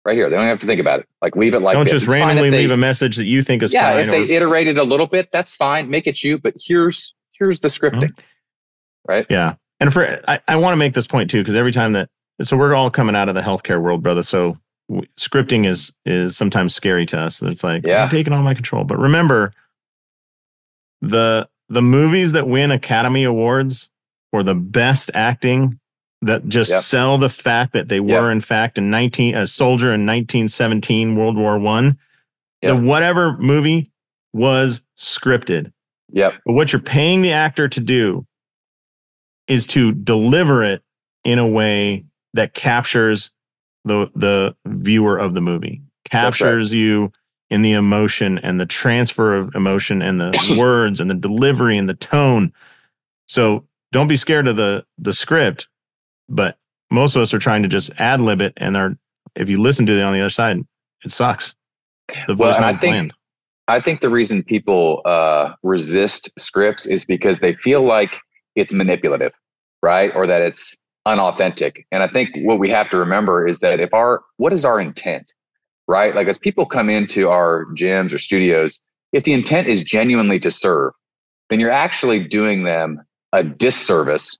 right 0.04 0.14
here. 0.14 0.30
They 0.30 0.36
don't 0.36 0.46
have 0.46 0.60
to 0.60 0.66
think 0.66 0.80
about 0.80 1.00
it. 1.00 1.08
Like 1.20 1.34
leave 1.34 1.54
it 1.54 1.60
like 1.60 1.74
don't 1.74 1.86
this. 1.86 1.94
just 1.94 2.04
it's 2.04 2.12
randomly 2.12 2.50
they, 2.50 2.58
leave 2.58 2.70
a 2.70 2.76
message 2.76 3.16
that 3.16 3.24
you 3.24 3.42
think 3.42 3.64
is 3.64 3.72
yeah. 3.72 3.90
Fine 3.90 4.10
if 4.10 4.28
they 4.28 4.34
iterated 4.34 4.78
a 4.78 4.84
little 4.84 5.08
bit, 5.08 5.32
that's 5.32 5.56
fine. 5.56 5.90
Make 5.90 6.06
it 6.06 6.22
you, 6.22 6.38
but 6.38 6.54
here's 6.56 7.14
here's 7.40 7.60
the 7.60 7.68
scripting, 7.68 8.10
mm-hmm. 8.10 8.22
right? 9.08 9.26
Yeah, 9.28 9.54
and 9.80 9.92
for 9.92 10.20
I, 10.28 10.38
I 10.46 10.56
want 10.56 10.74
to 10.74 10.76
make 10.76 10.94
this 10.94 11.08
point 11.08 11.30
too 11.30 11.42
because 11.42 11.56
every 11.56 11.72
time 11.72 11.94
that 11.94 12.08
so 12.42 12.56
we're 12.56 12.74
all 12.74 12.90
coming 12.90 13.16
out 13.16 13.28
of 13.28 13.34
the 13.34 13.40
healthcare 13.40 13.80
world, 13.80 14.02
brother. 14.02 14.22
So 14.22 14.56
w- 14.88 15.08
scripting 15.16 15.66
is 15.66 15.92
is 16.04 16.36
sometimes 16.36 16.74
scary 16.74 17.06
to 17.06 17.18
us. 17.18 17.42
It's 17.42 17.64
like 17.64 17.84
yeah. 17.84 18.04
I'm 18.04 18.10
taking 18.10 18.32
all 18.32 18.42
my 18.42 18.54
control. 18.54 18.84
But 18.84 18.98
remember, 18.98 19.52
the 21.00 21.48
the 21.68 21.82
movies 21.82 22.32
that 22.32 22.46
win 22.46 22.70
Academy 22.70 23.24
Awards 23.24 23.90
for 24.30 24.42
the 24.42 24.54
best 24.54 25.10
acting 25.14 25.80
that 26.22 26.46
just 26.48 26.70
yep. 26.70 26.82
sell 26.82 27.18
the 27.18 27.28
fact 27.28 27.72
that 27.72 27.88
they 27.88 28.00
were 28.00 28.28
yep. 28.28 28.32
in 28.32 28.40
fact 28.40 28.76
a 28.76 28.80
19 28.80 29.34
a 29.34 29.46
soldier 29.46 29.86
in 29.86 30.04
1917 30.06 31.16
World 31.16 31.36
War 31.36 31.58
1 31.58 31.98
yep. 32.60 32.76
the 32.76 32.88
whatever 32.88 33.38
movie 33.38 33.90
was 34.32 34.82
scripted. 34.98 35.72
Yep. 36.12 36.34
But 36.44 36.52
what 36.52 36.72
you're 36.72 36.82
paying 36.82 37.22
the 37.22 37.32
actor 37.32 37.68
to 37.68 37.80
do 37.80 38.26
is 39.46 39.66
to 39.68 39.92
deliver 39.92 40.62
it 40.64 40.82
in 41.24 41.38
a 41.38 41.48
way 41.48 42.04
that 42.34 42.54
captures 42.54 43.30
the 43.84 44.10
the 44.14 44.56
viewer 44.66 45.16
of 45.16 45.34
the 45.34 45.40
movie 45.40 45.82
captures 46.04 46.72
right. 46.72 46.78
you 46.78 47.12
in 47.48 47.62
the 47.62 47.72
emotion 47.72 48.38
and 48.38 48.60
the 48.60 48.66
transfer 48.66 49.34
of 49.34 49.54
emotion 49.54 50.02
and 50.02 50.20
the 50.20 50.54
words 50.58 51.00
and 51.00 51.10
the 51.10 51.14
delivery 51.14 51.76
and 51.76 51.88
the 51.88 51.94
tone 51.94 52.52
so 53.26 53.64
don't 53.92 54.08
be 54.08 54.16
scared 54.16 54.46
of 54.46 54.56
the 54.56 54.84
the 54.98 55.12
script 55.12 55.68
but 56.28 56.58
most 56.90 57.16
of 57.16 57.22
us 57.22 57.32
are 57.32 57.38
trying 57.38 57.62
to 57.62 57.68
just 57.68 57.90
ad 57.98 58.20
lib 58.20 58.40
it 58.40 58.52
and 58.56 58.76
are 58.76 58.96
if 59.34 59.48
you 59.48 59.60
listen 59.60 59.86
to 59.86 59.92
it 59.92 60.02
on 60.02 60.12
the 60.12 60.20
other 60.20 60.30
side 60.30 60.58
it 61.04 61.10
sucks 61.10 61.54
the 62.26 62.34
voice 62.34 62.58
well, 62.58 62.72
not 62.72 62.80
bland 62.80 63.12
I 63.70 63.80
think 63.80 64.00
the 64.00 64.10
reason 64.10 64.42
people 64.42 65.00
uh, 65.04 65.52
resist 65.62 66.28
scripts 66.36 66.86
is 66.86 67.04
because 67.04 67.38
they 67.38 67.54
feel 67.54 67.86
like 67.86 68.16
it's 68.56 68.72
manipulative, 68.72 69.32
right? 69.80 70.10
Or 70.14 70.26
that 70.26 70.42
it's 70.42 70.76
unauthentic. 71.06 71.86
And 71.92 72.02
I 72.02 72.08
think 72.08 72.30
what 72.38 72.58
we 72.58 72.68
have 72.70 72.90
to 72.90 72.96
remember 72.96 73.46
is 73.46 73.60
that 73.60 73.78
if 73.78 73.94
our, 73.94 74.22
what 74.38 74.52
is 74.52 74.64
our 74.64 74.80
intent, 74.80 75.32
right? 75.86 76.14
Like 76.16 76.26
as 76.26 76.36
people 76.36 76.66
come 76.66 76.88
into 76.90 77.28
our 77.28 77.66
gyms 77.76 78.12
or 78.12 78.18
studios, 78.18 78.80
if 79.12 79.22
the 79.22 79.32
intent 79.32 79.68
is 79.68 79.84
genuinely 79.84 80.40
to 80.40 80.50
serve, 80.50 80.92
then 81.48 81.60
you're 81.60 81.70
actually 81.70 82.26
doing 82.26 82.64
them 82.64 83.00
a 83.32 83.44
disservice 83.44 84.36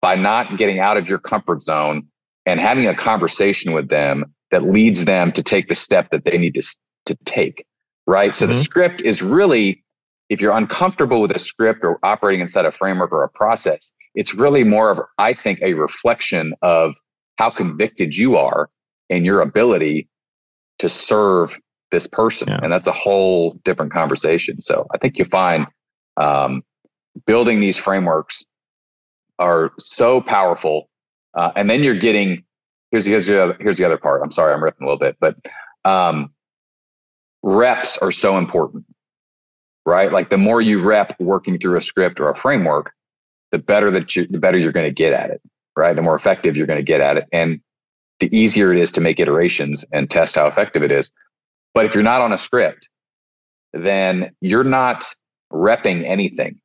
by 0.00 0.16
not 0.16 0.58
getting 0.58 0.80
out 0.80 0.96
of 0.96 1.06
your 1.06 1.18
comfort 1.20 1.62
zone 1.62 2.08
and 2.46 2.58
having 2.58 2.88
a 2.88 2.96
conversation 2.96 3.72
with 3.72 3.88
them 3.88 4.24
that 4.50 4.64
leads 4.64 5.04
them 5.04 5.30
to 5.32 5.42
take 5.42 5.68
the 5.68 5.74
step 5.76 6.10
that 6.10 6.24
they 6.24 6.36
need 6.36 6.54
to, 6.54 6.62
to 7.06 7.16
take. 7.24 7.64
Right. 8.06 8.36
So 8.36 8.46
mm-hmm. 8.46 8.54
the 8.54 8.60
script 8.60 9.00
is 9.02 9.22
really, 9.22 9.84
if 10.28 10.40
you're 10.40 10.56
uncomfortable 10.56 11.20
with 11.20 11.30
a 11.30 11.38
script 11.38 11.84
or 11.84 11.98
operating 12.02 12.40
inside 12.40 12.64
a 12.64 12.72
framework 12.72 13.12
or 13.12 13.22
a 13.22 13.28
process, 13.28 13.92
it's 14.14 14.34
really 14.34 14.64
more 14.64 14.90
of, 14.90 14.98
I 15.18 15.34
think, 15.34 15.60
a 15.62 15.74
reflection 15.74 16.54
of 16.62 16.94
how 17.36 17.50
convicted 17.50 18.14
you 18.14 18.36
are 18.36 18.68
in 19.08 19.24
your 19.24 19.40
ability 19.40 20.08
to 20.78 20.88
serve 20.88 21.56
this 21.92 22.06
person. 22.06 22.48
Yeah. 22.48 22.60
And 22.62 22.72
that's 22.72 22.86
a 22.86 22.92
whole 22.92 23.58
different 23.64 23.92
conversation. 23.92 24.60
So 24.60 24.86
I 24.92 24.98
think 24.98 25.18
you 25.18 25.24
find 25.26 25.66
um, 26.16 26.62
building 27.26 27.60
these 27.60 27.76
frameworks 27.76 28.44
are 29.38 29.70
so 29.78 30.20
powerful. 30.20 30.88
Uh, 31.34 31.52
and 31.56 31.70
then 31.70 31.82
you're 31.82 31.98
getting, 31.98 32.44
here's, 32.90 33.06
here's, 33.06 33.26
the 33.26 33.42
other, 33.42 33.56
here's 33.60 33.76
the 33.76 33.84
other 33.84 33.98
part. 33.98 34.22
I'm 34.22 34.30
sorry, 34.30 34.52
I'm 34.52 34.62
ripping 34.62 34.86
a 34.86 34.90
little 34.90 34.98
bit, 34.98 35.16
but 35.20 35.36
um, 35.84 36.30
reps 37.42 37.98
are 37.98 38.12
so 38.12 38.38
important, 38.38 38.84
right? 39.84 40.12
Like 40.12 40.30
the 40.30 40.38
more 40.38 40.60
you 40.60 40.82
rep 40.82 41.18
working 41.18 41.58
through 41.58 41.76
a 41.76 41.82
script 41.82 42.20
or 42.20 42.30
a 42.30 42.36
framework, 42.36 42.92
the 43.50 43.58
better 43.58 43.90
that 43.90 44.16
you, 44.16 44.26
the 44.26 44.38
better 44.38 44.58
you're 44.58 44.72
going 44.72 44.86
to 44.86 44.94
get 44.94 45.12
at 45.12 45.30
it, 45.30 45.40
right? 45.76 45.94
The 45.94 46.02
more 46.02 46.14
effective 46.14 46.56
you're 46.56 46.66
going 46.66 46.78
to 46.78 46.84
get 46.84 47.00
at 47.00 47.16
it. 47.16 47.26
And 47.32 47.60
the 48.20 48.34
easier 48.36 48.72
it 48.72 48.78
is 48.78 48.92
to 48.92 49.00
make 49.00 49.18
iterations 49.18 49.84
and 49.92 50.10
test 50.10 50.36
how 50.36 50.46
effective 50.46 50.82
it 50.82 50.92
is. 50.92 51.12
But 51.74 51.86
if 51.86 51.94
you're 51.94 52.04
not 52.04 52.20
on 52.20 52.32
a 52.32 52.38
script, 52.38 52.88
then 53.72 54.30
you're 54.40 54.64
not 54.64 55.04
repping 55.52 56.08
anything. 56.08 56.60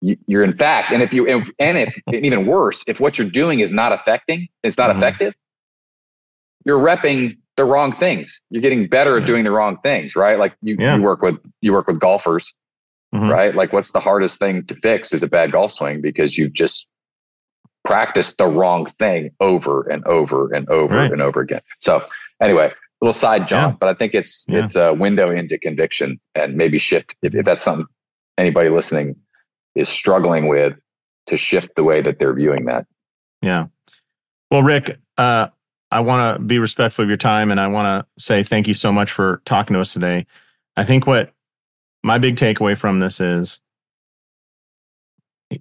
You're 0.00 0.44
in 0.44 0.56
fact, 0.56 0.92
and 0.92 1.02
if 1.02 1.12
you, 1.12 1.26
and 1.26 1.76
if, 1.76 2.00
and 2.06 2.24
even 2.24 2.46
worse, 2.46 2.84
if 2.86 3.00
what 3.00 3.18
you're 3.18 3.28
doing 3.28 3.58
is 3.60 3.72
not 3.72 3.92
affecting, 3.92 4.46
it's 4.62 4.78
not 4.78 4.90
mm-hmm. 4.90 4.98
effective, 5.00 5.34
you're 6.64 6.78
repping 6.78 7.36
the 7.58 7.66
wrong 7.66 7.94
things. 7.96 8.40
You're 8.48 8.62
getting 8.62 8.88
better 8.88 9.18
at 9.18 9.26
doing 9.26 9.44
the 9.44 9.52
wrong 9.52 9.76
things, 9.82 10.16
right? 10.16 10.38
Like 10.38 10.56
you, 10.62 10.76
yeah. 10.78 10.96
you 10.96 11.02
work 11.02 11.20
with, 11.20 11.36
you 11.60 11.74
work 11.74 11.86
with 11.86 12.00
golfers 12.00 12.54
mm-hmm. 13.14 13.28
right? 13.28 13.54
Like, 13.54 13.72
what's 13.72 13.92
the 13.92 14.00
hardest 14.00 14.38
thing 14.38 14.64
to 14.66 14.74
fix 14.76 15.12
is 15.12 15.22
a 15.22 15.28
bad 15.28 15.52
golf 15.52 15.72
swing 15.72 16.00
because 16.00 16.36
you've 16.36 16.52
just 16.52 16.86
practiced 17.84 18.38
the 18.38 18.46
wrong 18.46 18.86
thing 18.86 19.30
over 19.40 19.88
and 19.88 20.06
over 20.06 20.52
and 20.52 20.68
over 20.68 20.96
right. 20.96 21.12
and 21.12 21.22
over 21.22 21.40
again. 21.40 21.60
So, 21.78 22.04
anyway, 22.40 22.72
little 23.00 23.12
side 23.12 23.48
jump, 23.48 23.74
yeah. 23.74 23.78
but 23.80 23.88
I 23.88 23.94
think 23.94 24.14
it's 24.14 24.44
yeah. 24.48 24.64
it's 24.64 24.76
a 24.76 24.92
window 24.94 25.30
into 25.30 25.58
conviction 25.58 26.20
and 26.34 26.56
maybe 26.56 26.78
shift 26.78 27.14
if, 27.22 27.34
if 27.34 27.44
that's 27.44 27.64
something 27.64 27.86
anybody 28.36 28.68
listening 28.68 29.16
is 29.74 29.88
struggling 29.88 30.48
with 30.48 30.74
to 31.28 31.36
shift 31.36 31.70
the 31.76 31.84
way 31.84 32.02
that 32.02 32.18
they're 32.18 32.34
viewing 32.34 32.66
that. 32.66 32.86
Yeah. 33.42 33.66
Well, 34.50 34.62
Rick, 34.62 34.98
uh, 35.18 35.48
I 35.90 36.00
want 36.00 36.36
to 36.36 36.42
be 36.42 36.58
respectful 36.58 37.02
of 37.02 37.08
your 37.08 37.16
time 37.16 37.50
and 37.50 37.60
I 37.60 37.66
want 37.68 38.06
to 38.06 38.22
say 38.22 38.42
thank 38.42 38.68
you 38.68 38.74
so 38.74 38.92
much 38.92 39.10
for 39.10 39.40
talking 39.44 39.74
to 39.74 39.80
us 39.80 39.92
today. 39.92 40.26
I 40.76 40.84
think 40.84 41.06
what 41.06 41.32
my 42.02 42.18
big 42.18 42.36
takeaway 42.36 42.76
from 42.76 43.00
this 43.00 43.20
is 43.20 43.60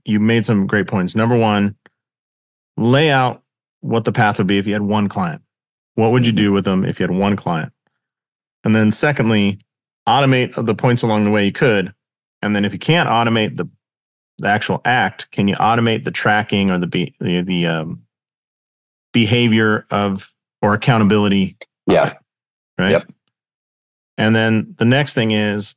you 0.05 0.19
made 0.19 0.45
some 0.45 0.67
great 0.67 0.87
points. 0.87 1.15
Number 1.15 1.37
one, 1.37 1.75
lay 2.75 3.09
out 3.09 3.43
what 3.81 4.05
the 4.05 4.11
path 4.11 4.37
would 4.37 4.47
be 4.47 4.57
if 4.57 4.67
you 4.67 4.73
had 4.73 4.81
one 4.81 5.07
client. 5.07 5.41
What 5.95 6.11
would 6.11 6.25
you 6.25 6.31
do 6.31 6.51
with 6.51 6.65
them 6.65 6.85
if 6.85 6.99
you 6.99 7.07
had 7.07 7.15
one 7.15 7.35
client? 7.35 7.71
And 8.63 8.75
then, 8.75 8.91
secondly, 8.91 9.59
automate 10.07 10.63
the 10.63 10.75
points 10.75 11.03
along 11.03 11.23
the 11.23 11.31
way 11.31 11.45
you 11.45 11.51
could. 11.51 11.93
And 12.41 12.55
then 12.55 12.65
if 12.65 12.73
you 12.73 12.79
can't 12.79 13.09
automate 13.09 13.57
the 13.57 13.67
the 14.39 14.47
actual 14.47 14.81
act, 14.85 15.31
can 15.31 15.47
you 15.47 15.55
automate 15.55 16.03
the 16.03 16.11
tracking 16.11 16.69
or 16.69 16.77
the 16.77 17.13
the, 17.19 17.41
the 17.41 17.65
um, 17.65 18.03
behavior 19.19 19.85
of 19.89 20.31
or 20.61 20.73
accountability? 20.73 21.57
Yeah. 21.87 22.17
Right. 22.77 22.91
Yep. 22.91 23.11
And 24.17 24.35
then 24.35 24.75
the 24.77 24.85
next 24.85 25.13
thing 25.13 25.31
is 25.31 25.75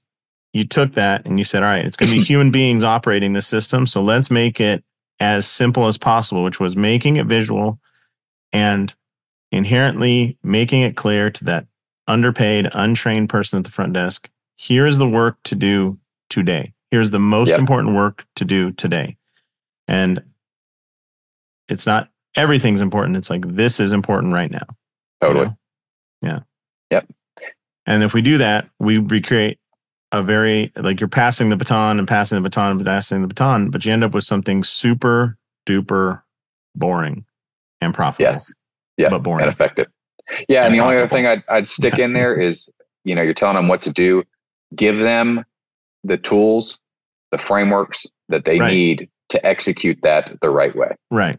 you 0.52 0.64
took 0.64 0.92
that 0.92 1.24
and 1.24 1.38
you 1.38 1.44
said, 1.44 1.62
all 1.62 1.68
right, 1.68 1.84
it's 1.84 1.96
going 1.96 2.10
to 2.10 2.18
be 2.18 2.24
human 2.24 2.50
beings 2.50 2.84
operating 2.84 3.32
the 3.32 3.42
system. 3.42 3.86
So 3.86 4.02
let's 4.02 4.30
make 4.30 4.60
it 4.60 4.84
as 5.18 5.46
simple 5.46 5.86
as 5.86 5.98
possible, 5.98 6.44
which 6.44 6.60
was 6.60 6.76
making 6.76 7.16
it 7.16 7.26
visual 7.26 7.78
and 8.52 8.94
inherently 9.52 10.38
making 10.42 10.82
it 10.82 10.96
clear 10.96 11.30
to 11.30 11.44
that 11.44 11.66
underpaid, 12.06 12.68
untrained 12.72 13.28
person 13.28 13.58
at 13.58 13.64
the 13.64 13.70
front 13.70 13.92
desk 13.92 14.28
here 14.60 14.86
is 14.86 14.98
the 14.98 15.08
work 15.08 15.38
to 15.44 15.54
do 15.54 15.98
today. 16.28 16.74
Here's 16.90 17.10
the 17.10 17.18
most 17.18 17.48
yep. 17.48 17.58
important 17.58 17.94
work 17.94 18.26
to 18.36 18.44
do 18.44 18.72
today. 18.72 19.16
And 19.88 20.22
it's 21.66 21.86
not 21.86 22.10
everything's 22.36 22.80
important. 22.80 23.16
It's 23.16 23.30
like 23.30 23.46
this 23.46 23.80
is 23.80 23.92
important 23.92 24.32
right 24.32 24.50
now. 24.50 24.66
Totally. 25.22 25.46
You 26.22 26.28
know? 26.28 26.32
Yeah. 26.32 26.40
Yep. 26.90 27.12
And 27.86 28.02
if 28.02 28.14
we 28.14 28.22
do 28.22 28.38
that, 28.38 28.68
we 28.78 28.98
recreate 28.98 29.58
a 30.12 30.22
very 30.22 30.72
like 30.76 31.00
you're 31.00 31.08
passing 31.08 31.50
the 31.50 31.56
baton 31.56 31.98
and 31.98 32.08
passing 32.08 32.36
the 32.36 32.42
baton 32.42 32.72
and 32.72 32.84
passing 32.84 33.22
the 33.22 33.28
baton, 33.28 33.70
but 33.70 33.84
you 33.84 33.92
end 33.92 34.04
up 34.04 34.12
with 34.12 34.24
something 34.24 34.64
super 34.64 35.36
duper 35.66 36.22
boring 36.74 37.24
and 37.80 37.94
profitable. 37.94 38.30
Yes. 38.30 38.52
Yeah. 38.96 39.08
But 39.08 39.22
boring. 39.22 39.44
And 39.44 39.52
effective. 39.52 39.86
Yeah. 40.48 40.64
And, 40.64 40.66
and 40.66 40.74
the 40.74 40.80
only 40.80 40.96
other 40.96 41.08
thing 41.08 41.26
I'd, 41.26 41.42
I'd 41.48 41.68
stick 41.68 41.98
in 41.98 42.12
there 42.12 42.38
is, 42.38 42.70
you 43.04 43.14
know, 43.14 43.22
you're 43.22 43.34
telling 43.34 43.56
them 43.56 43.68
what 43.68 43.82
to 43.82 43.90
do. 43.90 44.24
Give 44.74 44.98
them 44.98 45.44
the 46.04 46.16
tools, 46.16 46.78
the 47.32 47.38
frameworks 47.38 48.06
that 48.28 48.44
they 48.44 48.58
right. 48.58 48.72
need 48.72 49.08
to 49.30 49.44
execute 49.46 49.98
that 50.02 50.38
the 50.42 50.50
right 50.50 50.74
way. 50.76 50.94
Right. 51.10 51.38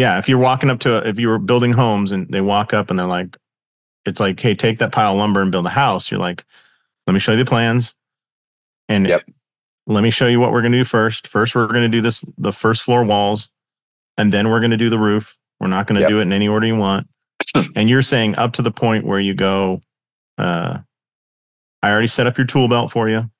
Yeah. 0.00 0.18
If 0.18 0.30
you're 0.30 0.38
walking 0.38 0.70
up 0.70 0.80
to, 0.80 1.04
a, 1.04 1.06
if 1.06 1.20
you 1.20 1.28
were 1.28 1.38
building 1.38 1.72
homes 1.72 2.10
and 2.10 2.26
they 2.30 2.40
walk 2.40 2.72
up 2.72 2.88
and 2.88 2.98
they're 2.98 3.06
like, 3.06 3.36
it's 4.06 4.18
like, 4.18 4.40
hey, 4.40 4.54
take 4.54 4.78
that 4.78 4.92
pile 4.92 5.12
of 5.12 5.18
lumber 5.18 5.42
and 5.42 5.52
build 5.52 5.66
a 5.66 5.70
house. 5.70 6.10
You're 6.10 6.20
like, 6.20 6.42
let 7.06 7.12
me 7.12 7.20
show 7.20 7.32
you 7.32 7.38
the 7.38 7.44
plans. 7.44 7.94
And 8.88 9.06
yep. 9.06 9.26
let 9.86 10.02
me 10.02 10.10
show 10.10 10.26
you 10.26 10.40
what 10.40 10.52
we're 10.52 10.62
going 10.62 10.72
to 10.72 10.78
do 10.78 10.84
first. 10.84 11.26
First, 11.26 11.54
we're 11.54 11.66
going 11.66 11.82
to 11.82 11.88
do 11.88 12.00
this, 12.00 12.24
the 12.38 12.50
first 12.50 12.82
floor 12.82 13.04
walls, 13.04 13.50
and 14.16 14.32
then 14.32 14.48
we're 14.48 14.60
going 14.60 14.70
to 14.70 14.78
do 14.78 14.88
the 14.88 14.98
roof. 14.98 15.36
We're 15.60 15.66
not 15.66 15.86
going 15.86 15.96
to 15.96 16.00
yep. 16.00 16.08
do 16.08 16.18
it 16.20 16.22
in 16.22 16.32
any 16.32 16.48
order 16.48 16.66
you 16.66 16.78
want. 16.78 17.06
and 17.76 17.90
you're 17.90 18.00
saying 18.00 18.36
up 18.36 18.54
to 18.54 18.62
the 18.62 18.70
point 18.70 19.04
where 19.04 19.20
you 19.20 19.34
go, 19.34 19.82
uh, 20.38 20.78
I 21.82 21.90
already 21.90 22.06
set 22.06 22.26
up 22.26 22.38
your 22.38 22.46
tool 22.46 22.68
belt 22.68 22.90
for 22.90 23.10
you. 23.10 23.30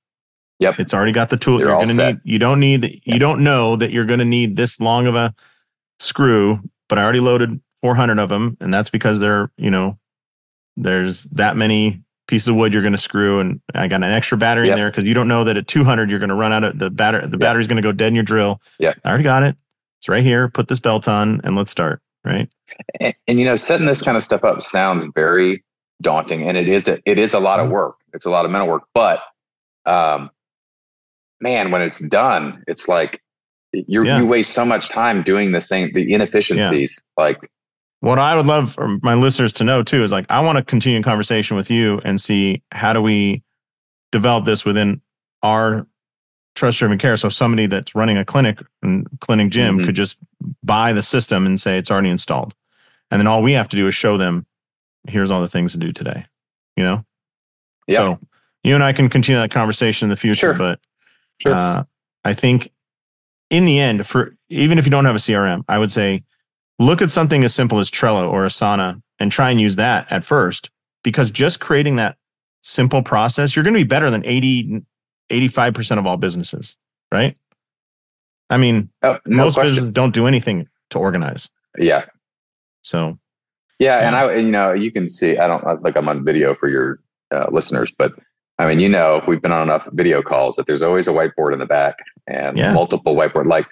Yep. 0.59 0.75
It's 0.79 0.93
already 0.93 1.13
got 1.13 1.31
the 1.31 1.39
tool. 1.39 1.59
You're, 1.59 1.71
you're 1.71 1.85
going 1.87 1.97
to 1.97 2.07
need, 2.07 2.21
you 2.23 2.39
don't 2.39 2.61
need, 2.61 2.83
yep. 2.83 3.01
you 3.07 3.19
don't 3.19 3.43
know 3.43 3.77
that 3.77 3.93
you're 3.93 4.05
going 4.05 4.19
to 4.19 4.27
need 4.27 4.57
this 4.57 4.79
long 4.79 5.07
of 5.07 5.15
a 5.15 5.35
screw, 6.01 6.61
but 6.89 6.99
I 6.99 7.05
already 7.05 7.21
loaded 7.21 7.61
400 7.83 8.19
of 8.19 8.29
them. 8.29 8.57
And 8.61 8.73
that's 8.73 8.91
because 8.91 9.21
they're, 9.21 9.51
you 9.57 9.71
know, 9.71 9.99
there's 10.77 11.25
that 11.25 11.57
many 11.57 12.03
pieces 12.27 12.49
of 12.49 12.57
wood 12.57 12.73
you're 12.73 12.83
going 12.83 12.93
to 12.93 12.99
screw. 12.99 13.41
And 13.41 13.61
I 13.75 13.89
got 13.89 13.97
an 13.97 14.05
extra 14.05 14.39
battery 14.39 14.67
yep. 14.67 14.75
in 14.75 14.81
there 14.81 14.91
because 14.91 15.05
you 15.05 15.15
don't 15.15 15.29
know 15.29 15.45
that 15.45 15.57
at 15.57 15.69
200, 15.69 16.11
you're 16.11 16.19
going 16.19 16.31
to 16.31 16.35
run 16.35 16.53
out 16.53 16.65
of 16.65 16.79
the 16.79 16.91
battery. 16.91 17.23
The 17.23 17.33
yep. 17.33 17.41
battery's 17.41 17.67
going 17.67 17.77
to 17.77 17.83
go 17.83 17.93
dead 17.93 18.09
in 18.09 18.15
your 18.15 18.25
drill. 18.25 18.61
Yeah. 18.79 18.95
I 19.05 19.09
already 19.09 19.25
got 19.25 19.43
it. 19.43 19.57
It's 19.99 20.09
right 20.09 20.23
here. 20.23 20.49
Put 20.49 20.69
this 20.69 20.81
belt 20.81 21.09
on 21.09 21.41
and 21.45 21.57
let's 21.57 21.71
start. 21.71 22.01
Right. 22.25 22.49
And, 23.01 23.15
and, 23.27 23.39
you 23.39 23.45
know, 23.45 23.57
setting 23.57 23.87
this 23.87 24.03
kind 24.03 24.17
of 24.17 24.23
stuff 24.23 24.45
up 24.45 24.63
sounds 24.63 25.05
very 25.15 25.65
daunting 26.03 26.49
and 26.49 26.57
it 26.57 26.69
is, 26.69 26.89
a, 26.89 26.99
it 27.05 27.19
is 27.19 27.35
a 27.35 27.41
lot 27.41 27.61
of 27.61 27.65
mm-hmm. 27.67 27.75
work. 27.75 27.97
It's 28.13 28.27
a 28.27 28.31
lot 28.31 28.45
of 28.45 28.51
mental 28.51 28.69
work, 28.69 28.83
but, 28.93 29.21
um, 29.87 30.31
man, 31.41 31.71
when 31.71 31.83
it's 31.83 32.01
done, 32.01 32.63
it's 32.67 32.89
like 32.89 33.23
you 33.73 34.05
yeah. 34.05 34.19
you 34.19 34.27
waste 34.27 34.53
so 34.53 34.65
much 34.65 34.89
time 34.89 35.23
doing 35.23 35.53
the 35.53 35.63
same 35.63 35.93
the 35.93 36.13
inefficiencies. 36.13 37.03
Yeah. 37.19 37.25
Like 37.25 37.51
what 38.01 38.19
I 38.19 38.37
would 38.37 38.47
love 38.47 38.73
for 38.73 38.99
my 39.03 39.15
listeners 39.15 39.53
to 39.55 39.65
know 39.65 39.83
too 39.83 40.03
is 40.03 40.13
like 40.13 40.27
I 40.29 40.41
want 40.45 40.59
to 40.59 40.65
continue 40.65 41.03
conversation 41.03 41.57
with 41.57 41.71
you 41.71 42.01
and 42.05 42.21
see 42.21 42.63
how 42.73 42.93
do 42.93 43.03
we 43.03 43.43
develop 44.13 44.45
this 44.45 44.65
within 44.65 45.01
our 45.43 45.87
trust 46.55 46.79
driven 46.79 46.99
care. 46.99 47.17
So 47.17 47.29
somebody 47.29 47.67
that's 47.67 47.95
running 47.95 48.19
a 48.19 48.25
clinic 48.25 48.61
and 48.83 49.07
clinic 49.21 49.51
gym 49.51 49.77
mm-hmm. 49.77 49.87
could 49.87 49.95
just 49.95 50.19
buy 50.63 50.93
the 50.93 51.03
system 51.03 51.47
and 51.47 51.61
say 51.61 51.79
it's 51.79 51.91
already 51.91 52.11
installed. 52.11 52.55
And 53.11 53.21
then 53.21 53.27
all 53.27 53.43
we 53.43 53.53
have 53.53 53.69
to 53.69 53.77
do 53.77 53.87
is 53.87 53.95
show 53.95 54.17
them 54.17 54.47
here's 55.09 55.31
all 55.31 55.41
the 55.41 55.49
things 55.49 55.73
to 55.73 55.79
do 55.79 55.93
today. 55.93 56.27
You 56.77 56.85
know? 56.85 57.05
Yeah. 57.87 57.99
So 57.99 58.19
you 58.63 58.75
and 58.75 58.85
I 58.85 58.93
can 58.93 59.09
continue 59.09 59.41
that 59.41 59.51
conversation 59.51 60.07
in 60.07 60.11
the 60.11 60.17
future, 60.17 60.49
sure. 60.49 60.55
but 60.55 60.81
Sure. 61.41 61.55
Uh, 61.55 61.85
I 62.25 62.35
think 62.35 62.71
in 63.51 63.65
the 63.65 63.79
end, 63.79 64.07
for 64.07 64.37
even 64.49 64.79
if 64.79 64.85
you 64.85 64.91
don't 64.91 65.05
have 65.05 65.17
a 65.17 65.19
CRM, 65.19 65.65
I 65.69 65.79
would 65.79 65.93
say 65.93 66.23
look 66.79 67.03
at 67.03 67.11
something 67.11 67.45
as 67.45 67.55
simple 67.55 67.79
as 67.79 67.91
Trello 67.91 68.31
or 68.31 68.47
Asana 68.47 69.03
and 69.19 69.31
try 69.31 69.51
and 69.51 69.61
use 69.61 69.77
that 69.77 70.07
at 70.11 70.25
first 70.25 70.71
because 71.03 71.31
just 71.31 71.61
creating 71.61 71.97
that 71.97 72.17
simple 72.63 73.03
process, 73.03 73.55
you're 73.55 73.63
going 73.63 73.75
to 73.75 73.81
be 73.81 73.85
better 73.85 74.11
than 74.11 74.25
80, 74.25 74.83
85% 75.31 75.99
of 75.99 76.07
all 76.07 76.17
businesses, 76.17 76.77
right? 77.13 77.37
I 78.49 78.57
mean, 78.57 78.91
oh, 79.03 79.19
no 79.27 79.45
most 79.45 79.55
question. 79.55 79.75
businesses 79.75 79.93
don't 79.93 80.15
do 80.15 80.27
anything 80.27 80.69
to 80.91 80.99
organize. 80.99 81.51
Yeah. 81.79 82.07
So, 82.83 83.19
yeah, 83.79 84.01
yeah, 84.01 84.07
and 84.07 84.17
I, 84.17 84.37
you 84.37 84.51
know, 84.51 84.73
you 84.73 84.91
can 84.91 85.09
see. 85.09 85.39
I 85.39 85.47
don't 85.47 85.83
like 85.83 85.97
I'm 85.97 86.09
on 86.09 86.25
video 86.25 86.55
for 86.55 86.69
your 86.69 87.01
uh, 87.31 87.47
listeners, 87.51 87.93
but 87.97 88.13
I 88.61 88.67
mean, 88.67 88.79
you 88.79 88.91
know, 88.91 89.23
we've 89.27 89.41
been 89.41 89.53
on 89.53 89.63
enough 89.63 89.89
video 89.93 90.21
calls 90.21 90.57
that 90.57 90.67
there's 90.67 90.83
always 90.83 91.09
a 91.09 91.13
whiteboard 91.13 91.55
in 91.55 91.59
the 91.59 91.67
back 91.67 91.97
and 92.27 92.59
yeah. 92.59 92.75
multiple 92.75 93.17
whiteboard. 93.17 93.47
Like, 93.47 93.67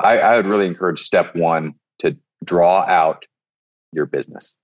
I, 0.00 0.18
I 0.18 0.36
would 0.36 0.46
really 0.46 0.66
encourage 0.66 1.00
step 1.00 1.36
one 1.36 1.74
to 2.00 2.16
draw 2.44 2.82
out 2.82 3.24
your 3.92 4.06
business, 4.06 4.56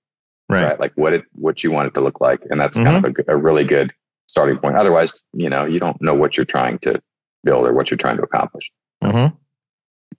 right? 0.48 0.64
right? 0.64 0.80
Like 0.80 0.92
what 0.96 1.12
it 1.12 1.22
what 1.34 1.62
you 1.62 1.70
want 1.70 1.86
it 1.86 1.94
to 1.94 2.00
look 2.00 2.20
like, 2.20 2.40
and 2.50 2.61
that's 2.61 2.76
mm-hmm. 2.76 3.00
kind 3.00 3.07
of 3.07 3.26
a, 3.28 3.32
a 3.32 3.36
really 3.36 3.64
good 3.64 3.92
starting 4.26 4.59
point. 4.59 4.76
Otherwise, 4.76 5.22
you 5.32 5.48
know, 5.48 5.64
you 5.64 5.78
don't 5.78 6.02
know 6.02 6.14
what 6.14 6.36
you're 6.36 6.44
trying 6.44 6.80
to 6.80 7.00
build 7.44 7.64
or 7.64 7.72
what 7.72 7.92
you're 7.92 7.98
trying 7.98 8.16
to 8.16 8.24
accomplish. 8.24 8.72
Mm-hmm. 9.05 9.36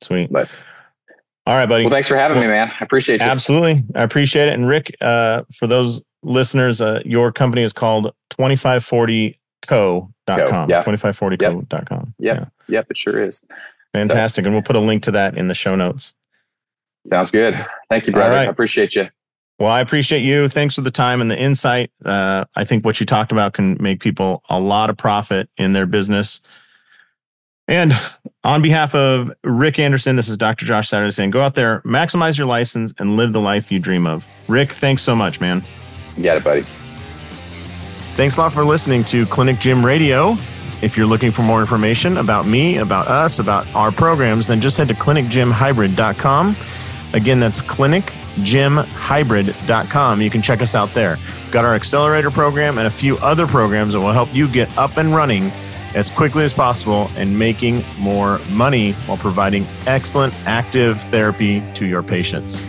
Sweet, 0.02 0.32
but 0.32 0.50
all 1.46 1.56
right, 1.56 1.68
buddy. 1.68 1.84
Well, 1.84 1.92
thanks 1.92 2.08
for 2.08 2.16
having 2.16 2.38
well, 2.38 2.48
me, 2.48 2.54
man. 2.54 2.72
I 2.80 2.84
appreciate 2.86 3.20
you. 3.20 3.28
Absolutely, 3.28 3.84
I 3.96 4.04
appreciate 4.04 4.48
it. 4.48 4.54
And 4.54 4.68
Rick, 4.70 4.96
uh, 5.02 5.44
for 5.54 5.68
those 5.68 6.04
listeners, 6.24 6.80
uh, 6.80 7.02
your 7.06 7.34
company 7.34 7.64
is 7.64 7.74
called 7.74 8.14
2540co.com. 8.38 10.70
Yeah. 10.70 10.84
2540co.com. 10.84 12.14
Yep. 12.20 12.38
Yeah. 12.38 12.46
Yep. 12.68 12.92
It 12.92 12.98
sure 12.98 13.24
is. 13.24 13.42
Fantastic. 13.94 14.44
So, 14.44 14.48
and 14.48 14.56
we'll 14.56 14.64
put 14.64 14.76
a 14.76 14.80
link 14.80 15.04
to 15.04 15.12
that 15.12 15.38
in 15.38 15.48
the 15.48 15.56
show 15.56 15.76
notes. 15.76 16.14
Sounds 17.08 17.32
good. 17.32 17.54
Thank 17.90 18.08
you, 18.08 18.14
brother. 18.14 18.36
Right. 18.36 18.48
I 18.48 18.52
appreciate 18.52 18.96
you. 18.96 19.08
Well, 19.60 19.70
I 19.70 19.80
appreciate 19.80 20.22
you. 20.22 20.50
Thanks 20.50 20.76
for 20.76 20.82
the 20.82 20.92
time 20.92 21.22
and 21.22 21.32
the 21.32 21.40
insight. 21.40 21.92
Uh, 22.04 22.44
I 22.56 22.66
think 22.66 22.84
what 22.84 23.00
you 23.00 23.06
talked 23.06 23.32
about 23.32 23.54
can 23.54 23.78
make 23.80 24.02
people 24.02 24.44
a 24.50 24.60
lot 24.60 24.90
of 24.90 24.98
profit 24.98 25.50
in 25.56 25.74
their 25.74 25.86
business. 25.86 26.42
And 27.68 27.94
on 28.44 28.62
behalf 28.62 28.94
of 28.94 29.32
Rick 29.44 29.80
Anderson, 29.80 30.18
this 30.18 30.28
is 30.28 30.36
Dr. 30.36 30.66
Josh 30.66 30.90
Satterley 30.90 31.14
saying 31.14 31.32
go 31.32 31.42
out 31.42 31.56
there, 31.56 31.82
maximize 31.82 32.38
your 32.38 32.48
license, 32.48 32.94
and 33.00 33.16
live 33.16 33.34
the 33.34 33.42
life 33.42 33.72
you 33.72 33.80
dream 33.80 34.06
of. 34.06 34.26
Rick, 34.48 34.72
thanks 34.72 35.02
so 35.02 35.16
much, 35.16 35.40
man. 35.40 35.64
You 36.18 36.24
got 36.24 36.38
it, 36.38 36.44
buddy. 36.44 36.64
Thanks 38.16 38.38
a 38.38 38.42
lot 38.42 38.54
for 38.54 38.64
listening 38.64 39.04
to 39.06 39.26
Clinic 39.26 39.58
Gym 39.60 39.84
Radio. 39.86 40.38
If 40.82 40.96
you're 40.96 41.06
looking 41.06 41.32
for 41.32 41.42
more 41.42 41.60
information 41.60 42.16
about 42.16 42.48
me, 42.48 42.78
about 42.78 43.10
us, 43.10 43.40
about 43.40 43.68
our 43.76 43.92
programs, 43.92 44.48
then 44.48 44.62
just 44.62 44.78
head 44.78 44.88
to 44.88 44.94
clinicgymhybrid.com. 44.94 46.56
Again, 47.14 47.42
that's 47.42 47.62
clinicgymhybrid.com. 47.62 50.22
You 50.22 50.30
can 50.30 50.42
check 50.42 50.62
us 50.62 50.76
out 50.76 50.94
there. 50.94 51.18
We've 51.44 51.52
got 51.52 51.66
our 51.66 51.76
accelerator 51.76 52.32
program 52.32 52.78
and 52.78 52.88
a 52.88 52.92
few 52.92 53.18
other 53.18 53.48
programs 53.48 53.92
that 53.92 54.00
will 54.00 54.14
help 54.14 54.34
you 54.34 54.48
get 54.48 54.78
up 54.78 54.96
and 54.96 55.10
running 55.10 55.52
as 55.94 56.10
quickly 56.10 56.46
as 56.46 56.54
possible 56.54 57.12
and 57.18 57.38
making 57.38 57.84
more 58.00 58.40
money 58.52 58.94
while 58.94 59.18
providing 59.18 59.66
excellent 59.88 60.34
active 60.46 61.02
therapy 61.12 61.62
to 61.74 61.86
your 61.86 62.02
patients. 62.02 62.66